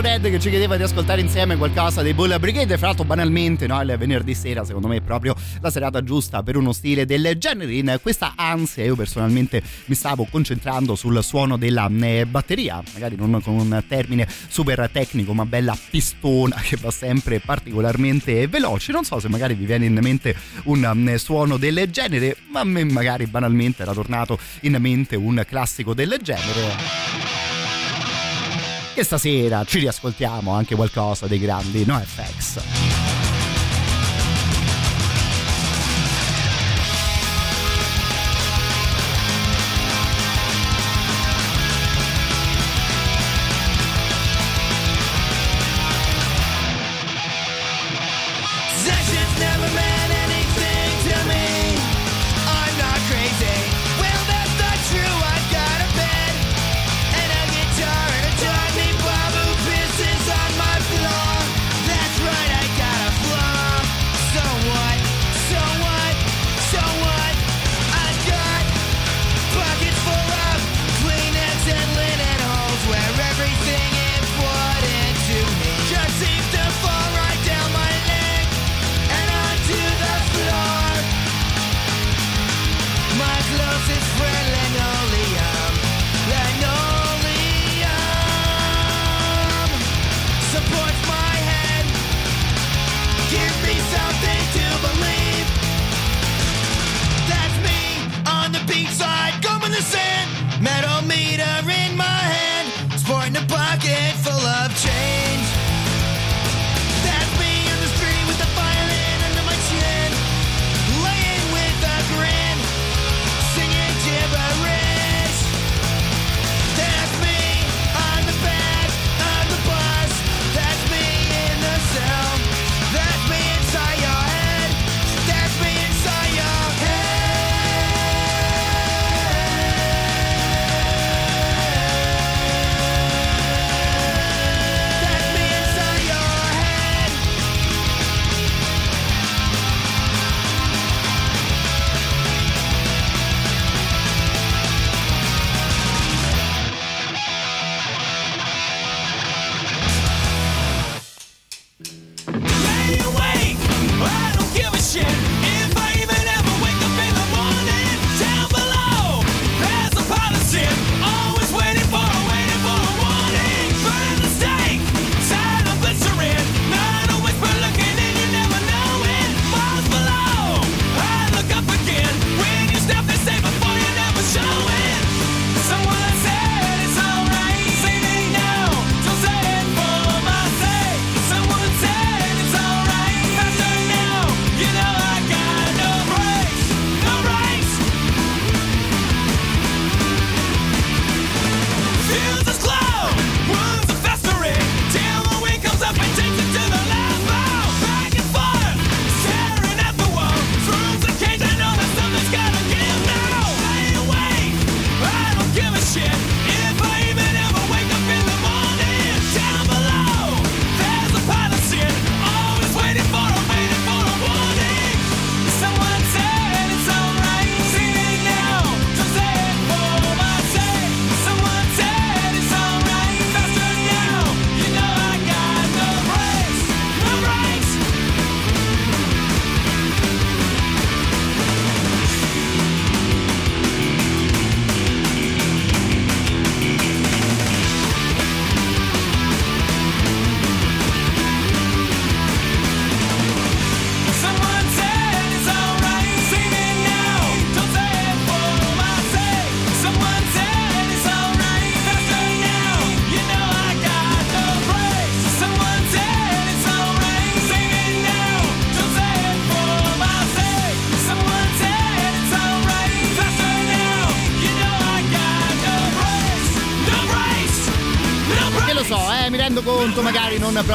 Rosso 0.01 0.15
Red 0.15 0.31
che 0.31 0.41
ci 0.41 0.49
chiedeva 0.49 0.77
di 0.77 0.83
ascoltare 0.83 1.21
insieme 1.21 1.57
qualcosa 1.57 2.01
dei 2.01 2.15
Bull 2.15 2.39
Brigade. 2.39 2.79
Fra 2.79 2.89
l'altro, 2.89 3.05
banalmente, 3.05 3.67
no, 3.67 3.81
il 3.83 3.95
venerdì 3.99 4.35
sera, 4.35 4.65
secondo 4.65 4.89
me, 4.89 4.97
è 4.97 5.01
proprio 5.01 5.35
la 5.61 5.71
serata 5.71 6.03
giusta 6.03 6.43
per 6.43 6.57
uno 6.57 6.73
stile 6.73 7.05
del 7.05 7.35
genere. 7.37 7.75
In 7.75 7.99
questa 8.01 8.33
ansia, 8.37 8.85
io 8.85 8.97
personalmente 8.97 9.63
mi 9.87 9.95
stavo 9.95 10.27
concentrando 10.31 10.95
sul 10.95 11.23
suono 11.23 11.57
della 11.57 11.91
eh, 12.01 12.25
batteria, 12.27 12.83
magari 12.95 13.17
non 13.17 13.41
con 13.43 13.55
un 13.55 13.85
termine 13.87 14.27
super 14.49 14.89
tecnico, 14.91 15.35
ma 15.35 15.45
bella 15.45 15.77
pistona 15.91 16.57
che 16.57 16.77
va 16.81 16.91
sempre 16.91 17.41
particolarmente 17.41 18.47
veloce. 18.49 18.93
Non 18.93 19.05
so 19.05 19.19
se 19.21 19.29
magari 19.29 19.55
vi 19.55 19.67
viene 19.67 19.85
in 19.85 19.99
mente 20.01 20.35
un 20.65 21.09
eh, 21.09 21.19
suono 21.19 21.57
del 21.57 21.91
genere, 21.91 22.37
ma 22.51 22.61
a 22.61 22.65
me 22.65 22.85
magari 22.85 23.27
banalmente 23.27 23.83
era 23.83 23.93
tornato 23.93 24.39
in 24.63 24.77
mente 24.79 25.17
un 25.17 25.45
classico 25.47 25.95
del 25.95 26.19
genere 26.23 27.30
e 29.01 29.05
stasera 29.05 29.65
ci 29.65 29.79
riascoltiamo 29.79 30.53
anche 30.53 30.75
qualcosa 30.75 31.27
dei 31.27 31.39
grandi 31.39 31.85
NoFX. 31.85 33.20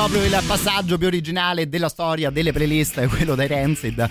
proprio 0.07 0.23
il 0.23 0.43
passaggio 0.45 0.99
più 0.99 1.07
originale 1.07 1.67
della 1.67 1.89
storia 1.89 2.29
delle 2.29 2.51
playlist, 2.51 3.05
quello 3.09 3.33
dei 3.33 3.47
Rancid, 3.47 4.07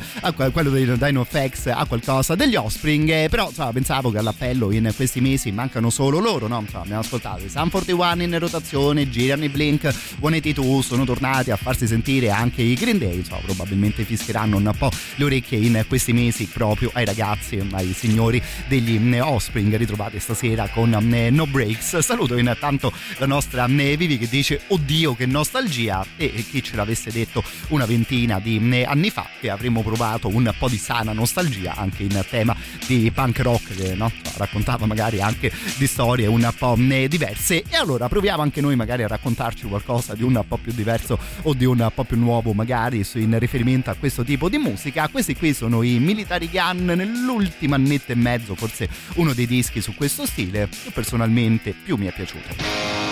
quello 0.53 0.71
dei 0.71 0.87
DinoFX 0.87 1.67
a 1.67 1.85
qualcosa 1.85 2.35
degli 2.35 2.57
Offspring, 2.57 3.09
eh, 3.11 3.29
però 3.31 3.47
insomma, 3.47 3.71
pensavo 3.71 4.11
che 4.11 4.19
all'appello 4.19 4.73
in 4.73 4.93
questi 4.97 5.21
mesi 5.21 5.53
mancano 5.53 5.91
solo 5.91 6.19
loro, 6.19 6.49
no? 6.49 6.59
Insomma, 6.59 6.83
abbiamo 6.83 7.01
ascoltato 7.01 7.45
i 7.45 7.49
Sun 7.49 7.71
41 7.71 8.23
in 8.25 8.39
rotazione, 8.41 9.09
girano 9.09 9.45
i 9.45 9.49
Blink 9.49 9.83
182, 10.19 10.83
sono 10.83 11.05
tornati 11.05 11.53
a 11.53 11.57
farsi 11.57 11.87
sentire 11.87 12.31
anche 12.31 12.63
i 12.63 12.75
Green 12.75 12.99
Day, 12.99 13.19
insomma, 13.19 13.43
probabilmente 13.43 14.03
fischieranno 14.03 14.57
un 14.57 14.73
po' 14.77 14.91
le 15.15 15.25
orecchie 15.25 15.59
in 15.59 15.85
questi 15.87 16.13
mesi 16.13 16.47
proprio 16.47 16.91
ai 16.95 17.05
ragazzi, 17.05 17.65
ai 17.71 17.93
signori 17.93 18.43
degli 18.67 19.15
eh, 19.15 19.21
Offspring 19.21 19.77
ritrovati 19.77 20.19
stasera 20.19 20.67
con 20.69 20.93
eh, 20.93 21.31
No 21.31 21.47
Breaks. 21.47 21.99
Saluto 21.99 22.37
intanto 22.37 22.93
la 23.19 23.27
nostra 23.27 23.67
Vivi 23.67 24.19
che 24.19 24.29
dice 24.29 24.63
oddio 24.69 25.15
che 25.15 25.27
nostalgia 25.27 25.84
e, 25.91 26.33
e 26.35 26.45
chi 26.45 26.63
ce 26.63 26.77
l'avesse 26.77 27.11
detto 27.11 27.43
una 27.69 27.87
ventina 27.87 28.39
di 28.39 28.61
eh, 28.73 28.85
anni 28.85 29.11
fa 29.11 29.27
che 29.41 29.51
avremmo 29.51 29.83
provato 29.83 30.29
un 30.29 30.53
po' 30.59 30.69
di 30.69 30.77
sana 30.77 31.13
nostalgia 31.13 31.75
anche 31.75 32.03
in 32.03 32.25
tema 32.29 32.57
di 32.87 33.11
punk 33.13 33.39
rock 33.41 33.75
che 33.75 33.95
no, 33.95 34.11
raccontava 34.37 34.87
magari 34.87 35.21
anche 35.21 35.53
di 35.77 35.87
storie 35.87 36.27
un 36.27 36.53
po' 36.57 36.77
eh, 36.77 37.09
diverse. 37.09 37.63
E 37.69 37.77
allora 37.77 38.09
proviamo 38.09 38.43
anche 38.43 38.61
noi 38.61 38.77
magari 38.77 39.03
a 39.03 39.09
raccontarci 39.09 39.67
qualcosa 39.67 40.15
di 40.15 40.23
un 40.23 40.43
po' 40.47 40.57
più 40.57 40.73
diverso 40.73 41.19
o 41.43 41.55
di 41.55 41.65
un 41.65 41.91
po' 41.95 42.05
più 42.05 42.19
nuovo 42.19 42.53
magari 42.53 43.05
in 43.15 43.39
riferimento 43.39 43.91
a 43.91 43.95
questo 43.95 44.25
tipo 44.25 44.49
di 44.49 44.59
musica. 44.59 45.09
Questi 45.09 45.37
qui 45.37 45.53
sono 45.53 45.83
i 45.83 45.99
Military 45.99 46.49
Gun 46.51 46.85
nell'ultimo 46.85 47.75
annetto 47.75 48.13
e 48.13 48.17
mezzo 48.17 48.55
forse 48.55 48.89
uno 49.17 49.33
dei 49.33 49.47
dischi 49.47 49.81
su 49.81 49.95
questo 49.95 50.27
stile 50.27 50.69
che 50.69 50.91
personalmente 50.91 51.73
più 51.73 51.97
mi 51.97 52.07
è 52.07 52.13
piaciuto 52.13 53.04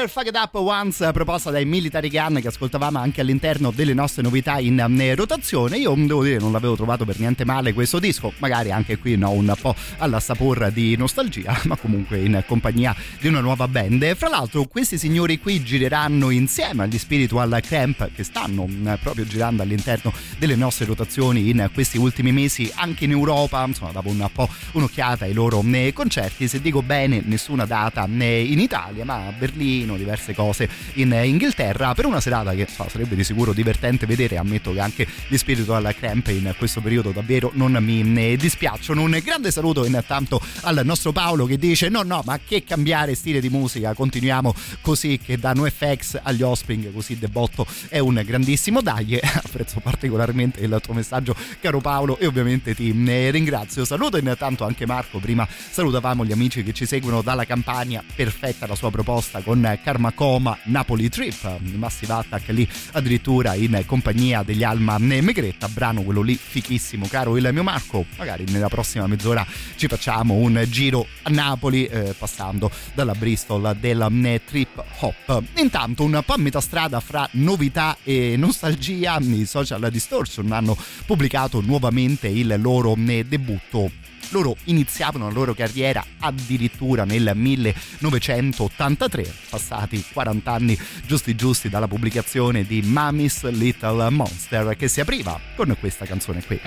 Never 0.00 0.14
Fuck 0.14 0.28
It 0.28 0.36
Up 0.36 0.54
Once 0.54 1.12
proposta 1.12 1.50
dai 1.50 1.66
Military 1.66 2.08
Gun 2.08 2.38
che 2.40 2.48
ascoltavamo 2.48 2.96
anche 2.96 3.20
all'interno 3.20 3.70
delle 3.70 3.92
nostre 3.92 4.22
novità 4.22 4.58
in 4.58 4.80
eh, 4.80 5.14
rotazione. 5.14 5.76
Io 5.76 5.92
devo 5.94 6.22
dire 6.22 6.38
non 6.38 6.52
l'avevo 6.52 6.74
trovato 6.74 7.04
per 7.04 7.18
niente 7.18 7.44
male 7.44 7.74
questo 7.74 7.98
disco. 7.98 8.32
Magari 8.38 8.70
anche 8.70 8.96
qui 8.96 9.18
no, 9.18 9.30
un 9.32 9.52
po' 9.60 9.74
alla 9.98 10.18
sapore 10.18 10.72
di 10.72 10.96
nostalgia 10.96 11.60
ma 11.64 11.76
comunque 11.76 12.18
in 12.18 12.42
compagnia 12.46 12.96
di 13.18 13.28
una 13.28 13.40
nuova 13.40 13.68
band. 13.68 14.16
Fra 14.16 14.30
l'altro 14.30 14.64
questi 14.64 14.96
signori 14.96 15.38
qui 15.38 15.62
gireranno 15.62 16.30
insieme 16.30 16.84
agli 16.84 16.96
Spiritual 16.96 17.60
Cramp 17.60 18.10
che 18.14 18.24
stanno 18.24 18.66
eh, 18.86 18.96
proprio 19.02 19.26
girando 19.26 19.62
all'interno 19.62 20.14
delle 20.38 20.56
nostre 20.56 20.86
rotazioni 20.86 21.50
in 21.50 21.68
questi 21.74 21.98
ultimi 21.98 22.32
mesi 22.32 22.72
anche 22.74 23.04
in 23.04 23.10
Europa. 23.10 23.62
Insomma 23.66 23.92
davo 23.92 24.08
un 24.08 24.26
po' 24.32 24.48
un'occhiata 24.72 25.26
ai 25.26 25.34
loro 25.34 25.62
eh, 25.62 25.92
concerti. 25.92 26.48
Se 26.48 26.58
dico 26.62 26.80
bene 26.80 27.20
nessuna 27.22 27.66
data 27.66 28.08
eh, 28.18 28.44
in 28.44 28.60
Italia 28.60 29.04
ma 29.04 29.26
a 29.26 29.32
Berlino 29.32 29.89
diverse 29.96 30.34
cose 30.34 30.68
in 30.94 31.12
Inghilterra. 31.12 31.94
Per 31.94 32.06
una 32.06 32.20
serata 32.20 32.52
che 32.52 32.62
insomma, 32.62 32.88
sarebbe 32.88 33.14
di 33.14 33.24
sicuro 33.24 33.52
divertente 33.52 34.06
vedere 34.06 34.36
ammetto 34.36 34.72
che 34.72 34.80
anche 34.80 35.06
gli 35.28 35.36
Spiritual 35.36 35.94
Cramp 35.96 36.28
in 36.28 36.54
questo 36.56 36.80
periodo 36.80 37.10
davvero 37.10 37.50
non 37.54 37.76
mi 37.80 38.36
dispiacciono 38.36 39.02
un 39.02 39.20
grande 39.22 39.50
saluto 39.50 39.84
intanto 39.84 40.40
al 40.62 40.80
nostro 40.84 41.12
Paolo 41.12 41.46
che 41.46 41.56
dice 41.56 41.88
no 41.88 42.02
no 42.02 42.22
ma 42.24 42.38
che 42.44 42.64
cambiare 42.64 43.14
stile 43.14 43.40
di 43.40 43.48
musica? 43.48 43.94
Continuiamo 43.94 44.54
così 44.80 45.18
che 45.18 45.38
da 45.38 45.52
NoFX 45.52 46.20
agli 46.22 46.42
Offspring 46.42 46.92
così 46.92 47.18
debotto 47.18 47.66
è 47.88 47.98
un 47.98 48.20
grandissimo. 48.24 48.80
Dai 48.80 49.18
apprezzo 49.20 49.80
particolarmente 49.80 50.60
il 50.60 50.78
tuo 50.82 50.94
messaggio 50.94 51.34
caro 51.60 51.80
Paolo 51.80 52.18
e 52.18 52.26
ovviamente 52.26 52.74
ti 52.74 52.90
ringrazio. 53.30 53.84
Saluto 53.84 54.16
intanto 54.16 54.64
anche 54.64 54.86
Marco. 54.86 55.18
Prima 55.18 55.46
salutavamo 55.48 56.24
gli 56.24 56.32
amici 56.32 56.62
che 56.62 56.72
ci 56.72 56.86
seguono 56.86 57.22
dalla 57.22 57.44
Campania. 57.44 58.02
Perfetta 58.14 58.66
la 58.66 58.74
sua 58.74 58.90
proposta 58.90 59.40
con 59.40 59.78
Karma 59.82 60.12
Coma 60.12 60.56
Napoli 60.64 61.08
Trip. 61.08 61.58
Massive 61.74 62.12
Attack 62.12 62.48
lì 62.48 62.68
addirittura 62.92 63.54
in 63.54 63.82
compagnia 63.86 64.42
degli 64.42 64.62
Alma 64.62 64.98
Megretta. 64.98 65.68
Brano 65.68 66.02
quello 66.02 66.22
lì 66.22 66.36
fichissimo 66.36 67.06
caro 67.06 67.36
il 67.36 67.48
mio 67.52 67.62
Marco. 67.62 68.04
Magari 68.16 68.44
nella 68.48 68.68
prossima 68.68 69.06
mezz'ora 69.06 69.46
ci 69.76 69.86
facciamo 69.86 70.34
un 70.34 70.64
giro 70.68 71.06
a 71.22 71.30
Napoli 71.30 71.86
eh, 71.86 72.14
passando 72.16 72.70
dalla 72.94 73.14
Bristol 73.14 73.76
della 73.78 74.10
eh, 74.24 74.42
trip 74.44 74.82
hop. 75.00 75.42
Intanto 75.56 76.04
un 76.04 76.22
po' 76.24 76.34
a 76.34 76.38
metà 76.38 76.60
strada 76.60 77.00
fra 77.00 77.28
novità 77.32 77.96
e 78.02 78.36
nostalgia 78.36 79.18
i 79.20 79.46
social 79.46 79.88
distortion 79.90 80.50
hanno 80.52 80.76
pubblicato 81.06 81.60
nuovamente 81.60 82.28
il 82.28 82.56
loro 82.58 82.96
eh, 82.96 83.24
debutto 83.24 83.90
loro 84.30 84.56
iniziavano 84.64 85.28
la 85.28 85.32
loro 85.32 85.54
carriera 85.54 86.04
addirittura 86.20 87.04
nel 87.04 87.32
1983, 87.34 89.32
passati 89.50 90.04
40 90.12 90.52
anni 90.52 90.78
giusti 91.06 91.34
giusti 91.34 91.68
dalla 91.68 91.88
pubblicazione 91.88 92.64
di 92.64 92.82
Mummy's 92.82 93.48
Little 93.50 94.10
Monster 94.10 94.76
che 94.76 94.88
si 94.88 95.00
apriva 95.00 95.38
con 95.54 95.76
questa 95.78 96.04
canzone 96.04 96.42
qui. 96.44 96.60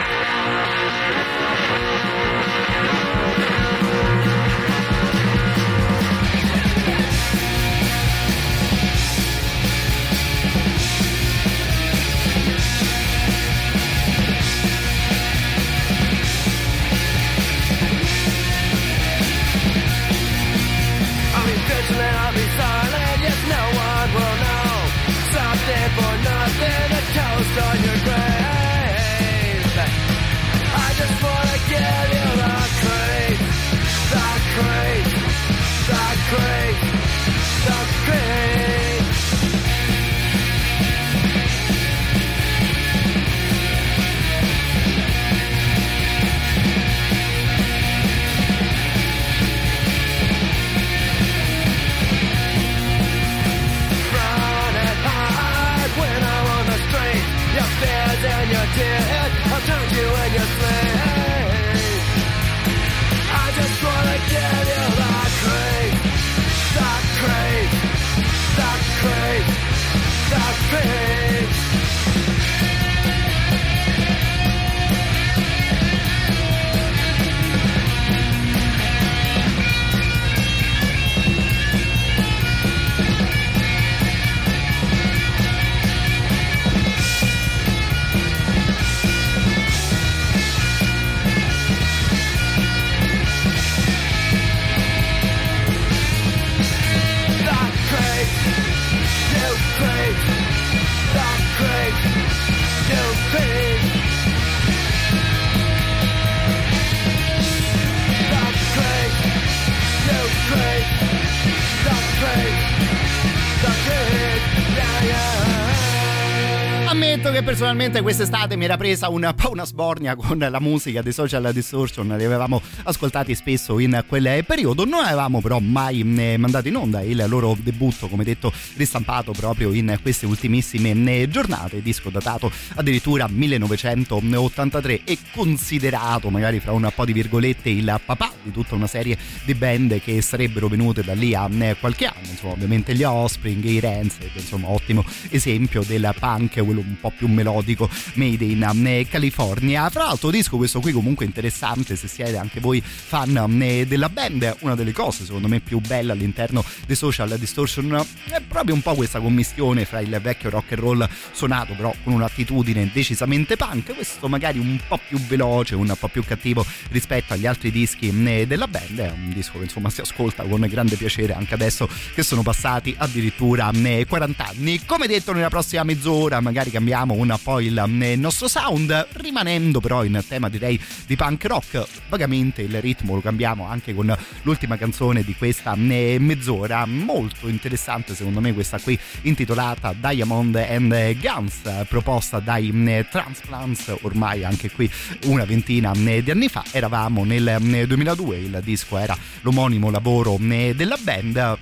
Che 117.33 117.41
personalmente 117.41 118.03
quest'estate 118.03 118.55
mi 118.55 118.65
era 118.65 118.77
presa 118.77 119.09
un 119.09 119.33
po' 119.35 119.49
una 119.49 119.65
sbornia 119.65 120.15
con 120.15 120.37
la 120.37 120.59
musica 120.59 121.01
dei 121.01 121.13
social 121.13 121.49
distortion, 121.51 122.07
li 122.15 122.23
avevamo 122.23 122.61
ascoltati 122.83 123.33
spesso 123.33 123.79
in 123.79 124.03
quel 124.07 124.45
periodo, 124.45 124.85
non 124.85 125.03
avevamo 125.03 125.41
però 125.41 125.57
mai 125.57 126.01
eh, 126.01 126.37
mandato 126.37 126.67
in 126.67 126.75
onda 126.75 127.01
il 127.01 127.25
loro 127.27 127.57
debutto, 127.59 128.07
come 128.07 128.23
detto, 128.23 128.53
ristampato 128.75 129.31
proprio 129.31 129.73
in 129.73 129.97
queste 130.03 130.27
ultimissime 130.27 130.91
eh, 130.91 131.27
giornate, 131.27 131.81
disco 131.81 132.11
datato 132.11 132.51
addirittura 132.75 133.27
1983 133.27 135.01
e 135.03 135.17
considerato 135.31 136.29
magari 136.29 136.59
fra 136.59 136.71
un 136.73 136.87
po' 136.93 137.03
di 137.03 137.13
virgolette 137.13 137.71
il 137.71 137.99
papà 138.05 138.31
di 138.43 138.51
tutta 138.51 138.75
una 138.75 138.85
serie 138.85 139.17
di 139.43 139.55
band 139.55 139.99
che 140.01 140.21
sarebbero 140.21 140.67
venute 140.67 141.03
da 141.03 141.13
lì 141.13 141.33
a 141.33 141.49
eh, 141.51 141.77
qualche 141.79 142.05
anno, 142.05 142.27
insomma 142.29 142.53
ovviamente 142.53 142.93
gli 142.93 143.01
Offspring, 143.03 143.63
i 143.63 143.79
Rancid, 143.79 144.29
insomma 144.35 144.69
ottimo 144.69 145.03
esempio 145.29 145.81
del 145.81 146.13
punk, 146.19 146.63
quello 146.63 146.81
un 146.81 146.97
po' 146.99 147.09
più 147.09 147.21
melodico 147.31 147.89
made 148.15 148.43
in 148.43 148.85
eh, 148.85 149.07
California. 149.07 149.89
Fra 149.89 150.05
l'altro 150.05 150.29
disco 150.29 150.57
questo 150.57 150.79
qui 150.79 150.91
comunque 150.91 151.25
interessante 151.25 151.95
se 151.95 152.07
siete 152.07 152.37
anche 152.37 152.59
voi 152.59 152.81
fan 152.81 153.61
eh, 153.61 153.85
della 153.87 154.09
band, 154.09 154.57
una 154.59 154.75
delle 154.75 154.91
cose 154.91 155.25
secondo 155.25 155.47
me 155.47 155.59
più 155.59 155.79
belle 155.79 156.11
all'interno 156.11 156.63
dei 156.85 156.95
social 156.95 157.37
distortion 157.37 158.05
è 158.29 158.41
proprio 158.41 158.75
un 158.75 158.81
po' 158.81 158.95
questa 158.95 159.19
commistione 159.19 159.85
fra 159.85 159.99
il 159.99 160.19
vecchio 160.21 160.49
rock 160.49 160.71
and 160.73 160.81
roll 160.81 161.09
suonato 161.31 161.73
però 161.73 161.93
con 162.03 162.13
un'attitudine 162.13 162.89
decisamente 162.93 163.55
punk, 163.55 163.93
questo 163.95 164.27
magari 164.27 164.59
un 164.59 164.79
po' 164.87 164.99
più 165.07 165.19
veloce, 165.19 165.75
un 165.75 165.93
po' 165.97 166.07
più 166.07 166.23
cattivo 166.23 166.65
rispetto 166.89 167.33
agli 167.33 167.45
altri 167.45 167.71
dischi 167.71 168.09
eh, 168.25 168.47
della 168.47 168.67
band, 168.67 168.99
è 168.99 169.11
un 169.11 169.31
disco 169.33 169.57
che 169.57 169.65
insomma 169.65 169.89
si 169.89 170.01
ascolta 170.01 170.43
con 170.43 170.61
grande 170.69 170.95
piacere 170.95 171.33
anche 171.33 171.53
adesso 171.53 171.87
che 172.13 172.23
sono 172.23 172.41
passati 172.41 172.95
addirittura 172.97 173.71
40 173.71 174.45
anni. 174.45 174.85
Come 174.85 175.07
detto 175.07 175.33
nella 175.33 175.49
prossima 175.49 175.83
mezz'ora 175.83 176.39
magari 176.39 176.71
cambiamo 176.71 177.12
un 177.13 177.35
po' 177.41 177.59
il 177.59 177.83
nostro 178.17 178.47
sound, 178.47 179.07
rimanendo 179.13 179.79
però 179.79 180.03
in 180.03 180.21
tema 180.27 180.49
direi 180.49 180.79
di 181.05 181.15
punk 181.15 181.45
rock, 181.45 181.85
vagamente 182.09 182.61
il 182.61 182.81
ritmo 182.81 183.15
lo 183.15 183.21
cambiamo 183.21 183.67
anche 183.67 183.93
con 183.93 184.15
l'ultima 184.41 184.77
canzone 184.77 185.23
di 185.23 185.35
questa 185.35 185.75
mezz'ora, 185.75 186.85
molto 186.85 187.47
interessante 187.47 188.15
secondo 188.15 188.39
me 188.39 188.53
questa 188.53 188.79
qui 188.79 188.97
intitolata 189.21 189.93
Diamond 189.97 190.55
and 190.55 191.19
Guns, 191.19 191.85
proposta 191.87 192.39
dai 192.39 192.71
Transplants. 193.09 193.95
Ormai 194.01 194.43
anche 194.43 194.71
qui 194.71 194.89
una 195.25 195.45
ventina 195.45 195.91
di 195.93 196.29
anni 196.29 196.47
fa, 196.49 196.63
eravamo 196.71 197.23
nel 197.23 197.85
2002, 197.87 198.37
il 198.37 198.61
disco 198.63 198.97
era 198.97 199.17
l'omonimo 199.41 199.89
lavoro 199.89 200.37
della 200.39 200.97
band 201.01 201.57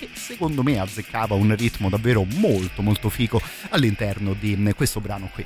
che 0.00 0.08
secondo 0.14 0.62
me 0.62 0.78
azzeccava 0.78 1.34
un 1.34 1.54
ritmo 1.54 1.90
davvero 1.90 2.24
molto 2.24 2.80
molto 2.80 3.10
fico 3.10 3.40
all'interno 3.68 4.32
di 4.32 4.56
questo 4.74 5.00
brano 5.00 5.28
qui. 5.32 5.44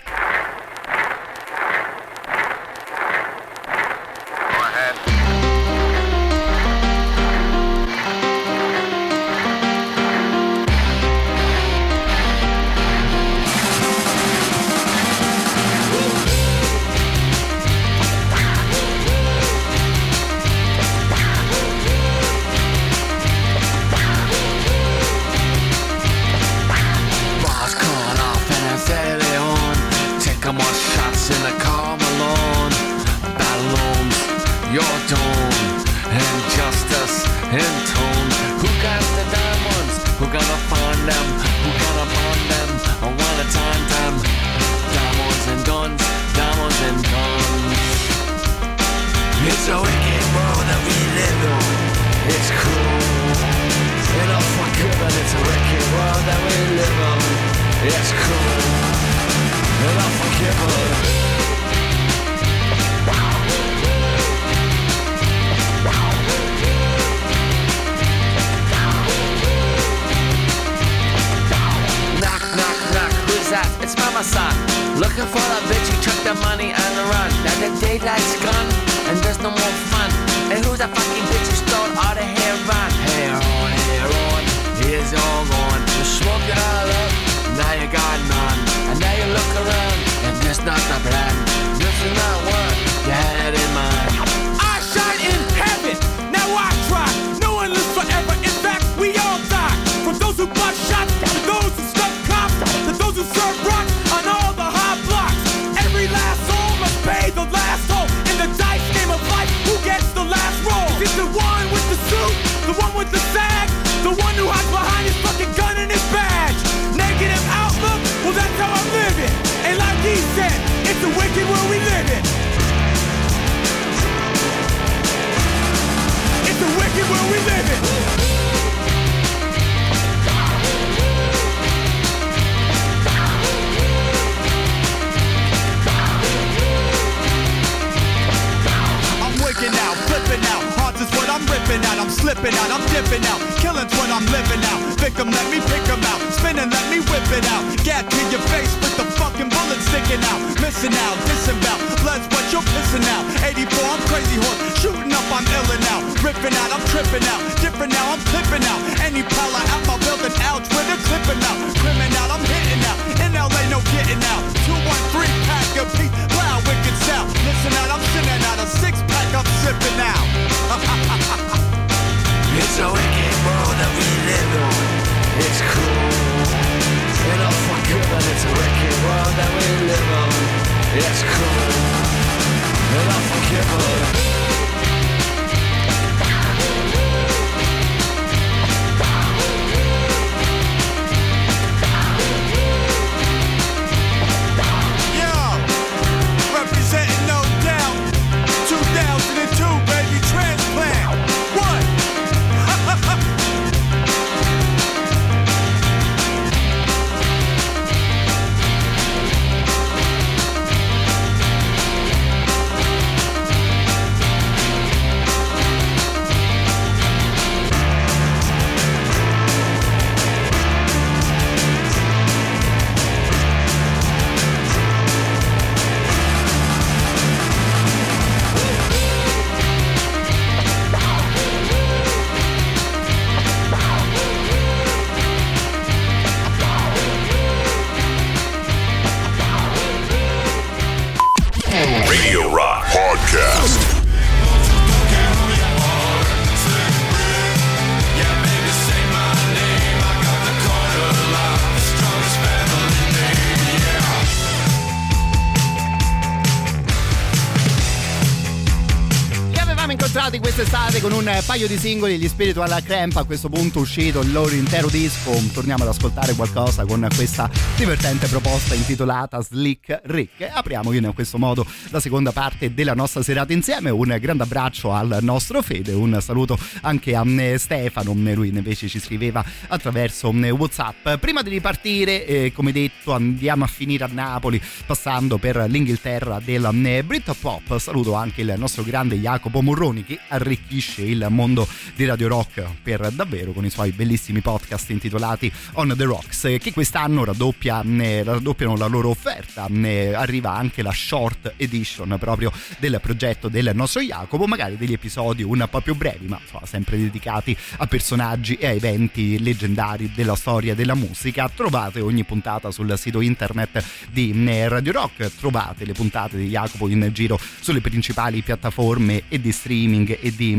Un 261.26 261.42
paio 261.46 261.66
di 261.66 261.78
singoli, 261.78 262.18
gli 262.18 262.28
Spiritual 262.28 262.82
Cramp, 262.82 263.16
a 263.16 263.24
questo 263.24 263.48
punto 263.48 263.80
uscito 263.80 264.20
il 264.20 264.30
loro 264.30 264.54
intero 264.54 264.88
disco. 264.88 265.32
Torniamo 265.54 265.84
ad 265.84 265.88
ascoltare 265.88 266.34
qualcosa 266.34 266.84
con 266.84 267.06
questa 267.14 267.48
divertente 267.76 268.26
proposta 268.26 268.74
intitolata 268.74 269.40
Slick 269.40 270.02
Rick. 270.04 270.40
E 270.40 270.50
apriamo 270.52 270.92
in 270.92 271.12
questo 271.14 271.38
modo 271.38 271.64
la 271.88 272.00
seconda 272.00 272.30
parte 272.32 272.74
della 272.74 272.92
nostra 272.92 273.22
serata 273.22 273.54
insieme. 273.54 273.88
Un 273.88 274.14
grande 274.20 274.42
abbraccio 274.42 274.92
al 274.92 275.18
nostro 275.22 275.62
Fede, 275.62 275.92
un 275.92 276.18
saluto 276.20 276.58
anche 276.82 277.16
a 277.16 277.24
Stefano, 277.56 278.12
lui 278.14 278.48
invece 278.48 278.88
ci 278.88 279.00
scriveva 279.00 279.42
attraverso 279.68 280.28
Whatsapp. 280.28 281.14
Prima 281.20 281.40
di 281.40 281.48
ripartire, 281.50 282.26
eh, 282.26 282.52
come 282.52 282.70
detto, 282.70 283.12
andiamo 283.12 283.64
a 283.64 283.68
finire 283.68 284.04
a 284.04 284.10
Napoli 284.12 284.60
passando 284.84 285.38
per 285.38 285.56
l'Inghilterra 285.68 286.38
del 286.44 286.68
Britpop. 287.04 287.78
Saluto 287.78 288.12
anche 288.12 288.42
il 288.42 288.54
nostro 288.58 288.82
grande 288.82 289.16
Jacopo 289.16 289.62
Morroni 289.62 290.04
che 290.04 290.18
arricchisce 290.28 291.02
il 291.02 291.13
mondo 291.28 291.66
di 291.94 292.04
Radio 292.04 292.28
Rock 292.28 292.64
per 292.82 293.10
davvero 293.10 293.52
con 293.52 293.64
i 293.64 293.70
suoi 293.70 293.92
bellissimi 293.92 294.40
podcast 294.40 294.90
intitolati 294.90 295.50
On 295.74 295.94
the 295.96 296.04
Rocks 296.04 296.56
che 296.58 296.72
quest'anno 296.72 297.24
raddoppia, 297.24 297.82
eh, 297.82 298.22
raddoppiano 298.22 298.76
la 298.76 298.86
loro 298.86 299.10
offerta. 299.10 299.66
Eh, 299.66 300.12
Arriva 300.14 300.54
anche 300.54 300.82
la 300.82 300.92
short 300.92 301.54
edition 301.56 302.16
proprio 302.18 302.52
del 302.78 302.98
progetto 303.02 303.48
del 303.48 303.70
nostro 303.74 304.00
Jacopo, 304.00 304.46
magari 304.46 304.76
degli 304.76 304.92
episodi 304.92 305.42
un 305.42 305.66
po' 305.70 305.80
più 305.80 305.94
brevi, 305.94 306.26
ma 306.26 306.38
insomma, 306.40 306.66
sempre 306.66 306.98
dedicati 306.98 307.56
a 307.78 307.86
personaggi 307.86 308.54
e 308.54 308.66
a 308.66 308.70
eventi 308.70 309.38
leggendari 309.42 310.12
della 310.14 310.36
storia 310.36 310.74
della 310.74 310.94
musica. 310.94 311.50
Trovate 311.54 312.00
ogni 312.00 312.24
puntata 312.24 312.70
sul 312.70 312.92
sito 312.98 313.20
internet 313.20 313.84
di 314.10 314.32
eh, 314.46 314.68
Radio 314.68 314.92
Rock, 314.92 315.30
trovate 315.38 315.84
le 315.84 315.92
puntate 315.92 316.36
di 316.36 316.48
Jacopo 316.48 316.88
in 316.88 317.10
giro 317.12 317.38
sulle 317.60 317.80
principali 317.80 318.42
piattaforme 318.42 319.24
e 319.28 319.40
di 319.40 319.52
streaming 319.52 320.18
e 320.20 320.34
di 320.34 320.54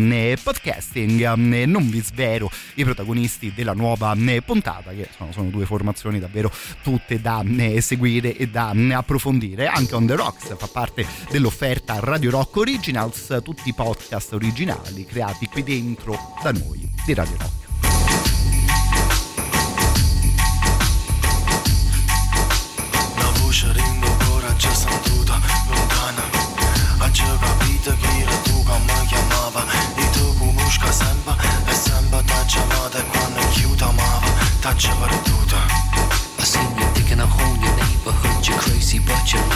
podcasting. 0.45 1.21
Eh, 1.53 1.65
Non 1.65 1.89
vi 1.89 2.01
svero 2.01 2.51
i 2.75 2.83
protagonisti 2.83 3.51
della 3.55 3.73
nuova 3.73 4.15
puntata, 4.45 4.91
che 4.91 5.09
sono, 5.17 5.31
sono 5.31 5.49
due 5.49 5.65
formazioni 5.65 6.19
davvero 6.19 6.51
tutte 6.83 7.19
da 7.19 7.43
seguire 7.79 8.37
e 8.37 8.47
da 8.47 8.69
approfondire. 8.69 9.65
Anche 9.65 9.95
On 9.95 10.05
The 10.05 10.15
Rocks 10.15 10.55
fa 10.55 10.67
parte 10.67 11.05
dell'offerta 11.31 11.99
Radio 11.99 12.29
Rock 12.29 12.57
Originals, 12.57 13.39
tutti 13.43 13.69
i 13.69 13.73
podcast 13.73 14.33
originali 14.33 15.05
creati 15.05 15.47
qui 15.47 15.63
dentro 15.63 16.15
da 16.43 16.51
noi 16.51 16.87
di 17.05 17.13
Radio 17.13 17.35
Rock. 17.39 17.64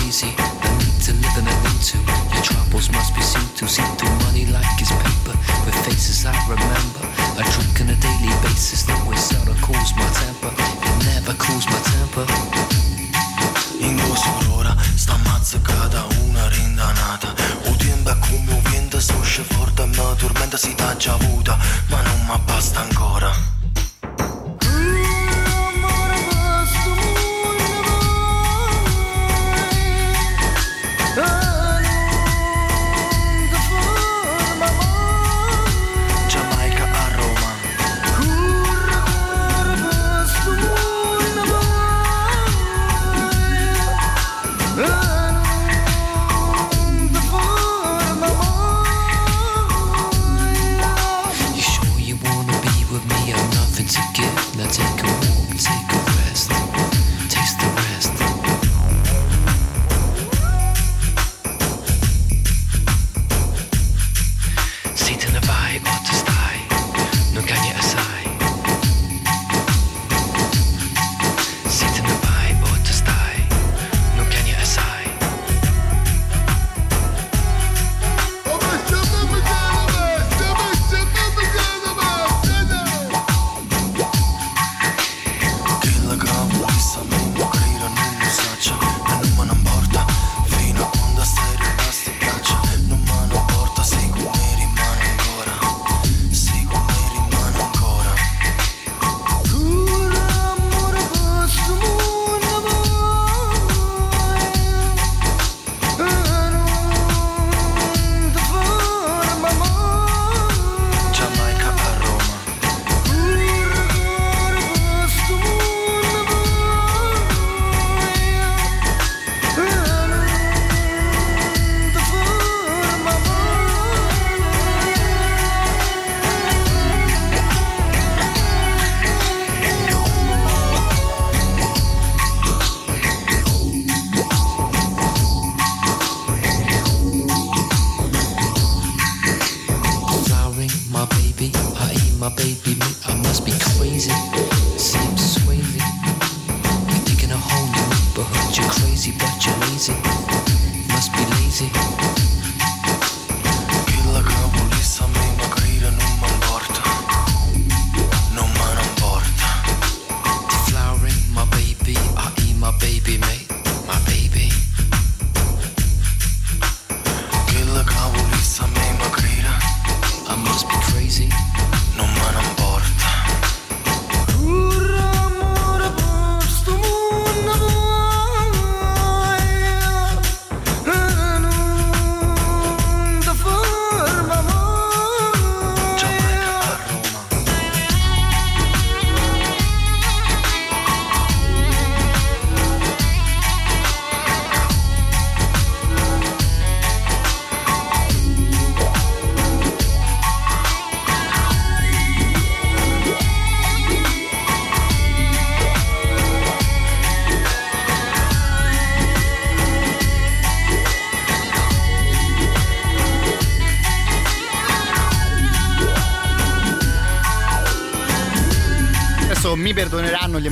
Lazy. 0.10 0.34
I 0.38 0.70
need 0.82 0.98
to 1.06 1.14
live 1.22 1.38
and 1.38 1.48
I 1.48 1.56
need 1.66 1.82
to. 1.94 1.98
Your 2.34 2.44
troubles 2.44 2.90
must 2.90 3.14
be 3.14 3.22
seen 3.22 3.46
to. 3.58 3.68
See 3.68 3.86
through 3.98 4.16
money 4.26 4.46
like 4.50 4.82
it's 4.82 4.92
paper. 5.06 5.36
With 5.66 5.78
faces 5.86 6.26
I 6.26 6.34
remember. 6.50 7.06
I 7.38 7.44
drink 7.54 7.78
on 7.82 7.94
a 7.94 7.98
daily 8.06 8.34
basis. 8.42 8.88
No 8.90 8.96
way 9.06 9.18
seldom 9.18 9.58
cools 9.62 9.94
my 10.00 10.10
temper. 10.18 10.54
It 10.88 10.96
never 11.06 11.36
cools 11.38 11.66
my 11.72 11.80
temper. 11.92 12.26
In 13.80 13.96
questo 14.02 14.30
ora 14.58 14.76
sta 14.96 15.16
mazzacata 15.24 16.06
una 16.26 16.50
rindanata 16.50 17.34
O 17.68 17.76
è 17.78 18.18
come 18.20 18.52
un 18.52 18.62
vento 18.64 19.00
sosce 19.00 19.44
forte 19.44 19.86
Ma 19.86 20.14
tormenta 20.18 20.58
si 20.58 20.76
t'ha 20.76 20.98
già 20.98 21.14
avuta 21.14 21.58
Ma 21.88 22.02
non 22.02 22.26
mi 22.26 22.40
basta 22.46 22.82
ancora 22.82 23.59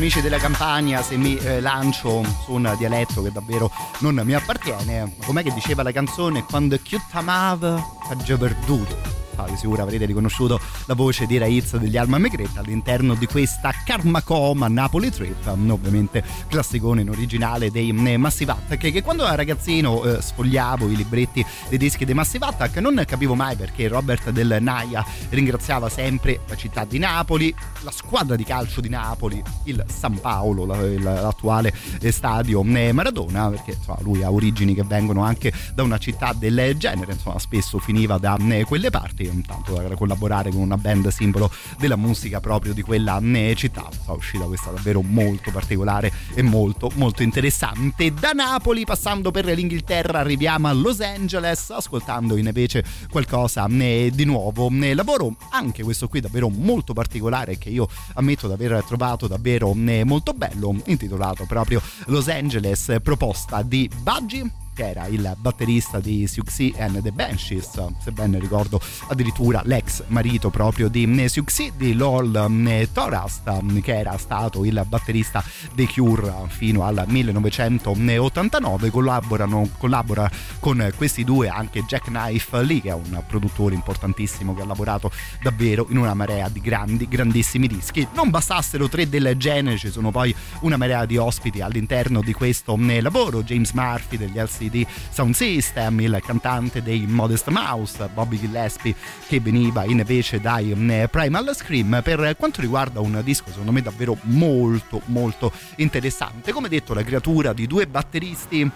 amici 0.07 0.21
della 0.21 0.37
campagna 0.37 1.01
se 1.01 1.17
mi 1.17 1.35
eh, 1.35 1.59
lancio 1.59 2.23
su 2.45 2.53
un 2.53 2.73
dialetto 2.77 3.21
che 3.21 3.29
davvero 3.29 3.69
non 3.99 4.21
mi 4.23 4.33
appartiene. 4.33 5.15
Com'è 5.25 5.43
che 5.43 5.51
diceva 5.53 5.83
la 5.83 5.91
canzone? 5.91 6.45
Quando 6.45 6.79
più 6.79 6.97
t'amava, 7.11 7.75
ha 8.09 8.15
già 8.15 8.37
perduto. 8.37 9.16
Sicuro 9.57 9.81
avrete 9.81 10.05
riconosciuto 10.05 10.59
la 10.85 10.93
voce 10.93 11.25
di 11.25 11.37
Raiz 11.37 11.75
degli 11.77 11.97
Alma 11.97 12.17
Megretta 12.17 12.59
all'interno 12.59 13.15
di 13.15 13.25
questa 13.25 13.71
Karmacoma 13.85 14.67
Napoli 14.67 15.11
Trip, 15.11 15.45
ovviamente 15.47 16.23
classicone 16.47 17.01
in 17.01 17.09
originale 17.09 17.71
dei 17.71 17.89
eh, 17.89 18.17
Massive 18.17 18.51
Attack, 18.51 18.91
che 18.91 19.01
quando 19.01 19.25
ero 19.25 19.35
ragazzino 19.35 20.03
eh, 20.03 20.21
sfogliavo 20.21 20.89
i 20.89 20.95
libretti 20.95 21.45
dei 21.69 21.77
dischi 21.77 22.05
dei 22.05 22.13
Massive 22.13 22.45
Attack 22.45 22.77
non 22.77 23.03
capivo 23.05 23.35
mai 23.35 23.55
perché 23.55 23.87
Robert 23.87 24.29
del 24.29 24.57
Naia 24.61 25.05
ringraziava 25.29 25.89
sempre 25.89 26.41
la 26.47 26.55
città 26.55 26.85
di 26.85 26.99
Napoli, 26.99 27.53
la 27.81 27.91
squadra 27.91 28.35
di 28.35 28.43
calcio 28.43 28.81
di 28.81 28.89
Napoli, 28.89 29.41
il 29.63 29.83
San 29.87 30.19
Paolo, 30.19 30.65
l'attuale 30.65 31.73
eh, 31.99 32.11
stadio 32.11 32.63
eh, 32.63 32.91
Maradona, 32.91 33.49
perché 33.49 33.71
insomma, 33.71 33.99
lui 34.01 34.23
ha 34.23 34.31
origini 34.31 34.73
che 34.73 34.83
vengono 34.83 35.23
anche 35.23 35.51
da 35.73 35.83
una 35.83 35.97
città 35.97 36.33
del 36.33 36.75
genere, 36.77 37.13
insomma 37.13 37.39
spesso 37.39 37.79
finiva 37.79 38.17
da 38.17 38.37
quelle 38.65 38.89
parti, 38.89 39.25
intanto 39.47 39.95
collaborare 39.95 40.51
con 40.51 40.59
una 40.59 40.77
band 40.77 41.07
simbolo 41.07 41.49
della 41.77 41.95
musica 41.95 42.41
proprio 42.41 42.73
di 42.73 42.81
quella 42.81 43.21
città, 43.55 43.87
è 44.05 44.09
uscita 44.09 44.43
questa 44.45 44.71
davvero 44.71 45.01
molto 45.01 45.51
particolare 45.51 46.11
e 46.35 46.41
molto 46.41 46.91
molto 46.95 47.23
interessante. 47.23 48.13
Da 48.13 48.31
Napoli 48.31 48.83
passando 48.83 49.31
per 49.31 49.45
l'Inghilterra 49.45 50.19
arriviamo 50.19 50.67
a 50.67 50.73
Los 50.73 50.99
Angeles 50.99 51.69
ascoltando 51.69 52.35
invece 52.35 52.83
qualcosa 53.09 53.67
eh, 53.67 54.11
di 54.13 54.25
nuovo. 54.25 54.69
Eh, 54.69 54.93
Lavoro 54.93 55.35
anche 55.51 55.83
questo 55.83 56.07
qui 56.07 56.19
davvero 56.19 56.49
molto 56.49 56.93
particolare 56.93 57.57
che 57.57 57.69
io 57.69 57.87
ammetto 58.15 58.47
di 58.47 58.53
aver 58.53 58.83
trovato 58.83 59.27
davvero 59.27 59.73
eh, 59.73 60.03
molto 60.03 60.33
bello, 60.33 60.75
intitolato 60.85 61.45
proprio 61.45 61.81
Los 62.05 62.27
Angeles, 62.27 62.97
proposta 63.01 63.61
di 63.61 63.89
Budgie 64.01 64.65
che 64.77 64.89
era 64.89 65.07
il 65.07 65.35
batterista 65.39 65.99
di 65.99 66.27
Siouxsie 66.27 66.75
and 66.77 67.01
the 67.01 67.11
Banshees, 67.11 67.83
se 67.99 68.11
ben 68.11 68.39
ricordo 68.39 68.79
addirittura 69.07 69.63
l'ex 69.65 70.03
marito 70.09 70.51
proprio 70.51 70.87
di 70.87 71.03
eh, 71.19 71.27
Siouxsie, 71.27 71.73
di 71.75 71.93
Lol 71.93 72.35
eh, 72.67 72.87
Torast, 72.93 73.47
eh, 73.47 73.81
che 73.81 73.97
era 73.97 74.15
stato 74.19 74.63
il 74.65 74.85
batterista 74.87 75.43
dei 75.73 75.87
Cure 75.87 76.31
fino 76.49 76.83
al 76.83 77.05
1989, 77.07 78.91
collaborano, 78.91 79.67
collabora 79.79 80.29
con 80.59 80.93
questi 80.95 81.23
due 81.23 81.47
anche 81.47 81.83
Jack 81.83 82.05
Knife 82.05 82.61
Lee, 82.61 82.81
che 82.81 82.89
è 82.89 82.93
un 82.93 83.23
produttore 83.27 83.73
importantissimo 83.73 84.53
che 84.53 84.61
ha 84.61 84.65
lavorato 84.65 85.09
davvero 85.41 85.87
in 85.89 85.97
una 85.97 86.13
marea 86.13 86.49
di 86.49 86.61
grandi, 86.61 87.07
grandissimi 87.07 87.65
dischi. 87.67 88.07
Non 88.13 88.29
bastassero 88.29 88.87
tre 88.87 89.09
del 89.09 89.35
genere, 89.37 89.77
ci 89.77 89.89
sono 89.89 90.11
poi 90.11 90.35
una 90.59 90.77
marea 90.77 91.07
di 91.07 91.17
ospiti 91.17 91.61
all'interno 91.61 92.21
di 92.21 92.33
questo 92.33 92.77
lavoro, 92.77 93.41
James 93.41 93.71
Murphy 93.71 94.17
degli 94.17 94.37
LCD 94.67 94.85
Sound 95.09 95.33
System, 95.33 95.99
il 96.01 96.19
cantante 96.23 96.81
dei 96.81 97.05
Modest 97.07 97.47
Mouse, 97.47 98.09
Bobby 98.13 98.37
Gillespie 98.39 98.95
che 99.27 99.39
veniva 99.39 99.83
invece 99.85 100.39
dai 100.39 100.71
eh, 100.71 101.07
Primal 101.09 101.55
Scream. 101.55 102.01
Per 102.03 102.35
quanto 102.37 102.61
riguarda 102.61 102.99
un 102.99 103.19
disco 103.23 103.49
secondo 103.49 103.71
me 103.71 103.81
davvero 103.81 104.17
molto 104.23 105.01
molto 105.05 105.51
interessante. 105.77 106.51
Come 106.51 106.69
detto 106.69 106.93
la 106.93 107.03
creatura 107.03 107.53
di 107.53 107.67
due 107.67 107.87
batteristi 107.87 108.69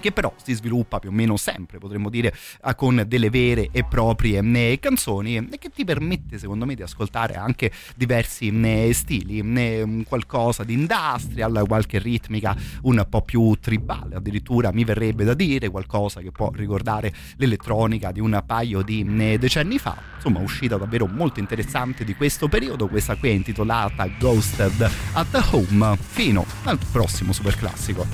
che 0.00 0.12
però 0.12 0.32
si 0.42 0.54
sviluppa 0.54 0.98
più 0.98 1.10
o 1.10 1.12
meno 1.12 1.36
sempre, 1.36 1.78
potremmo 1.78 2.08
dire, 2.10 2.34
eh, 2.64 2.74
con 2.74 3.04
delle 3.06 3.30
vere 3.30 3.68
e 3.70 3.84
proprie 3.84 4.40
eh, 4.40 4.78
canzoni 4.80 5.36
e 5.36 5.58
che 5.58 5.70
ti 5.70 5.84
permette, 5.84 6.38
secondo 6.38 6.66
me, 6.66 6.74
di 6.74 6.82
ascoltare 6.82 7.34
anche 7.34 7.70
diversi 7.94 8.48
eh, 8.48 8.92
stili, 8.92 9.38
eh, 9.38 9.82
un 9.82 10.04
qualcosa 10.04 10.64
di 10.64 10.72
industrial, 10.74 11.64
qualche 11.66 11.98
ritmica 11.98 12.56
un 12.82 13.06
po' 13.08 13.22
più 13.22 13.54
tribale, 13.60 14.16
addirittura 14.16 14.72
mi 14.72 14.84
verrebbe 14.84 15.24
da 15.24 15.34
dire 15.34 15.68
qualcosa 15.68 16.20
che 16.20 16.32
può 16.32 16.50
ricordare 16.52 17.12
l'elettronica 17.36 18.10
di 18.12 18.20
un 18.20 18.42
paio 18.46 18.82
di 18.82 19.06
eh, 19.18 19.38
decenni 19.38 19.78
fa, 19.78 19.96
insomma, 20.16 20.40
uscita 20.40 20.76
davvero 20.76 21.06
molto 21.06 21.40
interessante 21.40 22.04
di 22.04 22.14
questo 22.14 22.48
periodo, 22.48 22.88
questa 22.88 23.16
qui 23.16 23.28
è 23.30 23.32
intitolata 23.32 24.06
Ghosted 24.18 24.90
at 25.12 25.48
Home, 25.52 25.96
fino 25.96 26.44
al 26.64 26.78
prossimo 26.90 27.32
super 27.32 27.56
classico. 27.56 28.06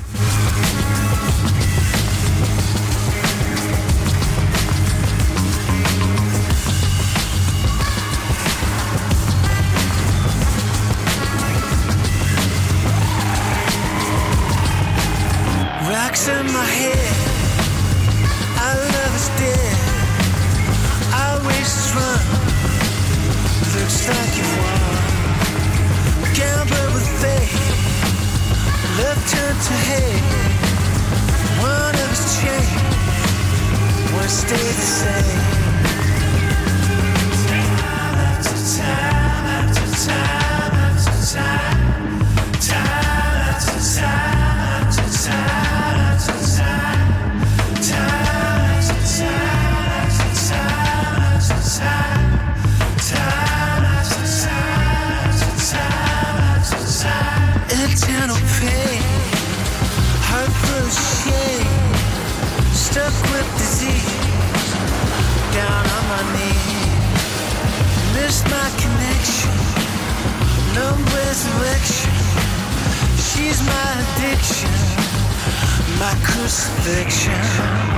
Crucifixion. 76.46 77.95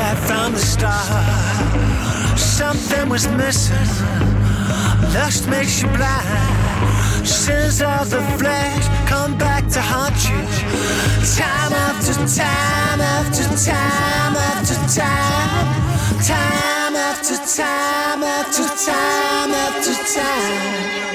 Right 0.00 0.18
from 0.28 0.52
the 0.52 0.58
start. 0.58 2.38
Something 2.38 3.08
was 3.08 3.26
missing. 3.40 3.88
Lust 5.14 5.48
makes 5.48 5.82
you 5.82 5.88
blind. 5.88 7.26
Sins 7.26 7.82
of 7.82 8.04
the 8.14 8.22
flesh 8.38 8.84
come 9.12 9.36
back 9.36 9.62
to 9.74 9.80
haunt 9.90 10.18
you. 10.28 10.40
Time 11.36 11.72
after 11.86 12.14
time 12.42 13.00
after 13.16 13.44
time 13.68 14.34
after 14.50 14.76
time. 15.00 15.66
Time 16.32 16.94
after 17.08 17.36
time 17.58 18.22
after 18.36 18.64
time 18.88 19.50
after 19.64 19.94
time. 20.14 21.09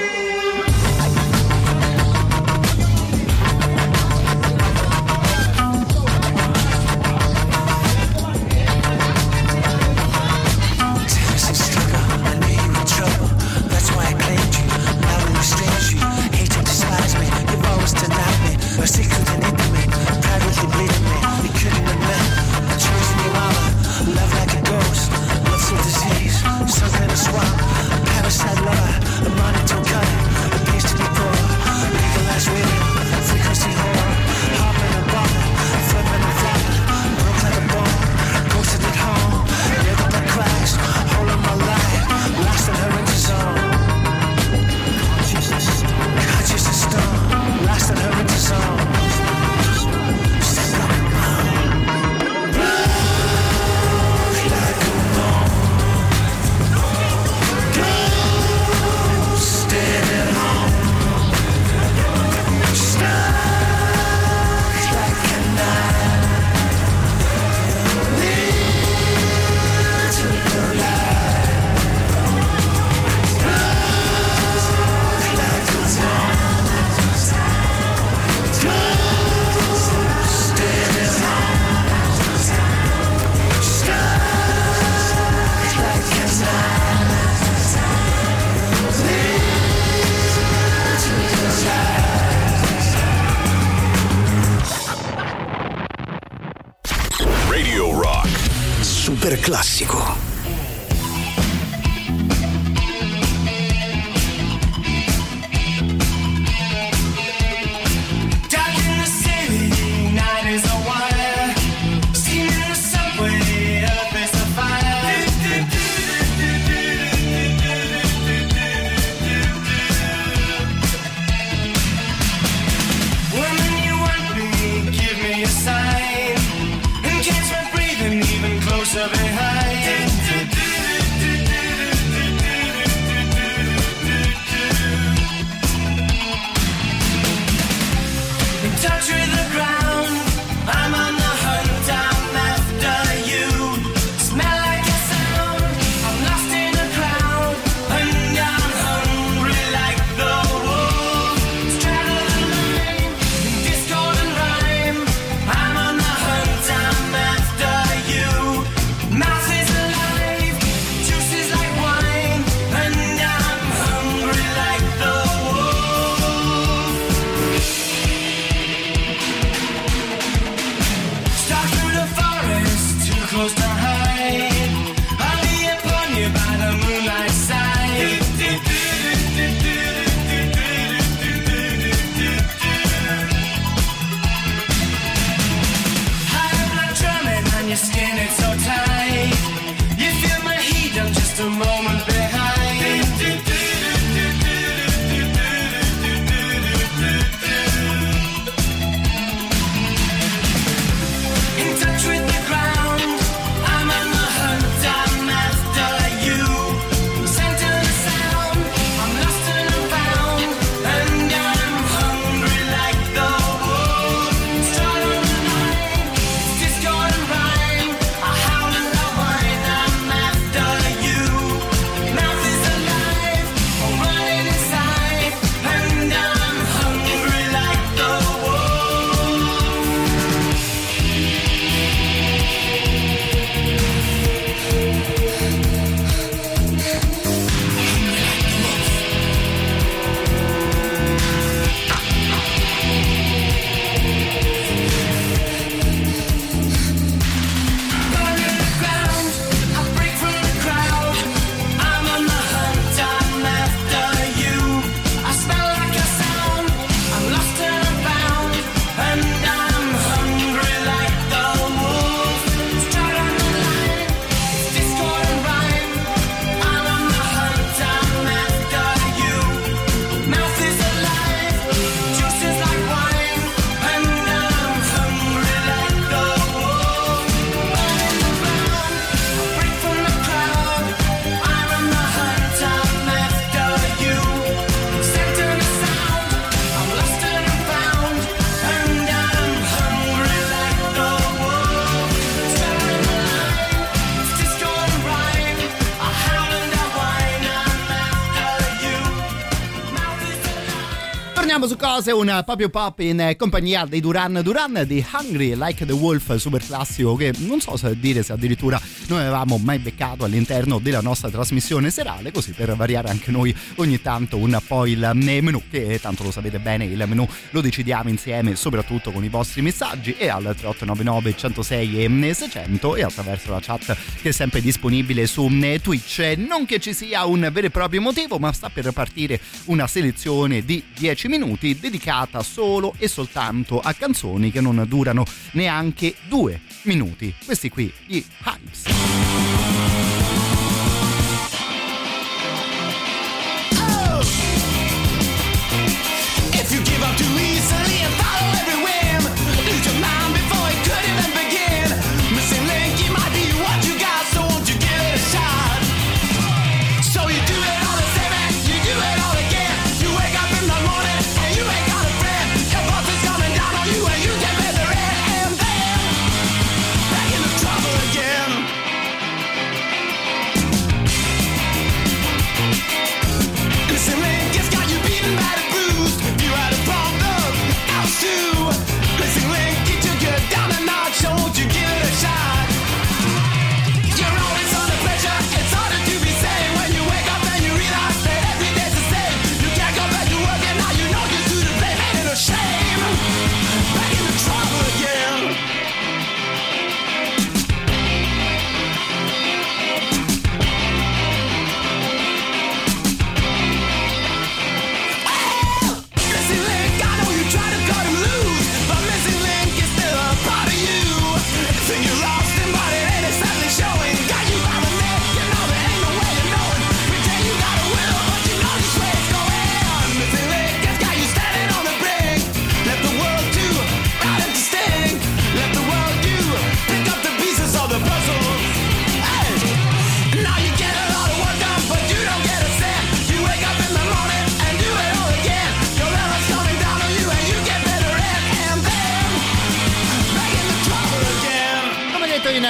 cose, 301.96 302.12
un 302.12 302.42
proprio 302.44 302.68
pop 302.68 302.98
in 303.00 303.34
compagnia 303.38 303.86
dei 303.86 304.00
Duran 304.00 304.40
Duran 304.42 304.84
di 304.86 305.04
Hungry 305.12 305.56
Like 305.56 305.86
the 305.86 305.92
Wolf, 305.92 306.34
super 306.36 306.62
classico 306.62 307.16
che 307.16 307.32
non 307.38 307.60
so 307.60 307.76
se 307.78 307.98
dire 307.98 308.22
se 308.22 308.34
addirittura 308.34 308.78
non 309.08 309.20
avevamo 309.20 309.58
mai 309.58 309.78
beccato 309.78 310.24
all'interno 310.24 310.78
della 310.78 311.00
nostra 311.00 311.30
trasmissione 311.30 311.90
serale, 311.90 312.32
così 312.32 312.52
per 312.52 312.74
variare 312.74 313.08
anche 313.08 313.30
noi 313.30 313.54
ogni 313.76 314.00
tanto 314.00 314.36
un 314.36 314.58
po' 314.66 314.86
il 314.86 315.10
menu, 315.14 315.62
che 315.70 315.98
tanto 316.00 316.22
lo 316.22 316.30
sapete 316.30 316.58
bene, 316.58 316.84
il 316.84 317.02
menu 317.06 317.26
lo 317.50 317.60
decidiamo 317.60 318.08
insieme 318.08 318.56
soprattutto 318.56 319.12
con 319.12 319.24
i 319.24 319.28
vostri 319.28 319.62
messaggi 319.62 320.14
e 320.16 320.28
al 320.28 320.42
3899 320.42 321.36
106 321.36 322.04
e 322.04 322.34
600 322.34 322.96
e 322.96 323.02
attraverso 323.02 323.50
la 323.50 323.60
chat 323.60 323.96
che 324.20 324.30
è 324.30 324.32
sempre 324.32 324.60
disponibile 324.60 325.26
su 325.26 325.48
eh, 325.62 325.80
Twitch. 325.80 326.34
Non 326.36 326.66
che 326.66 326.80
ci 326.80 326.94
sia 326.94 327.24
un 327.24 327.48
vero 327.52 327.66
e 327.66 327.70
proprio 327.70 328.00
motivo, 328.00 328.38
ma 328.38 328.52
sta 328.52 328.68
per 328.68 328.90
partire 328.92 329.40
una 329.66 329.86
selezione 329.86 330.64
di 330.64 330.82
10 330.96 331.28
minuti 331.28 331.78
dedicata 331.78 332.42
solo 332.42 332.94
e 332.98 333.08
soltanto 333.08 333.80
a 333.80 333.92
canzoni 333.92 334.50
che 334.50 334.60
non 334.60 334.84
durano 334.88 335.24
neanche 335.52 336.14
due 336.28 336.60
minuti. 336.82 337.34
Questi 337.44 337.68
qui, 337.68 337.92
gli 338.06 338.24
Hypes. 338.44 338.95
Música 338.96 339.85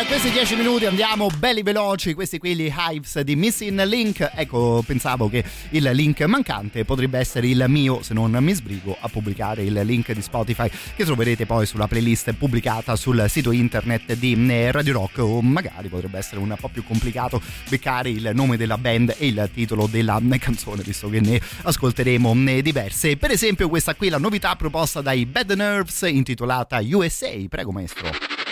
questi 0.05 0.31
10 0.31 0.57
minuti 0.57 0.85
andiamo 0.85 1.29
belli 1.39 1.63
veloci, 1.63 2.13
questi 2.13 2.39
qui 2.39 2.55
gli 2.55 2.71
Hives 2.71 3.21
di 3.21 3.35
Missing 3.35 3.83
Link. 3.85 4.31
Ecco, 4.35 4.83
pensavo 4.85 5.29
che 5.31 5.43
il 5.71 5.89
link 5.93 6.21
mancante 6.23 6.85
potrebbe 6.85 7.19
essere 7.19 7.47
il 7.47 7.65
mio, 7.69 8.03
se 8.03 8.13
non 8.13 8.37
mi 8.41 8.53
sbrigo, 8.53 8.97
a 9.01 9.09
pubblicare 9.09 9.63
il 9.63 9.73
link 9.85 10.13
di 10.13 10.21
Spotify 10.21 10.69
che 10.95 11.05
troverete 11.05 11.47
poi 11.47 11.65
sulla 11.65 11.87
playlist 11.87 12.33
pubblicata 12.35 12.95
sul 12.95 13.25
sito 13.29 13.53
internet 13.53 14.13
di 14.15 14.35
eh, 14.51 14.71
Radio 14.71 14.93
Rock 14.95 15.19
o 15.19 15.41
magari 15.41 15.89
potrebbe 15.89 16.19
essere 16.19 16.41
un 16.41 16.55
po' 16.61 16.69
più 16.69 16.85
complicato 16.85 17.41
beccare 17.69 18.11
il 18.11 18.31
nome 18.35 18.57
della 18.57 18.77
band 18.77 19.15
e 19.17 19.29
il 19.29 19.51
titolo 19.55 19.87
della 19.87 20.21
eh, 20.31 20.39
canzone, 20.39 20.83
visto 20.83 21.09
che 21.09 21.21
ne 21.21 21.41
ascolteremo 21.63 22.35
eh, 22.49 22.61
diverse. 22.61 23.17
Per 23.17 23.31
esempio 23.31 23.69
questa 23.69 23.95
qui, 23.95 24.11
la 24.11 24.19
novità 24.19 24.57
proposta 24.57 25.01
dai 25.01 25.25
Bad 25.25 25.53
Nerves 25.53 26.03
intitolata 26.03 26.81
USA. 26.83 27.31
Prego 27.49 27.73
maestro. 27.73 28.46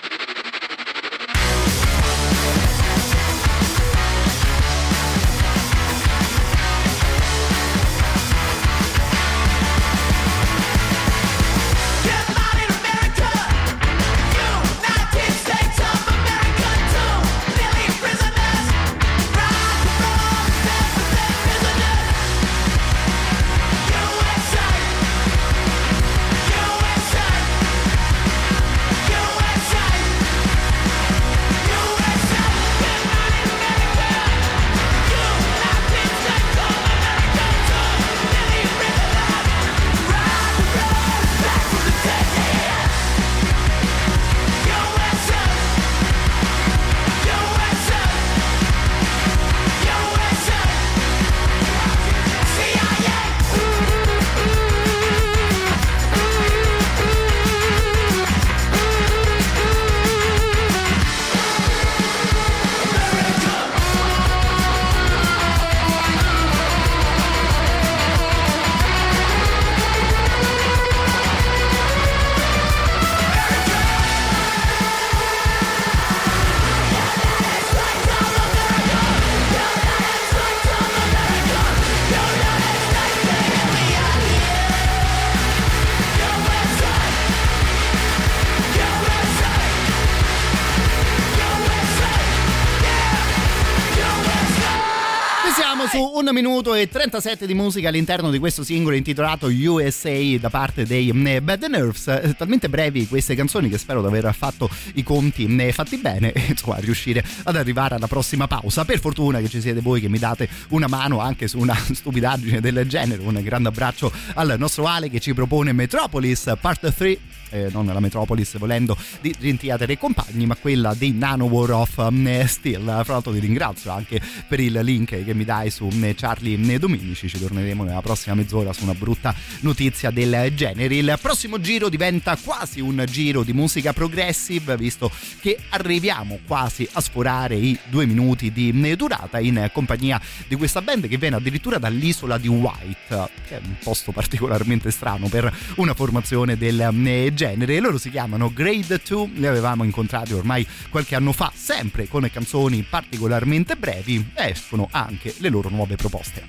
Minuto 96.34 96.74
e 96.74 96.88
37 96.88 97.46
di 97.46 97.54
musica 97.54 97.88
all'interno 97.88 98.28
di 98.30 98.40
questo 98.40 98.64
singolo 98.64 98.96
intitolato 98.96 99.46
USA 99.46 100.18
da 100.40 100.50
parte 100.50 100.84
dei 100.84 101.12
Bad 101.40 101.62
Nerves. 101.70 102.08
Eh, 102.08 102.34
Talmente 102.36 102.68
brevi 102.68 103.06
queste 103.06 103.36
canzoni 103.36 103.68
che 103.68 103.78
spero 103.78 104.00
di 104.00 104.08
aver 104.08 104.34
fatto 104.34 104.68
i 104.94 105.04
conti 105.04 105.46
fatti 105.72 105.96
bene 105.96 106.32
e 106.34 106.46
insomma 106.48 106.76
riuscire 106.78 107.24
ad 107.44 107.54
arrivare 107.54 107.94
alla 107.94 108.08
prossima 108.08 108.48
pausa. 108.48 108.84
Per 108.84 108.98
fortuna 108.98 109.38
che 109.38 109.48
ci 109.48 109.60
siete 109.60 109.80
voi 109.80 110.00
che 110.00 110.08
mi 110.08 110.18
date 110.18 110.48
una 110.70 110.88
mano 110.88 111.20
anche 111.20 111.46
su 111.46 111.58
una 111.58 111.76
stupidaggine 111.78 112.60
del 112.60 112.84
genere. 112.88 113.22
Un 113.22 113.40
grande 113.40 113.68
abbraccio 113.68 114.12
al 114.34 114.56
nostro 114.58 114.86
Ale 114.86 115.08
che 115.08 115.20
ci 115.20 115.32
propone 115.32 115.72
Metropolis 115.72 116.52
Part 116.60 116.92
3 116.92 117.18
eh, 117.54 117.68
non 117.70 117.86
la 117.86 118.00
Metropolis 118.00 118.58
volendo 118.58 118.96
di 119.20 119.32
Dream 119.38 119.56
Theater 119.56 119.88
e 119.90 119.96
compagni, 119.96 120.44
ma 120.44 120.56
quella 120.56 120.92
di 120.94 121.12
Nano 121.12 121.44
War 121.44 121.70
of 121.70 121.96
um, 121.98 122.44
Steel. 122.46 122.82
Fra 122.82 123.12
l'altro 123.12 123.32
ti 123.32 123.38
ringrazio 123.38 123.92
anche 123.92 124.20
per 124.48 124.58
il 124.58 124.78
link 124.82 125.24
che 125.24 125.34
mi 125.34 125.44
dai 125.44 125.70
su 125.70 125.84
um, 125.84 126.12
Charlie 126.16 126.78
Dominici. 126.78 127.28
Ci 127.28 127.38
torneremo 127.38 127.84
nella 127.84 128.02
prossima 128.02 128.34
mezz'ora 128.34 128.72
su 128.72 128.82
una 128.82 128.94
brutta 128.94 129.34
notizia 129.60 130.10
del 130.10 130.52
genere. 130.54 130.96
Il 130.96 131.16
prossimo 131.20 131.60
giro 131.60 131.88
diventa 131.88 132.36
quasi 132.36 132.80
un 132.80 133.04
giro 133.08 133.44
di 133.44 133.52
musica 133.52 133.92
progressive, 133.92 134.76
visto 134.76 135.10
che 135.40 135.58
arriviamo 135.70 136.40
quasi 136.46 136.88
a 136.92 137.00
sforare 137.00 137.54
i 137.54 137.78
due 137.88 138.04
minuti 138.06 138.50
di 138.50 138.72
durata 138.96 139.38
in 139.38 139.70
compagnia 139.72 140.20
di 140.48 140.56
questa 140.56 140.82
band 140.82 141.06
che 141.06 141.18
viene 141.18 141.36
addirittura 141.36 141.78
dall'isola 141.78 142.36
di 142.36 142.48
White, 142.48 143.28
che 143.46 143.56
è 143.56 143.60
un 143.62 143.76
posto 143.82 144.10
particolarmente 144.10 144.90
strano 144.90 145.28
per 145.28 145.52
una 145.76 145.94
formazione 145.94 146.56
del 146.56 146.88
genere 147.32 147.43
genere. 147.44 147.78
Loro 147.80 147.98
si 147.98 148.10
chiamano 148.10 148.50
Grade 148.50 149.00
2, 149.04 149.28
li 149.34 149.46
avevamo 149.46 149.84
incontrati 149.84 150.32
ormai 150.32 150.66
qualche 150.88 151.14
anno 151.14 151.32
fa, 151.32 151.52
sempre 151.54 152.08
con 152.08 152.28
canzoni 152.32 152.82
particolarmente 152.88 153.76
brevi 153.76 154.30
escono 154.34 154.88
anche 154.90 155.34
le 155.38 155.50
loro 155.50 155.68
nuove 155.68 155.96
proposte. 155.96 156.42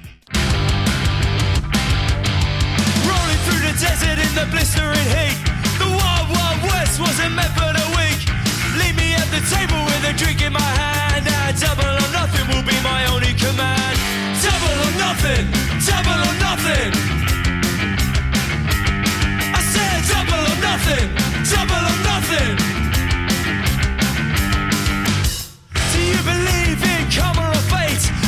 Rolling 3.03 3.39
through 3.45 3.61
the 3.61 3.73
desert 3.77 4.19
in 4.19 4.33
the 4.33 4.45
blistering 4.49 5.07
heat. 5.11 5.37
The 5.77 5.85
wild, 5.85 6.63
west 6.63 6.99
wasn't 6.99 7.35
meant 7.35 7.51
for 7.59 7.73
the 7.73 7.85
weak. 7.97 8.23
Leave 8.77 8.95
me 8.95 9.15
at 9.15 9.29
the 9.31 9.41
table 9.51 9.83
with 9.83 10.05
a 10.05 10.13
drink 10.13 10.41
in 10.41 10.53
my 10.53 10.59
hand. 10.61 11.27
And 11.27 11.59
double 11.59 11.83
or 11.83 12.09
nothing 12.11 12.47
will 12.47 12.63
be 12.63 12.79
my 12.81 13.05
only 13.11 13.33
command. 13.35 13.97
Double 14.41 14.79
or 14.79 14.93
nothing, 14.97 15.45
double 15.83 16.19
or 16.23 16.35
nothing. 16.39 17.34
Nothing, 20.61 21.07
double 21.51 21.83
or 21.91 21.99
nothing. 22.11 22.55
Do 25.93 25.99
you 26.01 26.21
believe 26.23 26.79
in 26.83 27.03
karma 27.11 27.49
or 27.49 27.63
fate? 27.71 28.25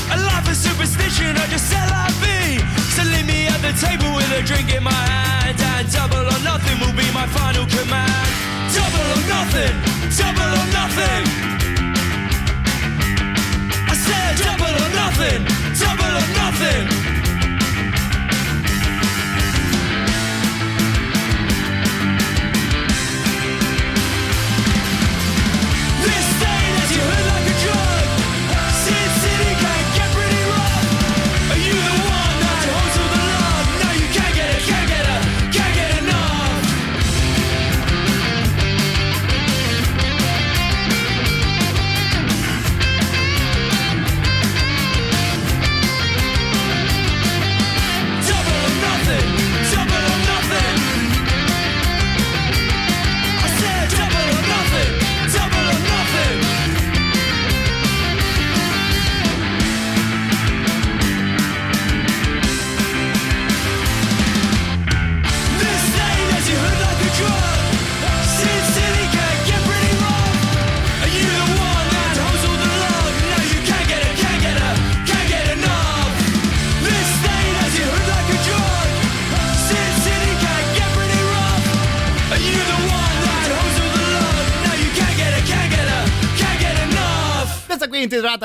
Superstition 0.57 1.35
just 1.49 1.71
vie? 1.71 2.57
So 2.95 3.03
leave 3.03 3.27
me 3.27 3.47
at 3.47 3.61
the 3.61 3.73
table 3.77 4.09
with 4.15 4.31
a 4.33 4.41
drink 4.41 4.73
in 4.73 4.81
my 4.81 4.91
hand 4.91 5.59
And 5.61 5.91
double 5.91 6.25
or 6.25 6.39
nothing 6.41 6.79
will 6.79 6.97
be 6.97 7.05
my 7.13 7.27
final 7.27 7.65
command 7.67 8.29
Double 8.73 9.07
or 9.13 9.23
nothing, 9.29 9.73
double 10.17 10.49
or 10.49 10.67
nothing 10.73 11.23
I 13.85 13.93
said 13.93 14.33
double 14.41 14.75
or 14.81 14.89
nothing, 14.97 15.45
double 15.77 16.13
or 16.17 16.27
nothing 16.41 17.16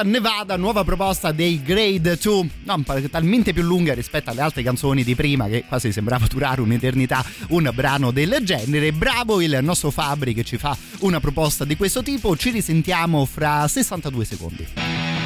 intitolata 0.02 0.04
Nevada, 0.04 0.56
nuova 0.56 0.84
proposta 0.84 1.32
dei 1.32 1.62
Grade 1.62 2.18
2, 2.20 2.48
no, 2.64 2.84
talmente 3.10 3.52
più 3.52 3.62
lunga 3.62 3.94
rispetto 3.94 4.30
alle 4.30 4.40
altre 4.40 4.62
canzoni 4.62 5.04
di 5.04 5.14
prima 5.14 5.46
che 5.46 5.64
quasi 5.66 5.92
sembrava 5.92 6.26
durare 6.30 6.60
un'eternità 6.60 7.24
un 7.48 7.70
brano 7.72 8.10
del 8.10 8.38
genere. 8.42 8.92
Bravo 8.92 9.40
il 9.40 9.58
nostro 9.62 9.90
Fabri 9.90 10.34
che 10.34 10.44
ci 10.44 10.58
fa 10.58 10.76
una 11.00 11.20
proposta 11.20 11.64
di 11.64 11.76
questo 11.76 12.02
tipo, 12.02 12.36
ci 12.36 12.50
risentiamo 12.50 13.24
fra 13.24 13.66
62 13.66 14.24
secondi. 14.24 15.21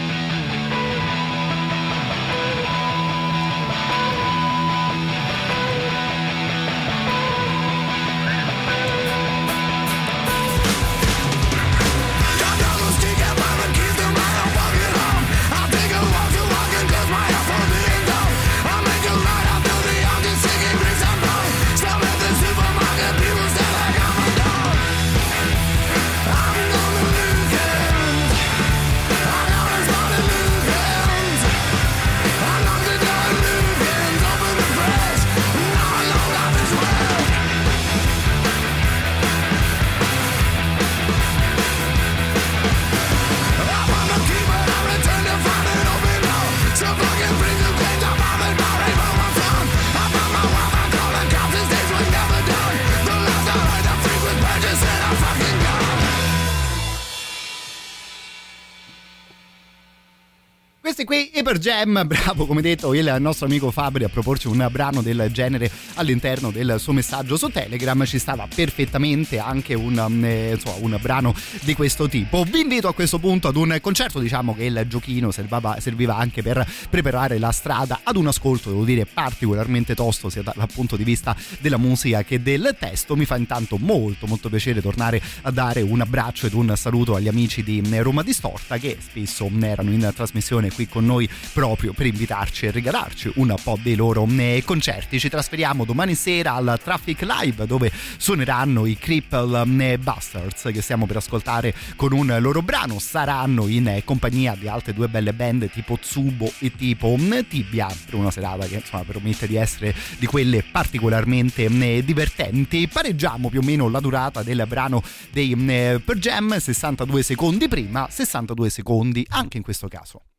Hyper 61.47 61.61
Jam, 61.61 62.05
bravo 62.09 62.45
come 62.45 62.61
detto 62.61 62.93
il 62.93 63.15
nostro 63.21 63.47
amico 63.47 63.71
Fabri 63.71 64.03
a 64.03 64.09
proporci 64.09 64.49
un 64.49 64.67
brano 64.69 65.01
del 65.01 65.29
genere 65.31 65.71
all'interno 65.95 66.51
del 66.51 66.81
suo 66.81 66.93
messaggio 66.93 67.37
su 67.37 67.49
Telegram, 67.51 68.05
ci 68.05 68.19
stava 68.19 68.49
perfettamente 68.53 69.39
anche 69.39 69.75
un, 69.75 70.25
eh, 70.25 70.55
insomma, 70.55 70.77
un 70.81 70.99
brano 71.01 71.33
di 71.61 71.77
questo 71.77 72.09
tipo. 72.09 72.43
Vi 72.43 72.63
invito 72.63 72.89
a 72.89 72.95
questo 72.95 73.21
punto 73.21 73.47
ad 73.47 73.55
un 73.55 73.79
concerto, 73.81 74.19
diciamo 74.19 74.57
che 74.57 74.65
il 74.65 74.87
giochino 74.89 75.31
serviva, 75.31 75.77
serviva 75.79 76.17
anche 76.17 76.43
per 76.43 76.67
preparare 76.91 77.39
la 77.39 77.53
strada 77.53 78.01
ad 78.03 78.17
un 78.17 78.27
ascolto, 78.27 78.71
devo 78.71 78.83
dire, 78.83 79.07
particolarmente 79.07 79.95
tosto 79.95 80.29
sia 80.29 80.43
dal 80.43 80.69
punto 80.75 80.97
di 80.97 81.05
vista 81.05 81.37
della 81.61 81.79
musica 81.79 82.25
che 82.25 82.43
del 82.43 82.75
testo. 82.77 83.15
Mi 83.15 83.25
fa 83.25 83.37
intanto 83.37 83.79
molto 83.79 84.27
molto 84.27 84.49
piacere 84.49 84.83
tornare 84.83 85.23
a 85.43 85.53
dare 85.53 85.83
un 85.83 86.01
abbraccio 86.01 86.47
ed 86.47 86.55
un 86.55 86.75
saluto 86.77 87.15
agli 87.15 87.29
amici 87.29 87.63
di 87.63 87.81
Roma 88.01 88.25
Distorta 88.25 88.79
che 88.79 88.99
spesso 89.01 89.49
erano 89.61 89.93
in 89.93 90.11
trasmissione 90.13 90.73
qui 90.73 90.89
con 90.89 91.07
noi 91.07 91.35
proprio 91.53 91.93
per 91.93 92.07
invitarci 92.07 92.67
e 92.67 92.71
regalarci 92.71 93.33
un 93.37 93.55
po' 93.63 93.79
dei 93.83 93.95
loro 93.95 94.27
eh, 94.37 94.63
concerti. 94.65 95.19
Ci 95.19 95.29
trasferiamo 95.29 95.85
domani 95.85 96.15
sera 96.15 96.55
al 96.55 96.79
Traffic 96.83 97.23
Live 97.23 97.67
dove 97.67 97.91
suoneranno 98.17 98.87
i 98.87 98.97
Cripple 98.97 99.93
eh, 99.93 99.99
Bastards 99.99 100.69
che 100.73 100.83
stiamo 100.83 101.07
per 101.07 101.17
ascoltare 101.17 101.75
con 101.97 102.13
un 102.13 102.37
loro 102.41 102.63
brano. 102.63 102.99
Saranno 102.99 103.67
in 103.69 103.89
eh, 103.89 104.05
compagnia 104.05 104.55
di 104.55 104.69
altre 104.69 104.93
due 104.93 105.09
belle 105.09 105.33
band 105.33 105.71
tipo 105.71 105.99
Tsubo 105.99 106.53
e 106.59 106.75
tipo 106.75 107.17
Tibia 107.49 107.89
per 108.05 108.15
una 108.15 108.31
serata 108.31 108.67
che 108.67 108.77
insomma 108.77 109.05
promette 109.05 109.47
di 109.47 109.57
essere 109.57 109.95
di 110.19 110.27
quelle 110.27 110.63
particolarmente 110.63 111.69
divertenti. 112.05 112.89
Pareggiamo 112.89 113.49
più 113.49 113.61
o 113.61 113.63
meno 113.63 113.89
la 113.89 114.01
durata 114.01 114.43
del 114.43 114.65
brano 114.67 115.03
dei 115.31 115.55
Per 115.57 116.19
Jam, 116.19 116.59
62 116.59 117.23
secondi 117.23 117.69
prima, 117.69 118.09
62 118.11 118.71
secondi 118.71 119.27
anche 119.29 119.57
in 119.57 119.63
questo 119.63 119.89
caso. 119.89 120.36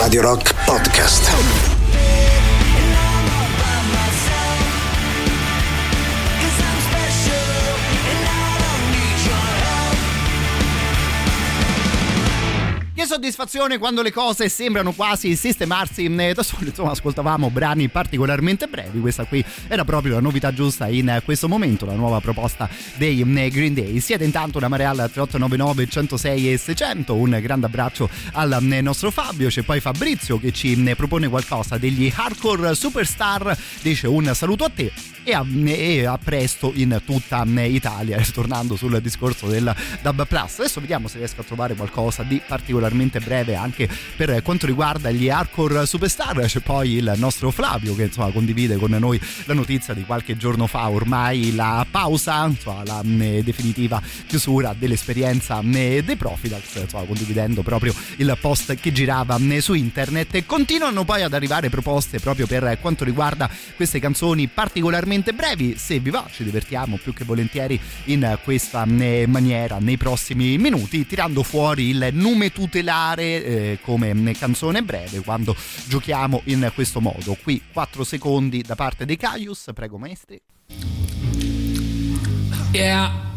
Radio 0.00 0.22
Rock 0.22 0.54
Podcast. 0.64 1.79
Che 13.00 13.06
soddisfazione 13.06 13.78
quando 13.78 14.02
le 14.02 14.12
cose 14.12 14.50
sembrano 14.50 14.92
quasi 14.92 15.34
sistemarsi 15.34 16.04
eh, 16.04 16.34
da 16.34 16.42
sole. 16.42 16.66
Insomma, 16.66 16.90
ascoltavamo 16.90 17.48
brani 17.48 17.88
particolarmente 17.88 18.66
brevi. 18.66 19.00
Questa 19.00 19.24
qui 19.24 19.42
era 19.68 19.86
proprio 19.86 20.16
la 20.16 20.20
novità 20.20 20.52
giusta 20.52 20.86
in 20.86 21.22
questo 21.24 21.48
momento, 21.48 21.86
la 21.86 21.94
nuova 21.94 22.20
proposta 22.20 22.68
dei 22.96 23.22
eh, 23.22 23.48
Green 23.48 23.72
Day. 23.72 24.00
Siete 24.00 24.24
intanto 24.24 24.58
una 24.58 24.68
marea 24.68 24.90
al 24.90 24.96
3899 25.10 25.86
106 25.86 26.52
e 26.52 26.58
600. 26.58 27.14
Un 27.14 27.38
grande 27.40 27.64
abbraccio 27.64 28.06
al 28.32 28.52
eh, 28.70 28.82
nostro 28.82 29.10
Fabio. 29.10 29.48
C'è 29.48 29.62
poi 29.62 29.80
Fabrizio 29.80 30.38
che 30.38 30.52
ci 30.52 30.86
eh, 30.86 30.94
propone 30.94 31.26
qualcosa 31.28 31.78
degli 31.78 32.12
Hardcore 32.14 32.74
Superstar. 32.74 33.56
Dice 33.80 34.08
un 34.08 34.30
saluto 34.34 34.64
a 34.64 34.68
te 34.68 34.92
e 35.24 35.32
a, 35.32 35.44
e 35.64 36.04
a 36.04 36.18
presto 36.18 36.70
in 36.74 37.00
tutta 37.06 37.44
Italia. 37.46 38.22
Tornando 38.30 38.76
sul 38.76 39.00
discorso 39.00 39.46
del 39.46 39.74
Dub 40.02 40.26
Plus. 40.26 40.58
Adesso 40.58 40.80
vediamo 40.80 41.08
se 41.08 41.16
riesco 41.16 41.40
a 41.40 41.44
trovare 41.44 41.74
qualcosa 41.74 42.22
di 42.24 42.38
particolarmente 42.90 43.20
breve 43.20 43.54
anche 43.54 43.88
per 44.16 44.42
quanto 44.42 44.66
riguarda 44.66 45.10
gli 45.10 45.28
hardcore 45.28 45.86
superstar. 45.86 46.44
C'è 46.44 46.60
poi 46.60 46.94
il 46.94 47.12
nostro 47.16 47.50
Flavio 47.50 47.94
che 47.94 48.04
insomma 48.04 48.30
condivide 48.30 48.76
con 48.76 48.90
noi 48.90 49.20
la 49.44 49.54
notizia 49.54 49.94
di 49.94 50.04
qualche 50.04 50.36
giorno 50.36 50.66
fa, 50.66 50.88
ormai 50.88 51.54
la 51.54 51.86
pausa, 51.88 52.44
insomma, 52.46 52.84
la 52.84 53.02
mh, 53.02 53.40
definitiva 53.40 54.02
chiusura 54.26 54.74
dell'esperienza 54.76 55.62
mh, 55.62 56.00
dei 56.00 56.16
Profidax, 56.16 56.82
insomma, 56.82 57.04
condividendo 57.04 57.62
proprio 57.62 57.94
il 58.16 58.36
post 58.40 58.74
che 58.74 58.92
girava 58.92 59.38
mh, 59.38 59.58
su 59.58 59.74
internet. 59.74 60.34
E 60.34 60.46
continuano 60.46 61.04
poi 61.04 61.22
ad 61.22 61.32
arrivare 61.32 61.70
proposte 61.70 62.18
proprio 62.18 62.46
per 62.46 62.78
quanto 62.80 63.04
riguarda 63.04 63.48
queste 63.76 64.00
canzoni 64.00 64.48
particolarmente 64.48 65.32
brevi. 65.32 65.76
Se 65.76 65.98
vi 65.98 66.10
va, 66.10 66.26
ci 66.32 66.44
divertiamo 66.44 66.98
più 67.02 67.12
che 67.12 67.24
volentieri 67.24 67.78
in 68.04 68.38
questa 68.42 68.84
mh, 68.84 69.24
maniera 69.26 69.78
nei 69.78 69.96
prossimi 69.96 70.58
minuti, 70.58 71.06
tirando 71.06 71.42
fuori 71.42 71.90
il 71.90 72.08
nume 72.12 72.50
tutelare 72.80 73.44
eh, 73.44 73.78
come 73.82 74.32
canzone 74.32 74.82
breve 74.82 75.20
quando 75.20 75.54
giochiamo 75.86 76.40
in 76.44 76.70
questo 76.74 77.00
modo. 77.00 77.36
Qui 77.42 77.62
4 77.72 78.04
secondi 78.04 78.62
da 78.62 78.74
parte 78.74 79.04
dei 79.04 79.16
Caius, 79.16 79.68
prego 79.74 79.98
maestri. 79.98 80.40
Yeah. 82.72 83.28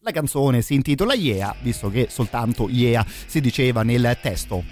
La 0.00 0.10
canzone 0.10 0.60
si 0.60 0.74
intitola 0.74 1.14
Yeah, 1.14 1.54
visto 1.62 1.88
che 1.88 2.08
soltanto 2.10 2.68
Yeah 2.68 3.06
si 3.26 3.40
diceva 3.40 3.82
nel 3.82 4.18
testo. 4.20 4.62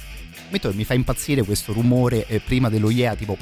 Metto- 0.50 0.72
Mi 0.74 0.84
fa 0.84 0.92
impazzire 0.92 1.42
questo 1.42 1.72
rumore 1.72 2.26
eh, 2.26 2.40
prima 2.40 2.68
dello 2.68 2.90
Yeah, 2.90 3.16
tipo 3.16 3.38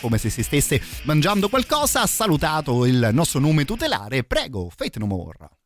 come 0.00 0.16
se 0.16 0.30
si 0.30 0.42
stesse 0.42 0.80
mangiando 1.02 1.48
qualcosa. 1.50 2.02
Ha 2.02 2.06
salutato 2.06 2.86
il 2.86 3.10
nostro 3.12 3.40
nome 3.40 3.66
tutelare. 3.66 4.24
Prego, 4.24 4.70
Fate 4.74 4.98
No 4.98 5.06
More. 5.06 5.57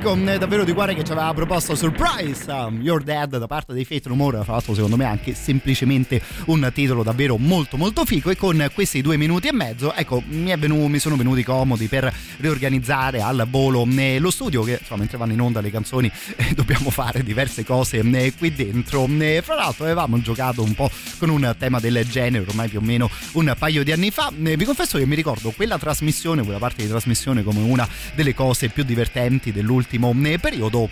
L'amico 0.00 0.16
mh, 0.16 0.38
davvero 0.38 0.64
di 0.64 0.72
cuore 0.72 0.94
che 0.94 1.04
ci 1.04 1.12
aveva 1.12 1.32
proposto 1.34 1.74
Surprise 1.74 2.50
um, 2.50 2.80
You're 2.80 3.04
Dead 3.04 3.36
da 3.36 3.46
parte 3.46 3.74
dei 3.74 3.84
Fate 3.84 4.08
No 4.08 4.14
More. 4.14 4.40
Tra 4.42 4.52
l'altro 4.52 4.74
secondo 4.74 4.96
me 4.96 5.04
anche 5.04 5.34
semplicemente 5.34 6.22
un 6.46 6.70
titolo 6.72 7.02
davvero 7.02 7.36
molto 7.36 7.76
molto 7.76 8.04
figo 8.04 8.30
e 8.30 8.36
con 8.36 8.70
questi 8.72 9.02
due 9.02 9.18
minuti 9.18 9.48
e 9.48 9.52
mezzo 9.52 9.92
ecco 9.92 10.22
mi, 10.26 10.50
è 10.50 10.56
venu- 10.56 10.88
mi 10.88 10.98
sono 10.98 11.16
venuti 11.16 11.42
comodi 11.44 11.86
per 11.86 12.12
riorganizzare 12.38 13.20
al 13.20 13.46
volo 13.50 13.84
mh, 13.84 14.18
lo 14.18 14.30
studio 14.30 14.62
che 14.62 14.78
insomma 14.80 15.00
mentre 15.00 15.18
vanno 15.18 15.32
in 15.32 15.40
onda 15.40 15.60
le 15.60 15.70
canzoni 15.70 16.10
eh, 16.36 16.52
dobbiamo 16.54 16.90
fare 16.90 17.22
diverse 17.22 17.64
cose 17.64 18.02
mh, 18.02 18.36
qui 18.38 18.54
dentro. 18.54 19.06
Mh, 19.06 19.42
fra 19.42 19.54
l'altro 19.54 19.84
avevamo 19.84 20.18
giocato 20.20 20.62
un 20.62 20.74
po' 20.74 20.90
con 21.18 21.28
un 21.28 21.54
tema 21.58 21.78
del 21.78 22.06
genere 22.08 22.46
ormai 22.48 22.68
più 22.68 22.78
o 22.78 22.82
meno 22.82 23.10
un 23.32 23.54
paio 23.58 23.84
di 23.84 23.92
anni 23.92 24.10
fa. 24.10 24.30
Mh, 24.30 24.54
vi 24.54 24.64
confesso 24.64 24.96
che 24.96 25.04
mi 25.04 25.14
ricordo 25.14 25.50
quella 25.50 25.78
trasmissione 25.78 26.42
quella 26.42 26.58
parte 26.58 26.82
di 26.82 26.88
trasmissione 26.88 27.42
come 27.42 27.60
una 27.60 27.86
delle 28.14 28.34
cose 28.34 28.68
più 28.68 28.82
divertenti 28.82 29.52
dell'ultimo 29.52 29.88
mh, 29.98 30.38
periodo 30.40 30.88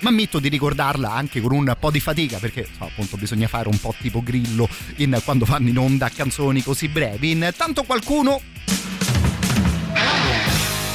ma 0.00 0.10
ammetto 0.10 0.38
di 0.38 0.48
ricordarla 0.48 1.12
anche 1.12 1.40
con 1.40 1.52
un 1.52 1.74
po' 1.78 1.90
di 1.90 2.00
fatica 2.00 2.38
perché 2.38 2.68
so, 2.76 2.84
appunto 2.84 3.16
bisogna 3.16 3.48
fare 3.48 3.68
un 3.68 3.80
po' 3.80 3.94
tipo 3.98 4.22
grillo 4.22 4.68
in, 4.96 5.18
quando 5.24 5.44
vanno 5.44 5.68
in 5.68 5.78
onda 5.78 6.10
canzoni 6.10 6.62
così 6.62 6.88
brevi. 6.88 7.30
Intanto 7.30 7.82
qualcuno 7.84 8.40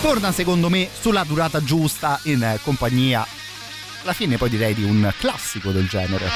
torna 0.01 0.31
secondo 0.31 0.69
me 0.69 0.87
sulla 0.91 1.23
durata 1.23 1.63
giusta 1.63 2.19
in 2.23 2.59
compagnia 2.63 3.25
alla 4.03 4.13
fine 4.13 4.37
poi 4.37 4.49
direi 4.49 4.73
di 4.73 4.83
un 4.83 5.13
classico 5.19 5.71
del 5.71 5.87
genere 5.87 6.27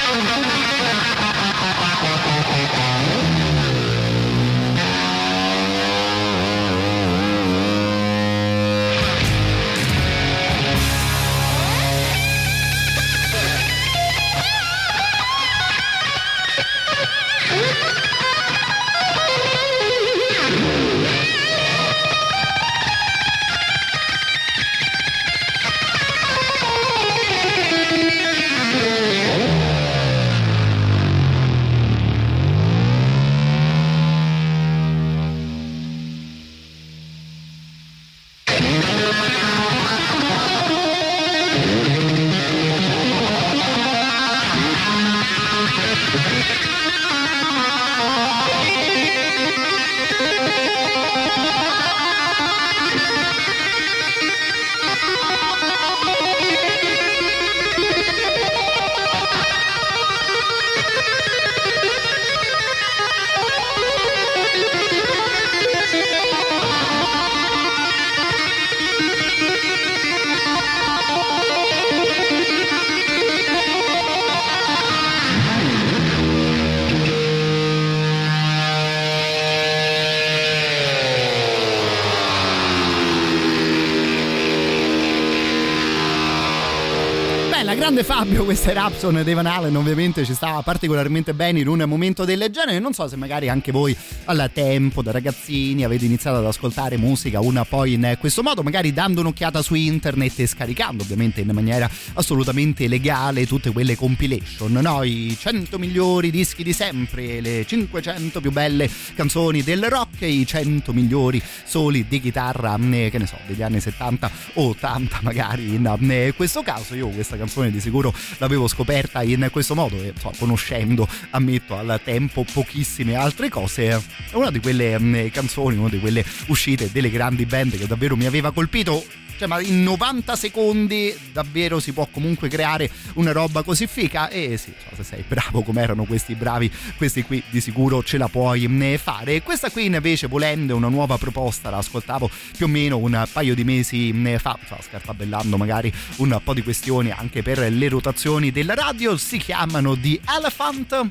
Beh, 88.08 88.14
la 88.14 88.15
grande 88.15 88.15
Fabio, 88.26 88.44
questa 88.44 88.72
Rapson 88.72 89.22
dei 89.22 89.34
Van 89.34 89.46
Halen, 89.46 89.76
ovviamente 89.76 90.24
ci 90.24 90.34
stava 90.34 90.60
particolarmente 90.62 91.32
bene 91.32 91.60
in 91.60 91.68
un 91.68 91.84
momento 91.86 92.24
del 92.24 92.48
genere. 92.50 92.80
Non 92.80 92.92
so 92.92 93.06
se 93.06 93.14
magari 93.14 93.48
anche 93.48 93.70
voi 93.70 93.96
al 94.24 94.50
tempo, 94.52 95.00
da 95.00 95.12
ragazzini, 95.12 95.84
avete 95.84 96.06
iniziato 96.06 96.38
ad 96.38 96.44
ascoltare 96.44 96.96
musica 96.96 97.38
una 97.38 97.64
poi 97.64 97.92
in 97.92 98.16
questo 98.18 98.42
modo, 98.42 98.64
magari 98.64 98.92
dando 98.92 99.20
un'occhiata 99.20 99.62
su 99.62 99.74
internet 99.74 100.40
e 100.40 100.48
scaricando 100.48 101.04
ovviamente 101.04 101.40
in 101.40 101.50
maniera 101.52 101.88
assolutamente 102.14 102.88
legale 102.88 103.46
tutte 103.46 103.70
quelle 103.70 103.94
compilation, 103.94 104.72
no? 104.72 105.04
I 105.04 105.36
100 105.38 105.78
migliori 105.78 106.32
dischi 106.32 106.64
di 106.64 106.72
sempre, 106.72 107.40
le 107.40 107.64
500 107.64 108.40
più 108.40 108.50
belle 108.50 108.90
canzoni 109.14 109.62
del 109.62 109.84
rock 109.84 110.22
e 110.22 110.30
i 110.30 110.44
100 110.44 110.92
migliori 110.92 111.40
soli 111.64 112.06
di 112.08 112.20
chitarra, 112.20 112.76
eh, 112.90 113.08
che 113.08 113.18
ne 113.18 113.26
so, 113.26 113.38
degli 113.46 113.62
anni 113.62 113.78
70 113.78 114.30
o 114.54 114.70
80 114.70 115.20
magari 115.22 115.74
in 115.74 116.10
eh, 116.10 116.32
questo 116.34 116.62
caso. 116.64 116.96
Io 116.96 117.06
questa 117.10 117.36
canzone 117.36 117.70
di 117.70 117.78
sicuro 117.78 118.14
l'avevo 118.38 118.68
scoperta 118.68 119.22
in 119.22 119.48
questo 119.50 119.74
modo 119.74 119.96
e 119.96 120.12
so, 120.18 120.32
conoscendo, 120.38 121.08
ammetto, 121.30 121.76
al 121.76 122.00
tempo 122.02 122.44
pochissime 122.50 123.14
altre 123.14 123.48
cose. 123.48 123.88
È 123.88 124.34
una 124.34 124.50
di 124.50 124.60
quelle 124.60 124.98
mh, 124.98 125.30
canzoni, 125.30 125.76
una 125.76 125.88
di 125.88 126.00
quelle 126.00 126.24
uscite 126.48 126.90
delle 126.92 127.10
grandi 127.10 127.46
band 127.46 127.76
che 127.76 127.86
davvero 127.86 128.16
mi 128.16 128.26
aveva 128.26 128.52
colpito. 128.52 129.04
Cioè, 129.38 129.46
ma 129.46 129.60
in 129.60 129.82
90 129.82 130.34
secondi 130.34 131.14
davvero 131.32 131.78
si 131.78 131.92
può 131.92 132.08
comunque 132.10 132.48
creare 132.48 132.90
una 133.14 133.32
roba 133.32 133.62
così 133.62 133.86
fica? 133.86 134.28
E 134.28 134.56
sì, 134.56 134.72
so, 134.78 134.96
se 134.96 135.02
sei 135.02 135.24
bravo 135.26 135.62
come 135.62 135.82
erano 135.82 136.04
questi 136.04 136.34
bravi, 136.34 136.72
questi 136.96 137.22
qui 137.22 137.42
di 137.50 137.60
sicuro 137.60 138.02
ce 138.02 138.16
la 138.16 138.28
puoi 138.28 138.66
mh, 138.66 138.96
fare. 138.96 139.42
Questa 139.42 139.70
qui 139.70 139.86
invece, 139.86 140.26
volendo, 140.26 140.74
una 140.74 140.88
nuova 140.88 141.18
proposta, 141.18 141.68
la 141.70 141.78
ascoltavo 141.78 142.30
più 142.56 142.66
o 142.66 142.68
meno 142.68 142.96
un 142.96 143.26
paio 143.30 143.54
di 143.54 143.64
mesi 143.64 144.12
mh, 144.12 144.38
fa, 144.38 144.58
so, 144.66 144.78
scartabellando 144.80 145.56
magari 145.56 145.92
un 146.16 146.40
po' 146.42 146.54
di 146.54 146.62
questioni 146.62 147.10
anche 147.10 147.42
per 147.42 147.58
le 147.58 147.88
rotazioni 147.88 148.50
della 148.50 148.74
radio, 148.74 149.16
si 149.16 149.38
chiamano 149.38 149.98
The 149.98 150.20
Elephant, 150.36 151.08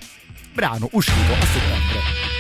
brano 0.52 0.90
uscito 0.92 1.34
a 1.34 1.46
settembre. 1.46 2.35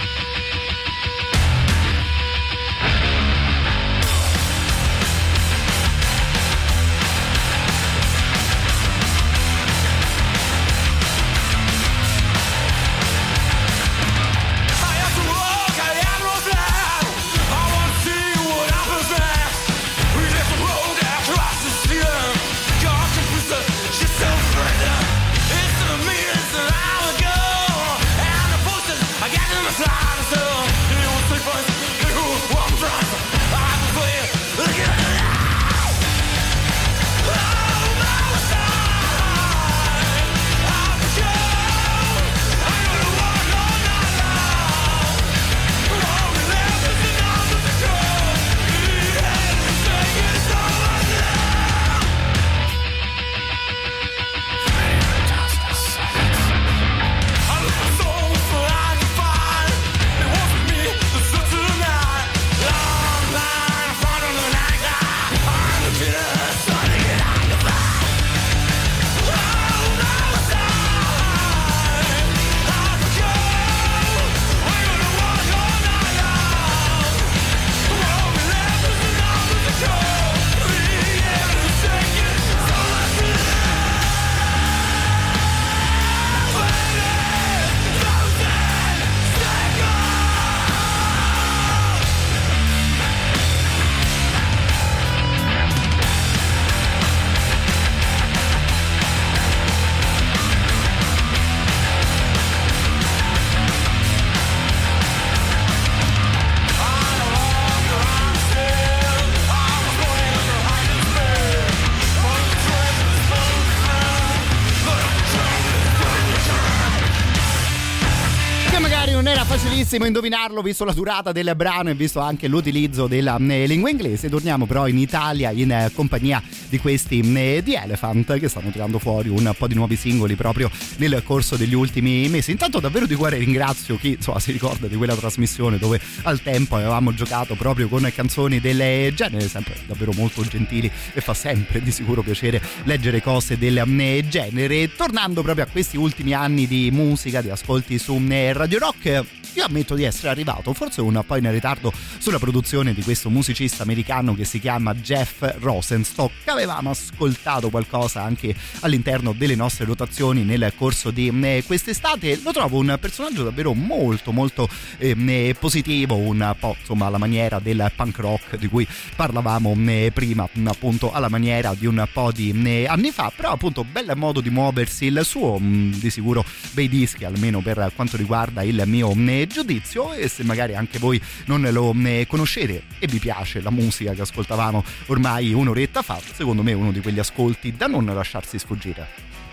Difficilissimo 119.65 120.05
indovinarlo 120.05 120.61
visto 120.61 120.85
la 120.85 120.93
durata 120.93 121.31
del 121.31 121.51
brano 121.55 121.89
e 121.89 121.95
visto 121.95 122.19
anche 122.19 122.47
l'utilizzo 122.47 123.07
della 123.07 123.37
eh, 123.37 123.65
lingua 123.65 123.89
inglese. 123.89 124.29
Torniamo 124.29 124.67
però 124.67 124.87
in 124.87 124.99
Italia 124.99 125.49
in 125.49 125.71
eh, 125.71 125.91
compagnia 125.91 126.41
di 126.69 126.77
questi 126.77 127.19
eh, 127.19 127.61
The 127.63 127.81
Elephant 127.81 128.37
che 128.37 128.47
stanno 128.47 128.69
tirando 128.69 128.99
fuori 128.99 129.29
un 129.29 129.51
po' 129.57 129.67
di 129.67 129.73
nuovi 129.73 129.95
singoli 129.95 130.35
proprio 130.35 130.69
nel 130.97 131.23
corso 131.23 131.55
degli 131.55 131.73
ultimi 131.73 132.29
mesi. 132.29 132.51
Intanto 132.51 132.79
davvero 132.79 133.07
di 133.07 133.15
cuore 133.15 133.37
ringrazio 133.37 133.97
chi 133.97 134.09
insomma, 134.09 134.39
si 134.39 134.51
ricorda 134.51 134.85
di 134.85 134.95
quella 134.95 135.15
trasmissione 135.15 135.79
dove 135.79 135.99
al 136.23 136.41
tempo 136.41 136.75
avevamo 136.75 137.13
giocato 137.13 137.55
proprio 137.55 137.87
con 137.87 138.09
canzoni 138.13 138.59
del 138.59 139.13
genere, 139.15 139.47
sempre 139.47 139.75
davvero 139.87 140.11
molto 140.13 140.43
gentili 140.43 140.91
e 141.13 141.21
fa 141.21 141.33
sempre 141.33 141.81
di 141.81 141.91
sicuro 141.91 142.21
piacere 142.21 142.61
leggere 142.83 143.19
cose 143.19 143.57
del 143.57 143.77
eh, 143.77 144.25
genere. 144.29 144.93
Tornando 144.95 145.41
proprio 145.41 145.65
a 145.65 145.67
questi 145.67 145.97
ultimi 145.97 146.33
anni 146.33 146.67
di 146.67 146.91
musica, 146.91 147.41
di 147.41 147.49
ascolti 147.49 147.97
su 147.97 148.21
eh, 148.29 148.53
Radio 148.53 148.79
Rock, 148.79 149.23
io 149.56 149.64
ammetto 149.64 149.95
di 149.95 150.03
essere 150.03 150.30
arrivato 150.30 150.73
forse 150.73 150.99
un 150.99 151.23
po' 151.26 151.38
in 151.38 151.49
ritardo 151.49 151.91
sulla 152.18 152.40
produzione 152.40 152.94
di 152.94 153.02
questo 153.02 153.30
musicista 153.30 153.84
americano 153.84 154.36
che 154.36 154.44
si 154.44 154.60
chiama 154.60 154.94
Jeff 154.95 155.45
Rosenstock. 155.60 156.48
Avevamo 156.48 156.90
ascoltato 156.90 157.69
qualcosa 157.69 158.22
anche 158.22 158.53
all'interno 158.82 159.32
delle 159.32 159.56
nostre 159.56 159.86
rotazioni 159.86 160.44
nel 160.44 160.73
corso 160.76 161.10
di 161.10 161.32
eh, 161.41 161.64
quest'estate. 161.65 162.41
Lo 162.44 162.52
trovo 162.52 162.80
un 162.80 162.98
personaggio 162.99 163.44
davvero 163.44 163.73
molto 163.73 164.34
molto 164.34 164.68
eh, 164.98 165.56
positivo 165.57 166.15
un 166.18 166.53
po' 166.60 166.76
insomma 166.77 167.06
alla 167.06 167.18
maniera 167.18 167.60
del 167.60 167.91
punk 167.95 168.18
rock 168.19 168.57
di 168.57 168.68
cui 168.68 168.86
parlavamo 169.15 169.73
eh, 169.88 170.11
prima 170.14 170.48
appunto 170.65 171.14
alla 171.14 171.30
maniera 171.30 171.73
di 171.73 171.86
un 171.86 172.06
po' 172.11 172.32
di 172.34 172.52
eh, 172.65 172.88
anni 172.88 173.11
fa. 173.11 173.32
Però 173.34 173.52
appunto 173.52 173.86
bel 173.86 174.11
modo 174.15 174.41
di 174.41 174.49
muoversi. 174.49 175.06
Il 175.06 175.22
suo 175.23 175.60
di 175.61 176.10
sicuro 176.10 176.44
bei 176.72 176.90
dischi 176.90 177.23
almeno 177.23 177.61
per 177.61 177.91
quanto 177.95 178.18
riguarda 178.18 178.61
il 178.64 178.84
mio 178.86 179.14
giudizio 179.47 180.13
e 180.13 180.27
se 180.27 180.43
magari 180.43 180.76
anche 180.76 180.99
voi 180.99 181.22
non 181.45 181.61
lo 181.72 181.93
eh, 182.05 182.26
conoscete 182.27 182.84
e 182.99 183.07
vi 183.07 183.19
piace 183.19 183.61
la 183.61 183.72
musica 183.72 184.13
che 184.13 184.22
ascoltavamo 184.22 184.84
ormai 185.07 185.53
un'oretta 185.53 186.01
fa, 186.01 186.19
secondo 186.34 186.63
me 186.63 186.72
è 186.72 186.76
uno 186.76 186.91
di 186.91 187.01
quegli 187.01 187.19
ascolti 187.19 187.76
da 187.76 187.88
non 187.88 188.05
lasciarsi 188.05 188.59
sfuggire. 188.59 189.44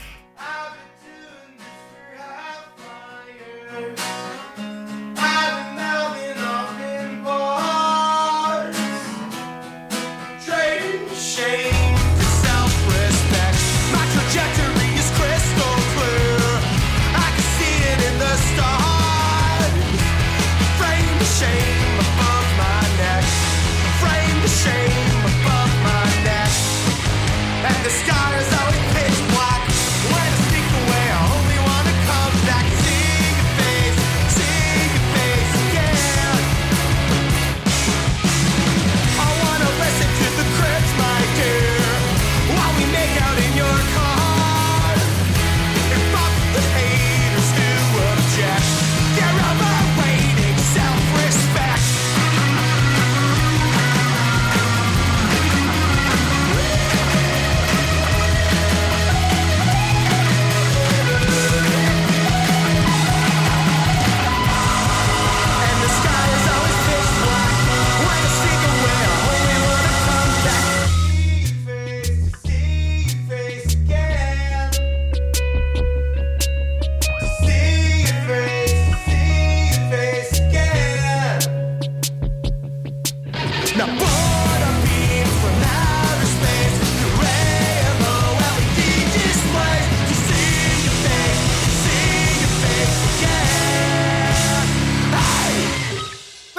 The 27.84 27.90
sky 27.90 28.38
is 28.38 28.61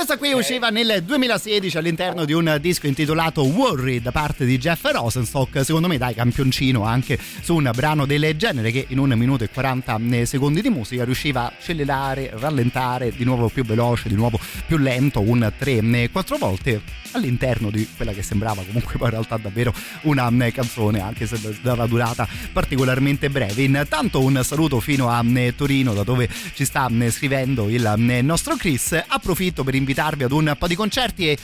Questa 0.04 0.20
qui 0.20 0.34
usciva 0.34 0.68
nel 0.68 1.02
2016 1.02 1.78
all'interno 1.78 2.26
di 2.26 2.34
un 2.34 2.58
disco 2.60 2.88
intitolato 2.88 3.44
Worry 3.44 4.02
da 4.02 4.12
parte 4.12 4.44
di 4.44 4.58
Jeff 4.58 4.84
Rosenstock. 4.84 5.64
Secondo 5.64 5.88
me, 5.88 5.98
dai, 5.98 6.14
campioncino 6.14 6.84
anche 6.84 7.18
su 7.42 7.56
un 7.56 7.72
brano 7.74 8.06
del 8.06 8.36
genere 8.36 8.72
che 8.72 8.86
in 8.90 9.00
un 9.00 9.14
minuto 9.16 9.46
e 9.46 9.50
40 9.50 10.26
secondi 10.26 10.62
di 10.62 10.68
musica 10.68 11.06
riusciva 11.06 11.44
a 11.44 11.54
accelerare, 11.58 12.32
rallentare, 12.34 13.14
di 13.16 13.24
nuovo 13.24 13.48
più 13.48 13.64
veloce, 13.64 14.10
di 14.10 14.16
nuovo 14.16 14.38
più 14.68 14.76
lento, 14.76 15.22
un 15.22 15.50
3-4 15.58 16.38
volte 16.38 16.82
all'interno 17.14 17.70
di 17.70 17.88
quella 17.96 18.12
che 18.12 18.24
sembrava 18.24 18.64
comunque 18.64 18.98
poi 18.98 19.08
in 19.08 19.14
realtà 19.14 19.38
davvero 19.38 19.72
una 20.02 20.30
canzone, 20.52 21.00
anche 21.00 21.28
se 21.28 21.60
dava 21.62 21.86
durata 21.88 22.28
particolarmente 22.52 23.30
breve. 23.30 23.62
Intanto 23.62 24.20
un 24.20 24.42
saluto 24.44 24.82
fino 24.82 25.10
a 25.10 25.24
Torino, 25.56 25.94
da 25.94 26.04
dove 26.04 26.28
ci 26.56 26.66
sta 26.66 26.90
scrivendo 27.10 27.70
il 27.70 28.22
nostro 28.22 28.58
Chris. 28.58 29.02
Approfitto 29.08 29.64
per 29.64 29.76
invitarvi 29.94 30.24
ad 30.24 30.32
un 30.32 30.56
po' 30.58 30.68
di 30.68 30.76
concerti 30.76 31.30
e 31.30 31.38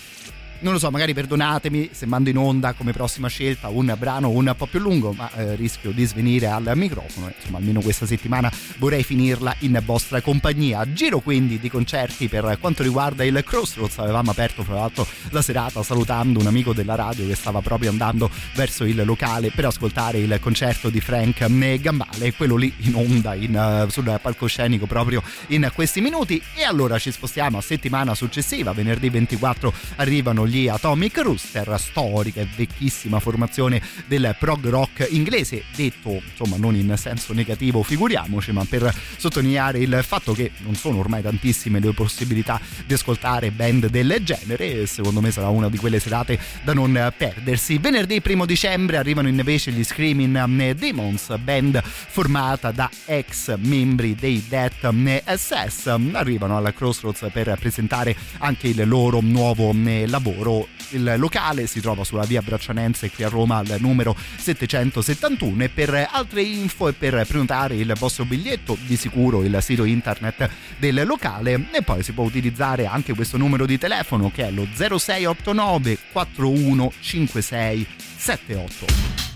non 0.61 0.73
lo 0.73 0.80
so, 0.80 0.91
magari 0.91 1.14
perdonatemi 1.14 1.90
se 1.94 2.06
mando 2.06 2.30
in 2.30 2.38
onda 2.38 2.73
come 2.73 2.91
prossima 2.91 3.27
scelta 3.27 3.69
un 3.69 3.95
brano 3.98 4.30
un 4.30 4.53
po' 4.57 4.65
più 4.65 4.80
lungo, 4.80 5.14
ma 5.14 5.31
eh, 5.36 5.56
rischio 5.56 5.91
di 5.91 6.06
svenire 6.06 6.48
al 6.48 6.72
microfono. 6.76 7.31
Insomma, 7.36 7.60
almeno 7.60 7.80
questa 7.81 8.06
settimana 8.06 8.52
vorrei 8.77 9.03
finirla 9.03 9.56
in 9.60 9.81
vostra 9.86 10.22
compagnia. 10.22 10.91
Giro 10.91 11.19
quindi 11.19 11.60
di 11.60 11.69
concerti 11.69 12.27
per 12.27 12.57
quanto 12.60 12.84
riguarda 12.84 13.23
il 13.23 13.41
Crossroads. 13.45 13.99
Avevamo 13.99 14.31
aperto, 14.31 14.64
fra 14.64 14.76
l'altro, 14.76 15.07
la 15.30 15.41
serata 15.41 15.81
salutando 15.81 16.40
un 16.40 16.48
amico 16.48 16.73
della 16.73 16.95
radio 16.95 17.26
che 17.26 17.36
stava 17.36 17.61
proprio 17.61 17.90
andando 17.90 18.30
verso 18.56 18.84
il 18.84 19.02
locale 19.06 19.52
per 19.52 19.65
ascoltare 19.65 20.18
il 20.18 20.40
concerto 20.41 20.90
di 20.90 20.99
Frank 20.99 21.45
Gambale, 21.80 22.34
quello 22.34 22.57
lì 22.57 22.73
in 22.80 22.95
onda 22.95 23.34
in, 23.34 23.86
uh, 23.86 23.90
sul 23.90 24.19
palcoscenico 24.22 24.88
proprio 24.88 25.23
in 25.48 25.72
questi 25.73 26.02
minuti. 26.02 26.41
E 26.56 26.64
allora 26.64 26.99
ci 26.99 27.11
spostiamo 27.11 27.57
a 27.57 27.61
settimana 27.61 28.14
successiva, 28.14 28.73
venerdì 28.73 29.10
24 29.10 29.73
arrivano 29.95 30.48
gli 30.50 30.68
Atomic 30.68 31.18
Rooster, 31.20 31.76
storica 31.80 32.42
e 32.42 32.48
vecchissima 32.56 33.20
formazione 33.20 33.82
del 34.08 34.36
prog 34.38 34.68
rock 34.68 35.08
inglese, 35.12 35.64
detto 35.76 36.22
insomma 36.30 36.58
non 36.58 36.76
in 36.76 36.94
senso 36.98 37.34
negativo, 37.34 37.84
figuriamoci, 37.84 38.52
ma 38.52 38.66
per 38.66 38.94
sottolineare 39.18 39.80
il 39.80 40.02
fatto 40.04 40.34
che 40.34 40.52
non 40.60 40.76
sono 40.76 40.98
ormai 40.98 41.22
tantissime 41.22 41.80
le 41.80 41.94
possibilità 41.94 42.60
di 42.86 42.94
ascoltare 42.94 43.52
band 43.52 43.88
del 43.88 44.18
genere 44.24 44.86
secondo 44.88 45.22
me 45.22 45.32
sarà 45.32 45.50
una 45.50 45.70
di 45.70 45.78
quelle 45.78 46.00
serate 46.00 46.40
da 46.64 46.74
non 46.74 47.14
perdersi. 47.16 47.78
Venerdì 47.78 48.22
1 48.26 48.46
dicembre 48.46 48.98
arrivano 48.98 49.28
invece 49.28 49.72
gli 49.72 49.84
Screaming 49.84 50.72
Demons, 50.74 51.38
band 51.38 51.82
formata 51.84 52.72
da 52.72 52.90
ex 53.06 53.56
membri 53.58 54.16
dei 54.16 54.44
Death 54.48 54.90
SS, 55.26 55.96
arrivano 56.14 56.58
alla 56.58 56.74
Crossroads 56.74 57.28
per 57.32 57.56
presentare 57.60 58.16
anche 58.40 58.68
il 58.70 58.88
loro 58.88 59.20
nuovo 59.22 59.72
lavoro 60.08 60.39
loro. 60.44 60.68
Il 60.91 61.16
locale 61.18 61.68
si 61.68 61.82
trova 61.82 62.03
sulla 62.03 62.26
via 62.26 62.41
Braccianense 62.41 63.11
qui 63.11 63.24
a 63.24 63.30
Roma 63.30 63.57
al 63.57 63.76
numero 63.80 64.16
771 64.38 65.64
e 65.64 65.70
per 65.70 66.07
altre 66.11 66.41
info 66.41 66.88
e 66.88 66.94
per 66.94 67.24
prenotare 67.28 67.76
il 67.76 67.94
vostro 67.98 68.26
biglietto 68.26 68.76
di 68.86 68.95
sicuro 68.95 69.44
il 69.44 69.56
sito 69.61 69.84
internet 69.84 70.49
del 70.78 71.03
locale 71.06 71.68
e 71.72 71.84
poi 71.84 72.02
si 72.02 72.14
può 72.14 72.24
utilizzare 72.24 72.88
anche 72.88 73.14
questo 73.14 73.38
numero 73.38 73.68
di 73.68 73.78
telefono 73.78 74.32
che 74.32 74.48
è 74.48 74.52
lo 74.52 74.68
0689 74.74 75.98
4156 76.11 77.88
78. 78.18 79.30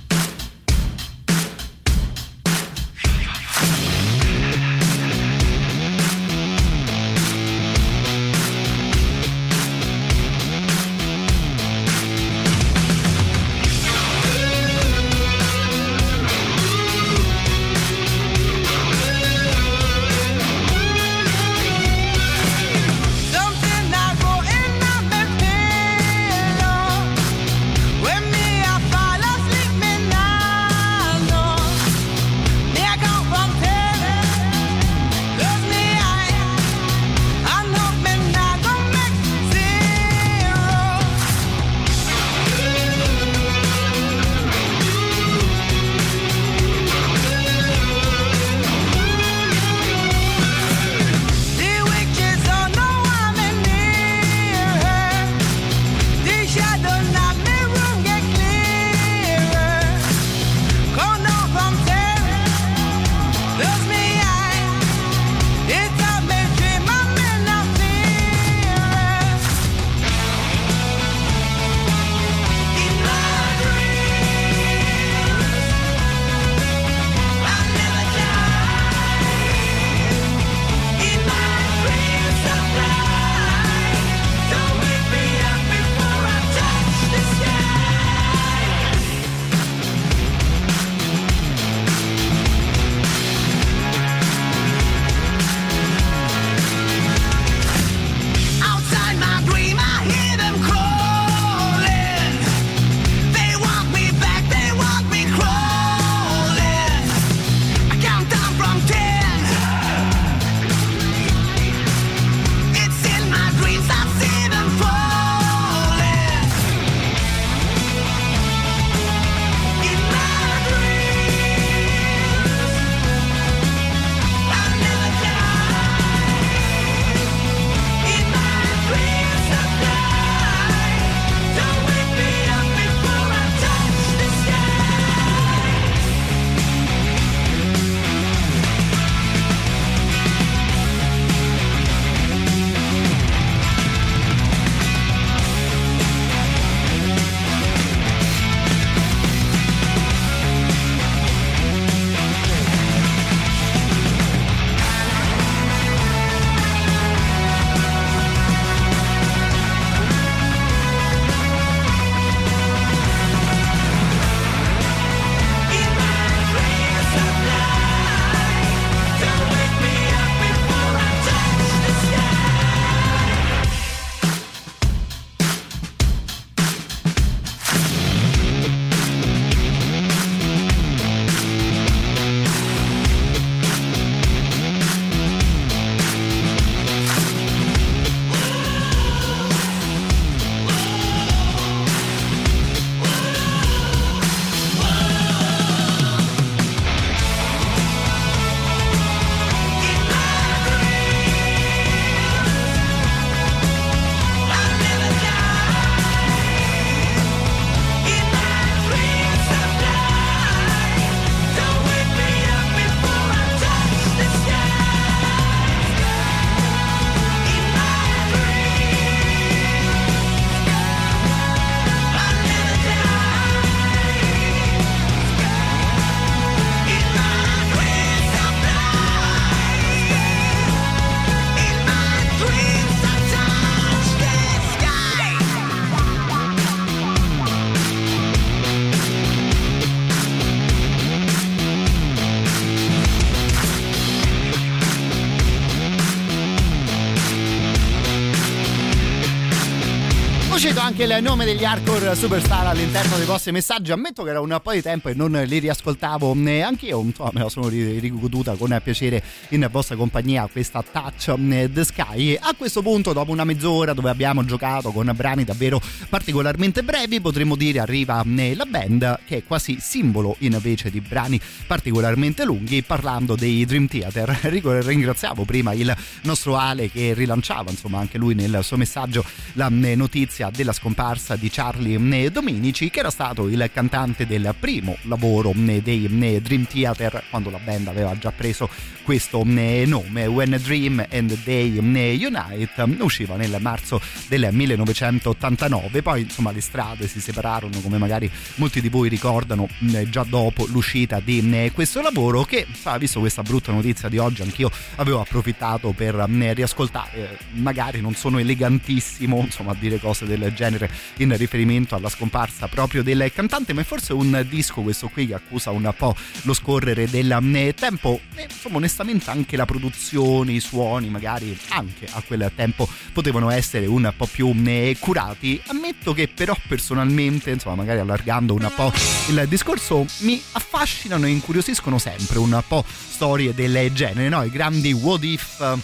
sentito 250.74 250.80
anche 250.80 251.04
il 251.04 251.24
nome 251.24 251.46
degli 251.46 251.64
hardcore 251.64 252.16
superstar 252.16 252.68
all'interno 252.68 253.18
dei 253.18 253.26
vostri 253.26 253.52
messaggi. 253.52 253.92
Ammetto 253.92 254.24
che 254.24 254.30
era 254.32 254.40
un 254.40 254.60
po' 254.62 254.72
di 254.72 254.82
tempo 254.82 255.10
e 255.10 255.14
non 255.14 255.32
li 255.32 255.60
riascoltavo 255.60 256.34
mm, 256.34 256.44
neanche 256.44 256.88
io. 256.88 257.02
Mm, 257.02 257.08
insomma, 257.08 257.30
me 257.34 257.42
la 257.42 257.50
sono 257.50 257.68
rigoduta 257.68 258.56
con 258.56 258.80
piacere 258.84 259.22
in 259.50 259.68
vostra 259.72 259.96
compagnia 259.96 260.48
questa 260.52 260.84
Touch 260.84 261.36
mm, 261.38 261.66
the 261.74 261.84
Sky. 261.84 262.36
A 262.40 262.54
questo 262.58 262.82
punto, 262.82 263.14
dopo 263.14 263.32
una 263.32 263.44
mezz'ora 263.44 263.94
dove 263.94 264.10
abbiamo 264.10 264.44
giocato 264.46 264.92
con 264.92 265.12
brani 265.16 265.44
davvero 265.44 265.82
particolarmente 266.10 266.82
brevi, 266.84 267.22
potremmo 267.22 267.56
dire 267.56 267.80
arriva 267.80 268.24
la 268.26 268.66
band 268.66 269.20
che 269.26 269.38
è 269.38 269.44
quasi 269.44 269.78
simbolo 269.80 270.36
invece 270.40 270.90
di 270.90 271.02
brani 271.02 271.40
particolarmente 271.68 272.46
lunghi. 272.46 272.82
Parlando 272.82 273.36
dei 273.36 273.66
Dream 273.66 273.88
Theater, 273.88 274.30
ringraziavo 274.42 275.46
prima 275.46 275.74
il 275.74 275.96
nostro 276.24 276.58
Ale 276.58 276.90
che 276.90 277.14
rilanciava, 277.14 277.70
insomma, 277.70 278.00
anche 278.00 278.18
lui 278.18 278.34
nel 278.34 278.60
suo 278.64 278.78
messaggio 278.78 279.24
la 279.54 279.70
notizia 279.70 280.50
del 280.50 280.63
della 280.64 280.72
scomparsa 280.72 281.36
di 281.36 281.50
Charlie 281.50 282.32
Dominici, 282.32 282.90
che 282.90 283.00
era 283.00 283.10
stato 283.10 283.50
il 283.50 283.70
cantante 283.74 284.26
del 284.26 284.56
primo 284.58 284.96
lavoro 285.02 285.52
dei 285.54 286.08
Dream 286.42 286.66
Theater 286.66 287.24
quando 287.30 287.50
la 287.50 287.60
band 287.60 287.88
aveva 287.88 288.18
già 288.18 288.32
preso 288.32 288.70
questo 289.04 289.44
nome. 289.44 290.26
When 290.26 290.58
Dream 290.64 291.06
and 291.12 291.44
They 291.44 291.78
Unite 291.78 292.88
usciva 293.00 293.36
nel 293.36 293.58
marzo 293.60 294.00
del 294.30 294.48
1989. 294.52 296.02
Poi, 296.02 296.22
insomma, 296.22 296.52
le 296.52 296.62
strade 296.62 297.08
si 297.10 297.20
separarono, 297.20 297.82
come 297.82 297.98
magari 297.98 298.32
molti 298.56 298.80
di 298.80 298.88
voi 298.88 299.10
ricordano, 299.10 299.68
già 300.08 300.24
dopo 300.24 300.66
l'uscita 300.68 301.20
di 301.20 301.72
questo 301.74 302.02
lavoro. 302.02 302.46
Che, 302.46 302.66
visto 302.98 303.20
questa 303.20 303.42
brutta 303.42 303.74
notizia 303.74 304.08
di 304.08 304.18
oggi, 304.18 304.42
anch'io 304.42 304.72
avevo 304.96 305.20
approfittato 305.20 305.92
per 305.92 306.16
riascoltare. 306.16 307.38
Magari 307.52 308.00
non 308.00 308.16
sono 308.16 308.40
elegantissimo, 308.40 309.42
insomma, 309.42 309.72
a 309.72 309.76
dire 309.78 310.00
cose 310.00 310.26
del 310.26 310.53
genere 310.54 310.90
in 311.18 311.36
riferimento 311.38 311.96
alla 311.96 312.10
scomparsa 312.10 312.68
proprio 312.68 313.04
del 313.04 313.32
cantante, 313.34 313.74
ma 313.74 313.82
è 313.82 313.84
forse 313.84 314.14
un 314.14 314.46
disco 314.48 314.82
questo 314.82 315.10
qui 315.10 315.28
che 315.28 315.34
accusa 315.34 315.72
un 315.72 315.94
po' 315.98 316.16
lo 316.44 316.54
scorrere 316.54 317.10
del 317.10 317.74
tempo 317.76 318.20
e 318.36 318.48
insomma 318.50 318.78
onestamente 318.78 319.30
anche 319.30 319.58
la 319.58 319.66
produzione, 319.66 320.54
i 320.54 320.60
suoni 320.60 321.10
magari 321.10 321.58
anche 321.70 322.08
a 322.12 322.22
quel 322.22 322.52
tempo 322.56 322.88
potevano 323.12 323.50
essere 323.50 323.86
un 323.86 324.12
po' 324.16 324.28
più 324.28 324.54
curati. 325.00 325.62
Ammetto 325.68 326.14
che 326.14 326.28
però 326.28 326.56
personalmente, 326.68 327.52
insomma 327.52 327.76
magari 327.76 328.00
allargando 328.00 328.54
un 328.54 328.72
po' 328.76 328.92
il 329.30 329.46
discorso, 329.48 330.06
mi 330.20 330.42
affascinano 330.54 331.26
e 331.26 331.30
incuriosiscono 331.30 331.98
sempre 331.98 332.40
un 332.40 332.62
po' 332.68 332.86
storie 332.88 333.54
del 333.54 333.92
genere, 333.94 334.30
no? 334.30 334.44
I 334.44 334.50
grandi 334.50 334.92
what 334.92 335.24
if 335.24 335.80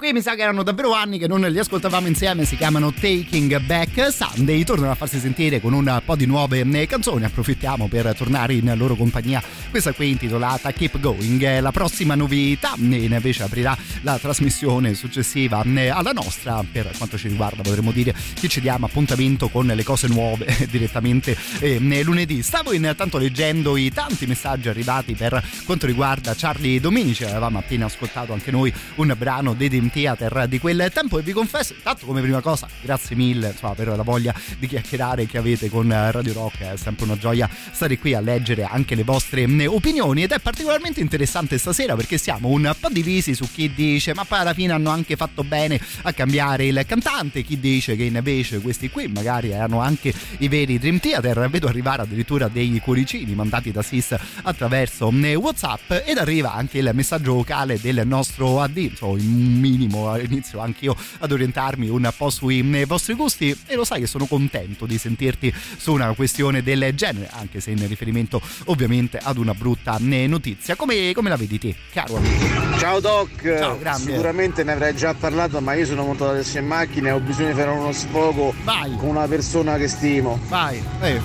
qui 0.00 0.14
mi 0.14 0.22
sa 0.22 0.34
che 0.34 0.40
erano 0.40 0.62
davvero 0.62 0.94
anni 0.94 1.18
che 1.18 1.28
non 1.28 1.42
li 1.42 1.58
ascoltavamo 1.58 2.06
insieme, 2.06 2.46
si 2.46 2.56
chiamano 2.56 2.90
Taking 2.90 3.60
Back 3.60 4.10
Sunday, 4.10 4.64
tornano 4.64 4.92
a 4.92 4.94
farsi 4.94 5.18
sentire 5.18 5.60
con 5.60 5.74
un 5.74 6.00
po' 6.02 6.16
di 6.16 6.24
nuove 6.24 6.60
eh, 6.60 6.86
canzoni, 6.86 7.24
approfittiamo 7.24 7.86
per 7.86 8.14
tornare 8.16 8.54
in 8.54 8.72
loro 8.78 8.96
compagnia. 8.96 9.42
Questa 9.68 9.92
qui 9.92 10.08
intitolata 10.08 10.72
Keep 10.72 11.00
Going, 11.00 11.44
è 11.44 11.60
la 11.60 11.70
prossima 11.70 12.14
novità, 12.14 12.72
invece 12.78 13.42
aprirà 13.42 13.76
la 14.00 14.18
trasmissione 14.18 14.94
successiva 14.94 15.62
eh, 15.64 15.88
alla 15.88 16.12
nostra, 16.12 16.64
per 16.72 16.90
quanto 16.96 17.18
ci 17.18 17.28
riguarda 17.28 17.60
potremmo 17.60 17.92
dire 17.92 18.14
che 18.40 18.48
ci 18.48 18.62
diamo 18.62 18.86
appuntamento 18.86 19.50
con 19.50 19.66
le 19.66 19.84
cose 19.84 20.08
nuove 20.08 20.46
direttamente 20.70 21.36
eh, 21.58 22.02
lunedì. 22.02 22.42
Stavo 22.42 22.72
intanto 22.72 23.18
leggendo 23.18 23.76
i 23.76 23.90
tanti 23.90 24.24
messaggi 24.24 24.70
arrivati 24.70 25.14
per 25.14 25.44
quanto 25.70 25.86
riguarda 25.86 26.34
Charlie 26.34 26.80
Dominici, 26.80 27.22
avevamo 27.22 27.58
appena 27.58 27.86
ascoltato 27.86 28.32
anche 28.32 28.50
noi 28.50 28.74
un 28.96 29.14
brano 29.16 29.54
dei 29.54 29.68
Dream 29.68 29.88
Theater 29.88 30.48
di 30.48 30.58
quel 30.58 30.90
tempo 30.92 31.16
e 31.16 31.22
vi 31.22 31.30
confesso, 31.30 31.74
intanto 31.74 32.06
come 32.06 32.20
prima 32.20 32.40
cosa, 32.40 32.66
grazie 32.82 33.14
mille 33.14 33.50
insomma, 33.50 33.74
per 33.74 33.86
la 33.86 34.02
voglia 34.02 34.34
di 34.58 34.66
chiacchierare 34.66 35.26
che 35.26 35.38
avete 35.38 35.70
con 35.70 35.88
Radio 35.88 36.32
Rock, 36.32 36.62
è 36.62 36.76
sempre 36.76 37.04
una 37.04 37.16
gioia 37.16 37.48
stare 37.70 37.98
qui 37.98 38.14
a 38.14 38.20
leggere 38.20 38.64
anche 38.64 38.96
le 38.96 39.04
vostre 39.04 39.46
mm, 39.46 39.66
opinioni 39.68 40.24
ed 40.24 40.32
è 40.32 40.40
particolarmente 40.40 40.98
interessante 40.98 41.56
stasera 41.56 41.94
perché 41.94 42.18
siamo 42.18 42.48
un 42.48 42.74
po' 42.80 42.88
divisi 42.88 43.36
su 43.36 43.48
chi 43.48 43.72
dice 43.72 44.12
ma 44.12 44.24
poi 44.24 44.40
alla 44.40 44.54
fine 44.54 44.72
hanno 44.72 44.90
anche 44.90 45.14
fatto 45.14 45.44
bene 45.44 45.80
a 46.02 46.12
cambiare 46.12 46.66
il 46.66 46.82
cantante, 46.84 47.44
chi 47.44 47.60
dice 47.60 47.94
che 47.94 48.02
invece 48.02 48.60
questi 48.60 48.90
qui 48.90 49.06
magari 49.06 49.50
erano 49.50 49.80
anche 49.80 50.12
i 50.38 50.48
veri 50.48 50.80
Dream 50.80 50.98
Theater, 50.98 51.48
vedo 51.48 51.68
arrivare 51.68 52.02
addirittura 52.02 52.48
dei 52.48 52.80
cuoricini 52.82 53.36
mandati 53.36 53.70
da 53.70 53.82
Sis 53.82 54.16
attraverso 54.42 55.12
mm, 55.12 55.36
Whatsapp 55.60 56.06
ed 56.06 56.16
arriva 56.16 56.54
anche 56.54 56.78
il 56.78 56.90
messaggio 56.94 57.34
vocale 57.34 57.78
del 57.78 58.02
nostro 58.06 58.62
AD, 58.62 58.76
insomma 58.78 59.12
un 59.12 59.58
minimo 59.60 60.16
inizio 60.18 60.60
anch'io 60.60 60.96
ad 61.18 61.30
orientarmi 61.30 61.88
un 61.88 62.10
po' 62.16 62.30
sui 62.30 62.62
vostri 62.86 63.14
gusti 63.14 63.54
e 63.66 63.74
lo 63.74 63.84
sai 63.84 64.00
che 64.00 64.06
sono 64.06 64.24
contento 64.24 64.86
di 64.86 64.96
sentirti 64.96 65.52
su 65.76 65.92
una 65.92 66.14
questione 66.14 66.62
del 66.62 66.94
genere, 66.94 67.28
anche 67.32 67.60
se 67.60 67.72
in 67.72 67.86
riferimento 67.86 68.40
ovviamente 68.66 69.18
ad 69.22 69.36
una 69.36 69.52
brutta 69.52 69.98
mm, 70.00 70.24
notizia. 70.26 70.76
Come, 70.76 71.12
come 71.12 71.28
la 71.28 71.36
vedi 71.36 71.58
te, 71.58 71.74
caro 71.92 72.16
amico? 72.16 72.78
Ciao 72.78 73.00
Doc, 73.00 73.30
Ciao, 73.42 73.98
sicuramente 73.98 74.64
ne 74.64 74.72
avrai 74.72 74.96
già 74.96 75.12
parlato, 75.12 75.60
ma 75.60 75.74
io 75.74 75.84
sono 75.84 76.04
montato 76.04 76.30
adesso 76.30 76.56
in 76.56 76.66
macchina 76.66 77.08
e 77.08 77.12
ho 77.12 77.20
bisogno 77.20 77.48
di 77.48 77.54
fare 77.54 77.70
uno 77.70 77.92
sfogo 77.92 78.54
con 78.96 79.08
una 79.08 79.26
persona 79.26 79.76
che 79.76 79.88
stimo. 79.88 80.40
Vai, 80.48 80.82
eh, 81.02 81.20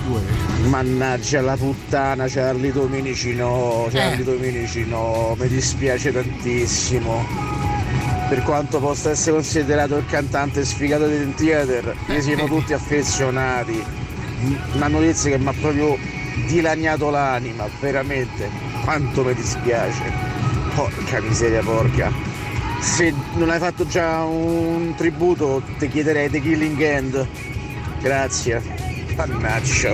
Mannaggia 0.67 1.41
la 1.41 1.55
puttana, 1.55 2.27
Charlie 2.27 2.71
Dominici 2.71 3.33
no, 3.33 3.87
Charlie 3.91 4.21
Eh. 4.21 4.24
Dominici 4.25 4.83
no, 4.87 5.35
mi 5.39 5.47
dispiace 5.47 6.11
tantissimo. 6.11 7.23
Per 8.27 8.41
quanto 8.41 8.79
possa 8.79 9.11
essere 9.11 9.33
considerato 9.33 9.97
il 9.97 10.05
cantante 10.07 10.65
sfigato 10.65 11.05
di 11.05 11.31
Theater, 11.35 11.95
ne 12.07 12.21
siamo 12.21 12.47
tutti 12.47 12.73
affezionati. 12.73 13.83
Una 14.73 14.87
notizia 14.87 15.29
che 15.29 15.37
mi 15.37 15.47
ha 15.47 15.53
proprio 15.53 15.95
dilaniato 16.47 17.11
l'anima, 17.11 17.67
veramente. 17.79 18.49
Quanto 18.83 19.23
mi 19.23 19.35
dispiace. 19.35 20.11
Porca 20.73 21.21
miseria 21.21 21.61
porca. 21.61 22.11
Se 22.81 23.13
non 23.35 23.51
hai 23.51 23.59
fatto 23.59 23.85
già 23.85 24.23
un 24.23 24.95
tributo 24.97 25.61
ti 25.77 25.87
chiederei 25.87 26.31
The 26.31 26.41
Killing 26.41 26.81
End. 26.81 27.27
Grazie. 28.01 28.94
Mannaggia. 29.15 29.93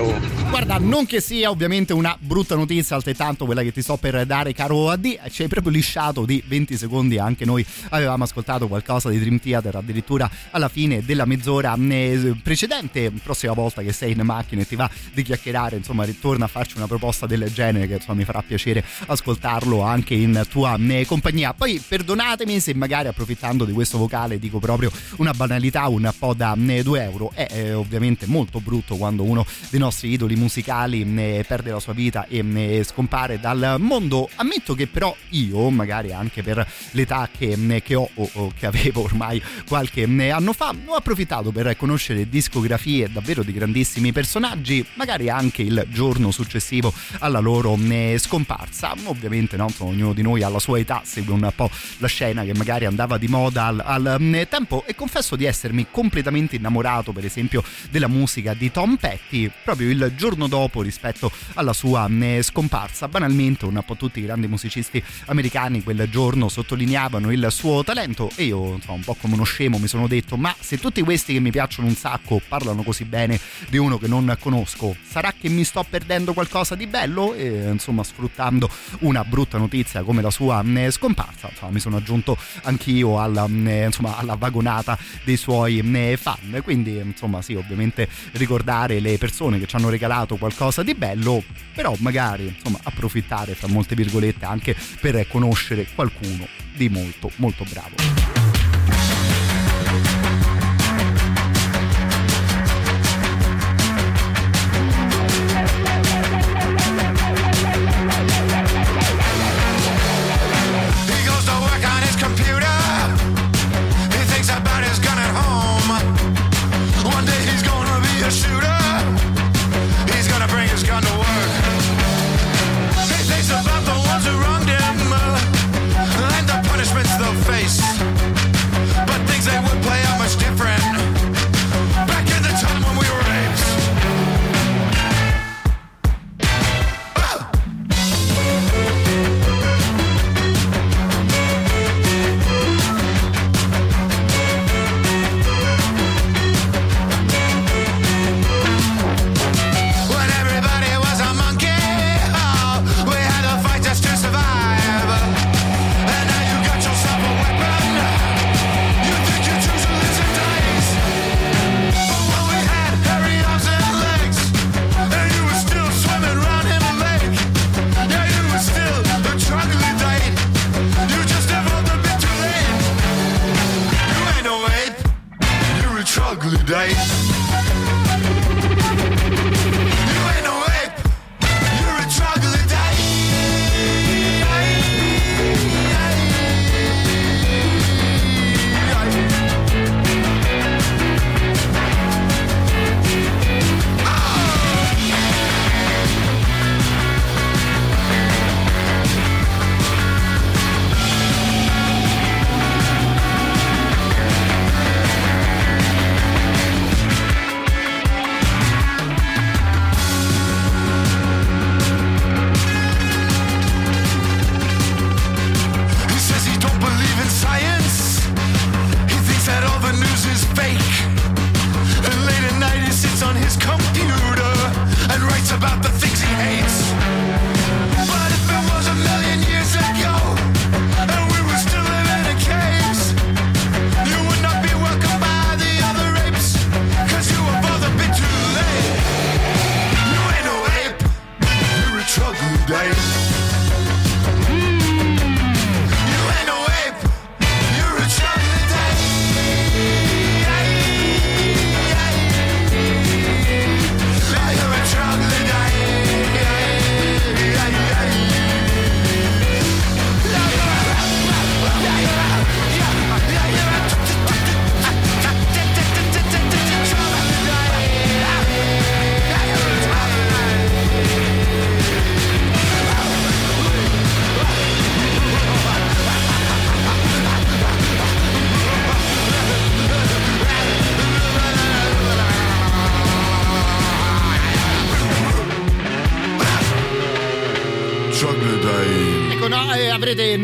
Guarda, 0.50 0.78
non 0.78 1.06
che 1.06 1.20
sia 1.20 1.48
ovviamente 1.48 1.92
una 1.92 2.16
brutta 2.18 2.56
notizia, 2.56 2.96
altrettanto 2.96 3.46
quella 3.46 3.62
che 3.62 3.72
ti 3.72 3.80
sto 3.80 3.96
per 3.96 4.26
dare, 4.26 4.52
caro 4.52 4.90
AD, 4.90 5.30
ci 5.30 5.42
hai 5.42 5.48
proprio 5.48 5.72
lisciato 5.72 6.24
di 6.24 6.42
20 6.44 6.76
secondi. 6.76 7.18
Anche 7.18 7.44
noi 7.44 7.64
avevamo 7.90 8.24
ascoltato 8.24 8.68
qualcosa 8.68 9.08
di 9.08 9.18
Dream 9.18 9.38
Theater 9.38 9.76
addirittura 9.76 10.28
alla 10.50 10.68
fine 10.68 11.04
della 11.04 11.24
mezz'ora 11.24 11.74
eh, 11.74 12.34
precedente. 12.42 13.10
Prossima 13.22 13.52
volta 13.52 13.82
che 13.82 13.92
sei 13.92 14.12
in 14.12 14.20
macchina 14.22 14.62
e 14.62 14.66
ti 14.66 14.76
va 14.76 14.90
di 15.12 15.22
chiacchierare, 15.22 15.76
insomma, 15.76 16.04
ritorna 16.04 16.44
a 16.44 16.48
farci 16.48 16.76
una 16.76 16.86
proposta 16.86 17.26
del 17.26 17.50
genere, 17.52 17.86
che 17.86 17.94
insomma 17.94 18.18
mi 18.18 18.24
farà 18.24 18.42
piacere 18.42 18.84
ascoltarlo 19.06 19.80
anche 19.80 20.14
in 20.14 20.44
tua 20.50 20.76
eh, 20.76 21.06
compagnia. 21.06 21.54
Poi 21.54 21.82
perdonatemi 21.86 22.60
se 22.60 22.74
magari 22.74 23.08
approfittando 23.08 23.64
di 23.64 23.72
questo 23.72 23.98
vocale 23.98 24.38
dico 24.38 24.58
proprio 24.58 24.90
una 25.16 25.32
banalità, 25.32 25.86
un 25.88 26.12
po' 26.18 26.34
da 26.34 26.54
2 26.56 27.02
euro. 27.02 27.30
È 27.32 27.46
eh, 27.50 27.72
ovviamente 27.72 28.26
molto 28.26 28.60
brutto 28.60 28.96
quando 28.96 29.11
uno 29.20 29.46
dei 29.70 29.80
nostri 29.80 30.10
idoli 30.10 30.36
musicali 30.36 31.02
eh, 31.16 31.44
perde 31.46 31.70
la 31.70 31.80
sua 31.80 31.92
vita 31.92 32.26
e 32.28 32.44
eh, 32.54 32.84
scompare 32.84 33.40
dal 33.40 33.76
mondo. 33.78 34.28
Ammetto 34.36 34.74
che 34.74 34.86
però 34.86 35.14
io, 35.30 35.70
magari 35.70 36.12
anche 36.12 36.42
per 36.42 36.66
l'età 36.92 37.28
che, 37.36 37.56
eh, 37.58 37.82
che 37.82 37.94
ho 37.94 38.08
o, 38.14 38.52
che 38.56 38.66
avevo 38.66 39.02
ormai 39.02 39.42
qualche 39.66 40.04
anno 40.30 40.52
fa, 40.52 40.74
ho 40.86 40.94
approfittato 40.94 41.50
per 41.50 41.76
conoscere 41.76 42.28
discografie 42.28 43.10
davvero 43.10 43.42
di 43.42 43.52
grandissimi 43.52 44.12
personaggi, 44.12 44.84
magari 44.94 45.28
anche 45.28 45.62
il 45.62 45.86
giorno 45.90 46.30
successivo 46.30 46.92
alla 47.18 47.40
loro 47.40 47.78
scomparsa. 48.16 48.94
Ovviamente 49.04 49.56
no, 49.56 49.68
ognuno 49.78 50.12
di 50.12 50.22
noi 50.22 50.42
alla 50.42 50.58
sua 50.58 50.78
età 50.78 51.02
segue 51.04 51.34
un 51.34 51.52
po' 51.54 51.70
la 51.98 52.06
scena 52.06 52.44
che 52.44 52.54
magari 52.54 52.84
andava 52.84 53.18
di 53.18 53.28
moda 53.28 53.66
al, 53.66 53.82
al, 53.84 54.46
tempo 54.48 54.84
e 54.86 54.94
confesso 54.94 55.36
di 55.36 55.44
essermi 55.44 55.86
completamente 55.90 56.56
innamorato 56.56 57.12
per 57.12 57.24
esempio 57.24 57.62
della 57.90 58.08
musica 58.08 58.54
di 58.54 58.70
Tom 58.70 58.96
Petty 59.02 59.50
proprio 59.64 59.90
il 59.90 60.12
giorno 60.16 60.46
dopo 60.46 60.80
rispetto 60.80 61.28
alla 61.54 61.72
sua 61.72 62.08
eh, 62.08 62.40
scomparsa. 62.40 63.08
Banalmente 63.08 63.64
un 63.64 63.82
po' 63.84 63.96
tutti 63.96 64.20
i 64.20 64.22
grandi 64.22 64.46
musicisti 64.46 65.02
americani 65.24 65.82
quel 65.82 66.08
giorno 66.08 66.48
sottolineavano 66.48 67.32
il 67.32 67.48
suo 67.50 67.82
talento 67.82 68.30
e 68.36 68.44
io 68.44 68.74
insomma, 68.74 68.98
un 68.98 69.02
po' 69.02 69.14
come 69.14 69.34
uno 69.34 69.42
scemo 69.42 69.78
mi 69.78 69.88
sono 69.88 70.06
detto 70.06 70.36
ma 70.36 70.54
se 70.56 70.78
tutti 70.78 71.02
questi 71.02 71.32
che 71.32 71.40
mi 71.40 71.50
piacciono 71.50 71.88
un 71.88 71.96
sacco 71.96 72.40
parlano 72.46 72.84
così 72.84 73.04
bene 73.04 73.40
di 73.68 73.76
uno 73.76 73.98
che 73.98 74.06
non 74.06 74.36
conosco, 74.38 74.94
sarà 75.02 75.34
che 75.36 75.48
mi 75.48 75.64
sto 75.64 75.84
perdendo 75.88 76.32
qualcosa 76.32 76.76
di 76.76 76.86
bello? 76.86 77.34
E 77.34 77.70
insomma 77.70 78.04
sfruttando 78.04 78.70
una 79.00 79.24
brutta 79.24 79.58
notizia 79.58 80.04
come 80.04 80.22
la 80.22 80.30
sua 80.30 80.62
eh, 80.76 80.92
scomparsa, 80.92 81.48
insomma 81.50 81.72
mi 81.72 81.80
sono 81.80 81.96
aggiunto 81.96 82.36
anch'io 82.62 83.20
alla, 83.20 83.48
eh, 83.66 83.86
insomma, 83.86 84.16
alla 84.16 84.36
vagonata 84.36 84.96
dei 85.24 85.36
suoi 85.36 85.78
eh, 85.78 86.16
fan. 86.16 86.60
Quindi 86.62 86.98
insomma 86.98 87.42
sì, 87.42 87.54
ovviamente 87.54 88.08
ricordare 88.32 88.91
le 89.00 89.18
persone 89.18 89.58
che 89.58 89.66
ci 89.66 89.76
hanno 89.76 89.88
regalato 89.88 90.36
qualcosa 90.36 90.82
di 90.82 90.94
bello, 90.94 91.42
però 91.74 91.94
magari 91.98 92.46
insomma 92.46 92.78
approfittare 92.82 93.54
fra 93.54 93.68
molte 93.68 93.94
virgolette 93.94 94.44
anche 94.44 94.76
per 95.00 95.26
conoscere 95.28 95.86
qualcuno 95.94 96.46
di 96.74 96.88
molto 96.88 97.30
molto 97.36 97.64
bravo. 97.68 97.94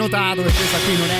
notato 0.09 0.43
che 0.43 0.52
questa 0.52 0.78
qui 0.78 0.97
non 0.97 1.10
è 1.10 1.18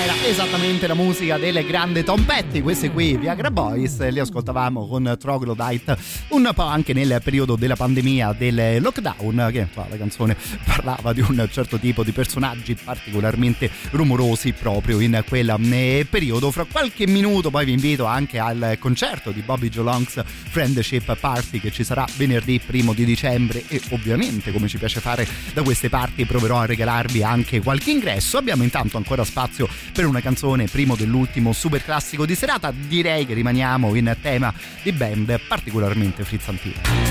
assolutamente 0.59 0.87
la 0.87 0.93
musica 0.93 1.37
del 1.37 1.65
grande 1.65 2.03
Tom 2.03 2.23
Petty, 2.23 2.61
questi 2.61 2.89
qui 2.89 3.15
Viagra 3.15 3.49
Boys, 3.49 4.05
li 4.09 4.19
ascoltavamo 4.19 4.87
con 4.87 5.15
Troglodyte 5.17 5.97
un 6.29 6.51
po' 6.53 6.63
anche 6.63 6.91
nel 6.91 7.21
periodo 7.23 7.55
della 7.55 7.77
pandemia 7.77 8.33
del 8.37 8.81
lockdown, 8.81 9.49
che 9.53 9.67
la 9.73 9.97
canzone 9.97 10.35
parlava 10.65 11.13
di 11.13 11.21
un 11.21 11.47
certo 11.49 11.77
tipo 11.77 12.03
di 12.03 12.11
personaggi 12.11 12.75
particolarmente 12.75 13.71
rumorosi 13.91 14.51
proprio 14.51 14.99
in 14.99 15.23
quel 15.25 15.55
eh, 15.71 16.05
periodo. 16.09 16.51
Fra 16.51 16.65
qualche 16.65 17.07
minuto 17.07 17.49
poi 17.49 17.63
vi 17.63 17.71
invito 17.71 18.03
anche 18.03 18.37
al 18.37 18.75
concerto 18.79 19.31
di 19.31 19.41
Bobby 19.41 19.69
Jolong's 19.69 20.21
Friendship 20.25 21.15
Party 21.17 21.61
che 21.61 21.71
ci 21.71 21.85
sarà 21.85 22.05
venerdì 22.17 22.59
primo 22.59 22.91
di 22.93 23.05
dicembre 23.05 23.63
e 23.69 23.81
ovviamente 23.91 24.51
come 24.51 24.67
ci 24.67 24.77
piace 24.77 24.99
fare 24.99 25.25
da 25.53 25.63
queste 25.63 25.87
parti 25.87 26.25
proverò 26.25 26.59
a 26.59 26.65
regalarvi 26.65 27.23
anche 27.23 27.61
qualche 27.61 27.91
ingresso. 27.91 28.37
Abbiamo 28.37 28.63
intanto 28.63 28.97
ancora 28.97 29.23
spazio 29.23 29.69
per 29.93 30.05
una 30.05 30.19
canzone 30.19 30.47
canzone, 30.49 30.65
primo 30.65 30.95
dell'ultimo 30.95 31.53
super 31.53 31.83
classico 31.83 32.25
di 32.25 32.35
serata, 32.35 32.71
direi 32.71 33.25
che 33.25 33.33
rimaniamo 33.33 33.93
in 33.95 34.15
tema 34.21 34.53
di 34.81 34.91
band 34.91 35.39
particolarmente 35.47 36.23
frizzantina. 36.23 37.08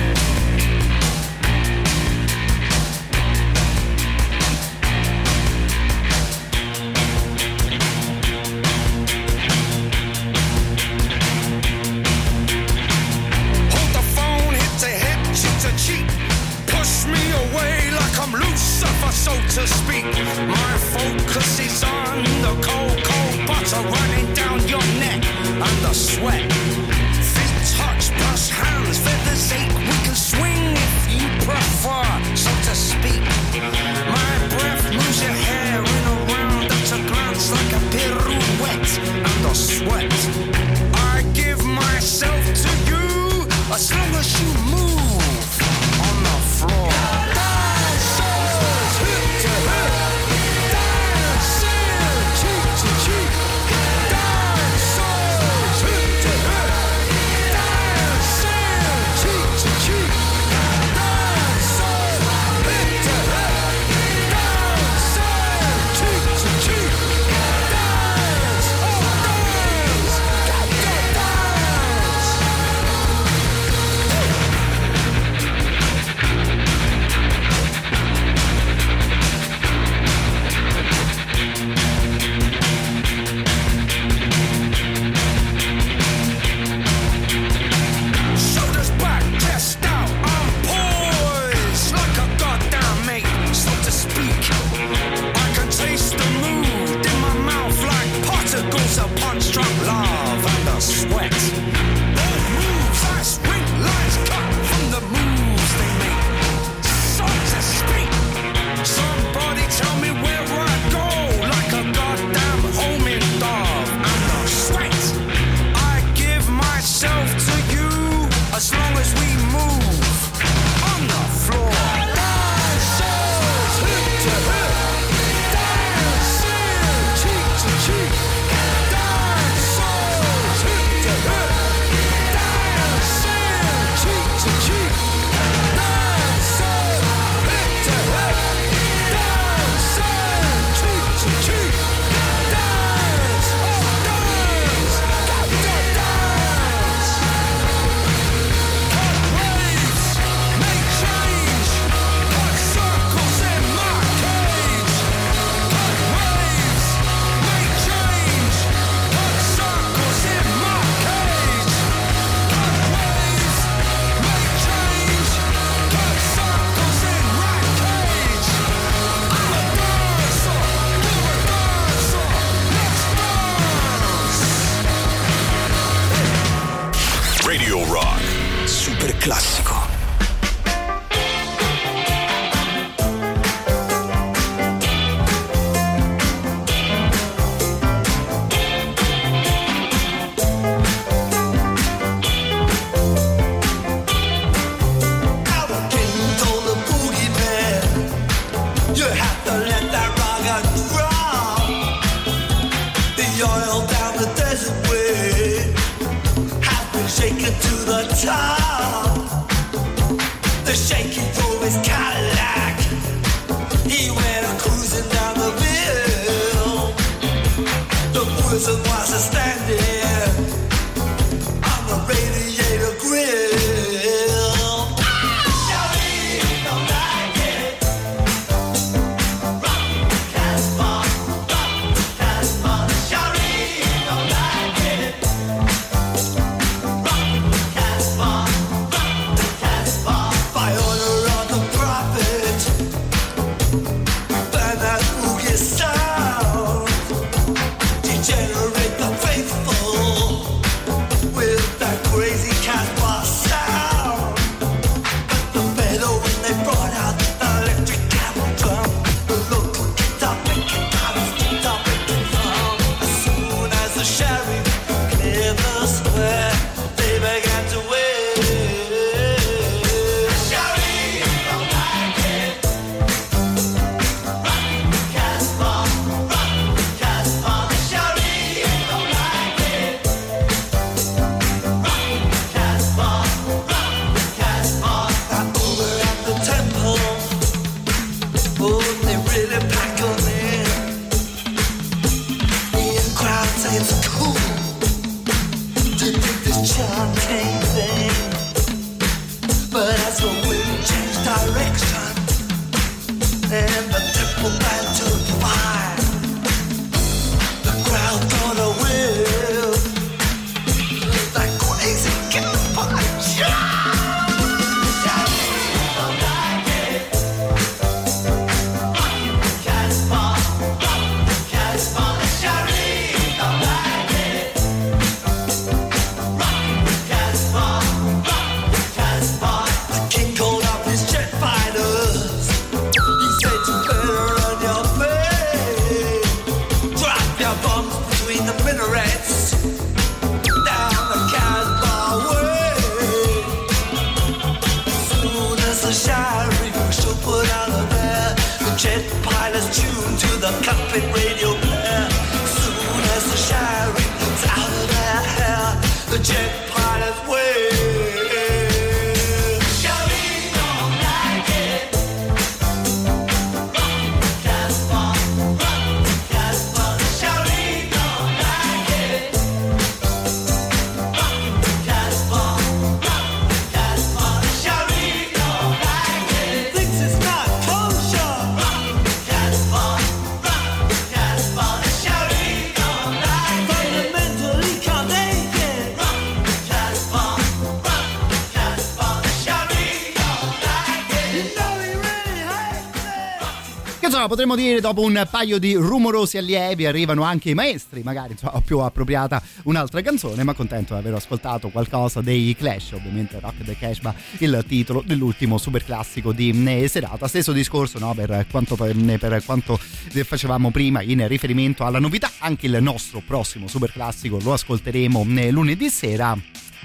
Insomma 394.09 394.27
potremmo 394.27 394.57
dire 394.57 394.81
dopo 394.81 395.03
un 395.03 395.27
paio 395.31 395.59
di 395.59 395.75
rumorosi 395.75 396.39
allievi 396.39 396.87
arrivano 396.87 397.25
anche 397.25 397.51
i 397.51 397.55
maestri, 397.55 398.03
magari 398.03 398.33
insomma 398.33 398.61
più 398.63 398.79
appropriata 398.79 399.41
un'altra 399.65 400.01
canzone, 400.01 400.43
ma 400.45 400.55
contento 400.55 400.95
di 400.95 401.01
aver 401.01 401.15
ascoltato 401.15 401.69
qualcosa 401.69 402.23
dei 402.23 402.57
Clash, 402.57 402.93
ovviamente 402.93 403.39
Rock 403.39 403.65
the 403.65 403.77
Cashba, 403.77 404.15
il 404.39 404.65
titolo 404.67 405.03
dell'ultimo 405.05 405.59
super 405.59 405.85
classico 405.85 406.33
di 406.33 406.51
eh, 406.67 406.89
serata. 406.89 407.29
Stesso 407.29 407.53
discorso 407.53 407.99
no, 407.99 408.15
per, 408.15 408.47
quanto, 408.51 408.77
per 408.77 409.43
quanto 409.45 409.79
facevamo 409.79 410.71
prima 410.71 411.03
in 411.03 411.27
riferimento 411.29 411.85
alla 411.85 411.99
novità, 411.99 412.31
anche 412.39 412.67
il 412.67 412.79
nostro 412.81 413.23
prossimo 413.25 413.69
super 413.69 413.93
classico 413.93 414.39
lo 414.43 414.55
ascolteremo 414.55 415.27
eh, 415.37 415.51
lunedì 415.51 415.91
sera 415.91 416.37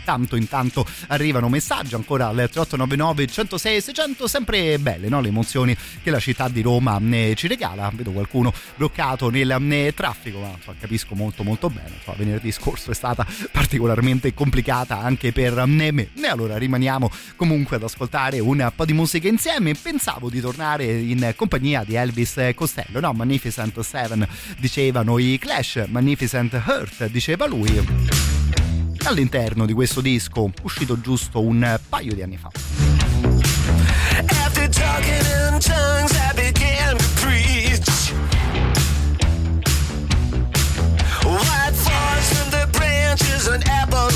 tanto 0.04 0.36
intanto 0.36 0.86
arrivano 1.08 1.50
messaggi 1.50 1.96
ancora 1.96 2.28
al 2.28 2.36
3899 2.36 3.28
106 3.28 3.82
600 3.82 4.28
sempre 4.28 4.78
belle 4.80 5.10
no? 5.10 5.22
le 5.22 5.30
emozioni 5.30 5.76
che 6.02 6.10
la 6.10 6.20
città 6.20 6.48
di 6.48 6.62
Roma 6.62 7.00
eh, 7.12 7.34
ci 7.36 7.48
regala. 7.48 7.92
Vedo 7.94 8.12
qualcuno 8.12 8.54
bloccato 8.76 9.30
nel 9.30 9.52
eh, 9.72 9.94
traffico 9.96 10.40
ma 10.40 10.74
capisco 10.80 11.16
molto 11.16 11.44
molto 11.44 11.70
bene. 11.70 11.92
Insomma, 11.98 12.18
venerdì 12.18 12.52
scorso 12.52 12.92
è 12.92 12.94
stata 12.94 13.26
particolarmente 13.52 14.34
complicata 14.34 15.00
anche 15.00 15.32
per 15.32 15.58
eh, 15.58 15.92
me. 15.92 16.10
E 16.16 16.28
allora 16.28 16.58
rimaniamo 16.58 17.10
comunque 17.36 17.78
ad 17.78 17.84
ascoltare 17.84 18.40
un 18.40 18.72
po' 18.76 18.86
di 18.86 18.94
musica 18.94 19.28
insieme. 19.28 19.74
Pensavo 19.74 20.30
di 20.30 20.40
tornare 20.40 20.86
in 20.86 21.34
compagnia 21.36 21.84
di 21.84 21.96
Elvis 21.96 22.52
Costello 22.56 23.00
no? 23.00 23.14
Magnificent 23.14 23.80
Seven 23.82 24.28
dicevano 24.58 25.18
i 25.18 25.38
Clash 25.40 25.86
Magnificent 25.88 26.54
Hurt 26.66 27.06
diceva 27.08 27.46
lui 27.46 28.63
all'interno 29.04 29.66
di 29.66 29.74
questo 29.74 30.02
disco 30.02 30.52
uscito 30.62 31.00
giusto 31.00 31.42
un 31.42 31.80
paio 31.90 32.14
di 32.14 32.22
anni 32.22 32.38
fa. 32.38 32.50
After 34.46 34.70
talking 34.70 35.26
in 35.26 35.60
tongues, 35.60 36.14
I 36.14 36.34
began 36.36 36.98
to 36.98 37.06
preach. 37.16 38.14
White 41.24 41.76
falls 41.76 42.34
from 42.34 42.50
the 42.52 42.68
branches, 42.72 43.48
an 43.48 43.64
apple 43.68 44.13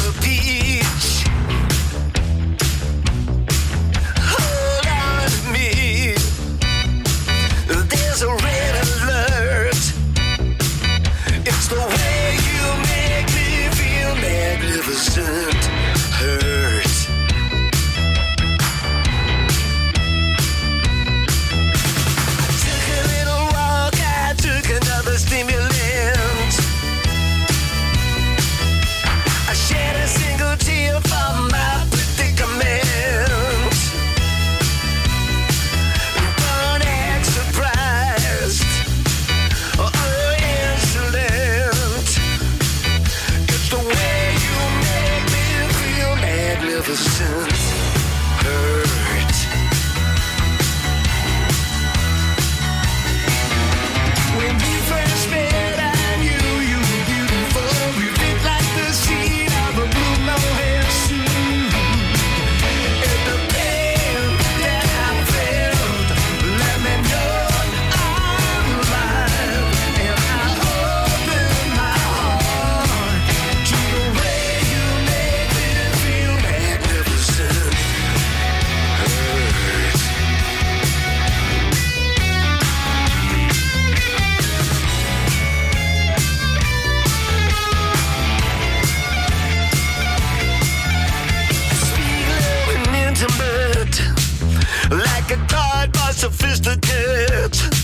tied 95.48 95.92
by 95.92 96.12
sophisticates. 96.12 97.77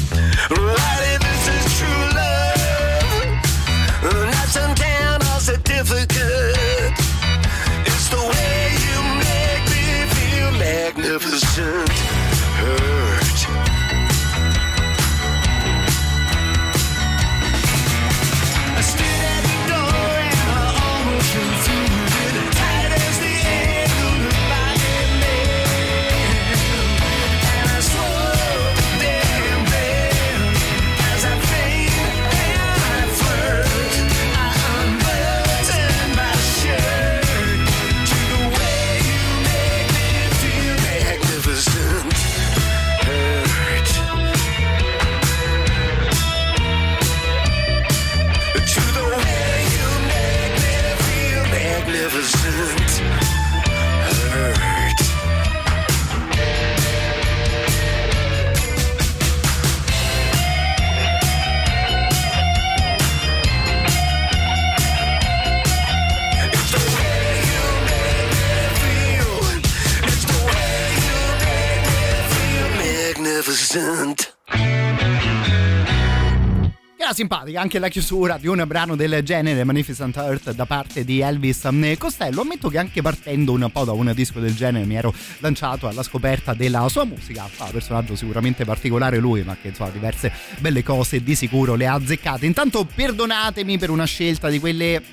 Era 77.04 77.12
simpatica 77.12 77.60
anche 77.60 77.80
la 77.80 77.90
chiusura 77.90 78.38
di 78.38 78.48
un 78.48 78.64
brano 78.66 78.96
del 78.96 79.22
genere, 79.24 79.66
Magnificent 79.66 80.16
Earth, 80.16 80.54
da 80.54 80.66
parte 80.66 81.04
di 81.04 81.20
Elvis 81.20 81.68
Costello. 81.98 82.40
Ammetto 82.40 82.70
che 82.70 82.78
anche 82.78 83.02
partendo 83.02 83.52
un 83.52 83.70
po' 83.74 83.84
da 83.84 83.92
un 83.92 84.10
disco 84.16 84.40
del 84.40 84.56
genere 84.56 84.86
mi 84.86 84.96
ero 84.96 85.14
lanciato 85.40 85.90
alla 85.90 86.02
scoperta 86.02 86.54
della 86.54 86.88
sua 86.88 87.04
musica. 87.04 87.46
Fa 87.52 87.66
personaggio 87.66 88.16
sicuramente 88.16 88.64
particolare 88.64 89.18
lui, 89.18 89.44
ma 89.44 89.58
che 89.62 89.68
insomma 89.68 89.90
diverse 89.90 90.32
belle 90.60 90.82
cose 90.82 91.22
di 91.22 91.36
sicuro 91.36 91.76
le 91.76 91.88
ha 91.88 91.96
azzeccate. 91.96 92.46
Intanto 92.46 92.86
perdonatemi 92.86 93.78
per 93.78 93.90
una 93.90 94.06
scelta 94.06 94.48
di 94.48 94.60
quelle 94.60 95.04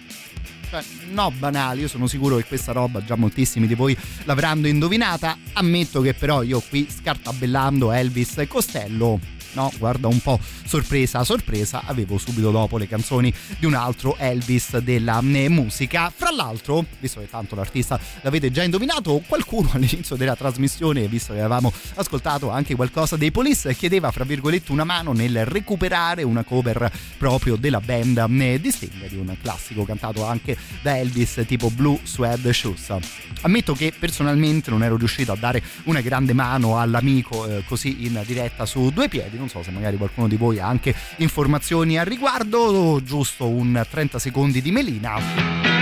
cioè, 0.71 0.85
no 1.11 1.33
banali, 1.33 1.81
io 1.81 1.89
sono 1.89 2.07
sicuro 2.07 2.37
che 2.37 2.45
questa 2.45 2.71
roba 2.71 3.05
già 3.05 3.17
moltissimi 3.17 3.67
di 3.67 3.75
voi 3.75 3.97
l'avranno 4.27 4.69
indovinata. 4.69 5.37
Ammetto 5.55 6.03
che 6.03 6.15
però 6.15 6.45
io 6.45 6.63
qui 6.69 6.89
scartabellando 6.89 7.91
Elvis 7.91 8.45
Costello 8.47 9.39
No, 9.53 9.73
guarda 9.79 10.07
un 10.07 10.21
po', 10.21 10.39
sorpresa, 10.65 11.25
sorpresa, 11.25 11.83
avevo 11.85 12.19
subito 12.19 12.51
dopo 12.51 12.79
le 12.79 12.87
canzoni 12.87 13.33
di 13.59 13.67
un 13.67 13.75
altro 13.75 14.17
Elvis 14.17 14.79
della 14.79 15.21
eh, 15.21 15.49
musica. 15.49 16.13
Fra 16.15 16.31
l'altro, 16.31 16.85
visto 17.01 17.21
che 17.21 17.29
tanto 17.29 17.57
l'artista 17.57 17.99
l'avete 18.23 18.51
già 18.51 18.63
indovinato, 18.63 19.23
qualcuno 19.27 19.71
all'inizio 19.75 20.17
della 20.17 20.37
trasmissione, 20.37 21.09
visto 21.09 21.33
che 21.33 21.41
avevamo 21.41 21.73
ascoltato 21.95 22.51
anche 22.51 22.77
qualcosa 22.77 23.17
dei 23.17 23.31
Police, 23.33 23.75
chiedeva, 23.75 24.11
fra 24.11 24.25
virgolette, 24.25 24.71
una 24.71 24.85
mano 24.85 25.13
nel 25.13 25.45
recuperare 25.45 26.23
una 26.23 26.45
cover 26.45 26.91
proprio 27.19 27.57
della 27.57 27.81
band 27.81 28.25
eh, 28.41 28.61
di 28.61 28.71
Sting, 28.71 29.09
di 29.09 29.17
un 29.17 29.37
classico 29.43 29.85
cantato 29.85 30.25
anche 30.25 30.57
da 30.83 30.97
Elvis 30.97 31.43
tipo 31.47 31.71
Blue 31.71 31.99
Suede 32.05 32.53
Shoes. 32.53 32.95
Ammetto 33.43 33.75
che 33.75 33.93
personalmente 33.99 34.71
non 34.71 34.83
ero 34.83 34.97
riuscito 34.97 35.33
a 35.33 35.37
dare 35.37 35.63
una 35.85 36.01
grande 36.01 36.33
mano 36.33 36.79
all'amico 36.79 37.47
eh, 37.47 37.65
così 37.65 38.05
in 38.07 38.23
diretta 38.27 38.67
su 38.67 38.91
due 38.91 39.09
piedi 39.09 39.39
non 39.41 39.49
so 39.49 39.63
se 39.63 39.71
magari 39.71 39.97
qualcuno 39.97 40.29
di 40.29 40.37
voi 40.37 40.61
ha 40.61 40.67
anche 40.67 40.95
informazioni 41.17 41.99
al 41.99 42.07
riguardo, 42.07 43.01
giusto 43.03 43.49
un 43.49 43.85
30 43.89 44.19
secondi 44.19 44.63
di 44.63 44.71
melina 44.71 45.81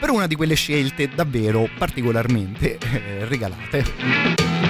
per 0.00 0.10
una 0.10 0.26
di 0.26 0.34
quelle 0.34 0.54
scelte 0.54 1.10
davvero 1.14 1.68
particolarmente 1.76 2.78
eh, 2.78 3.26
regalate. 3.26 4.69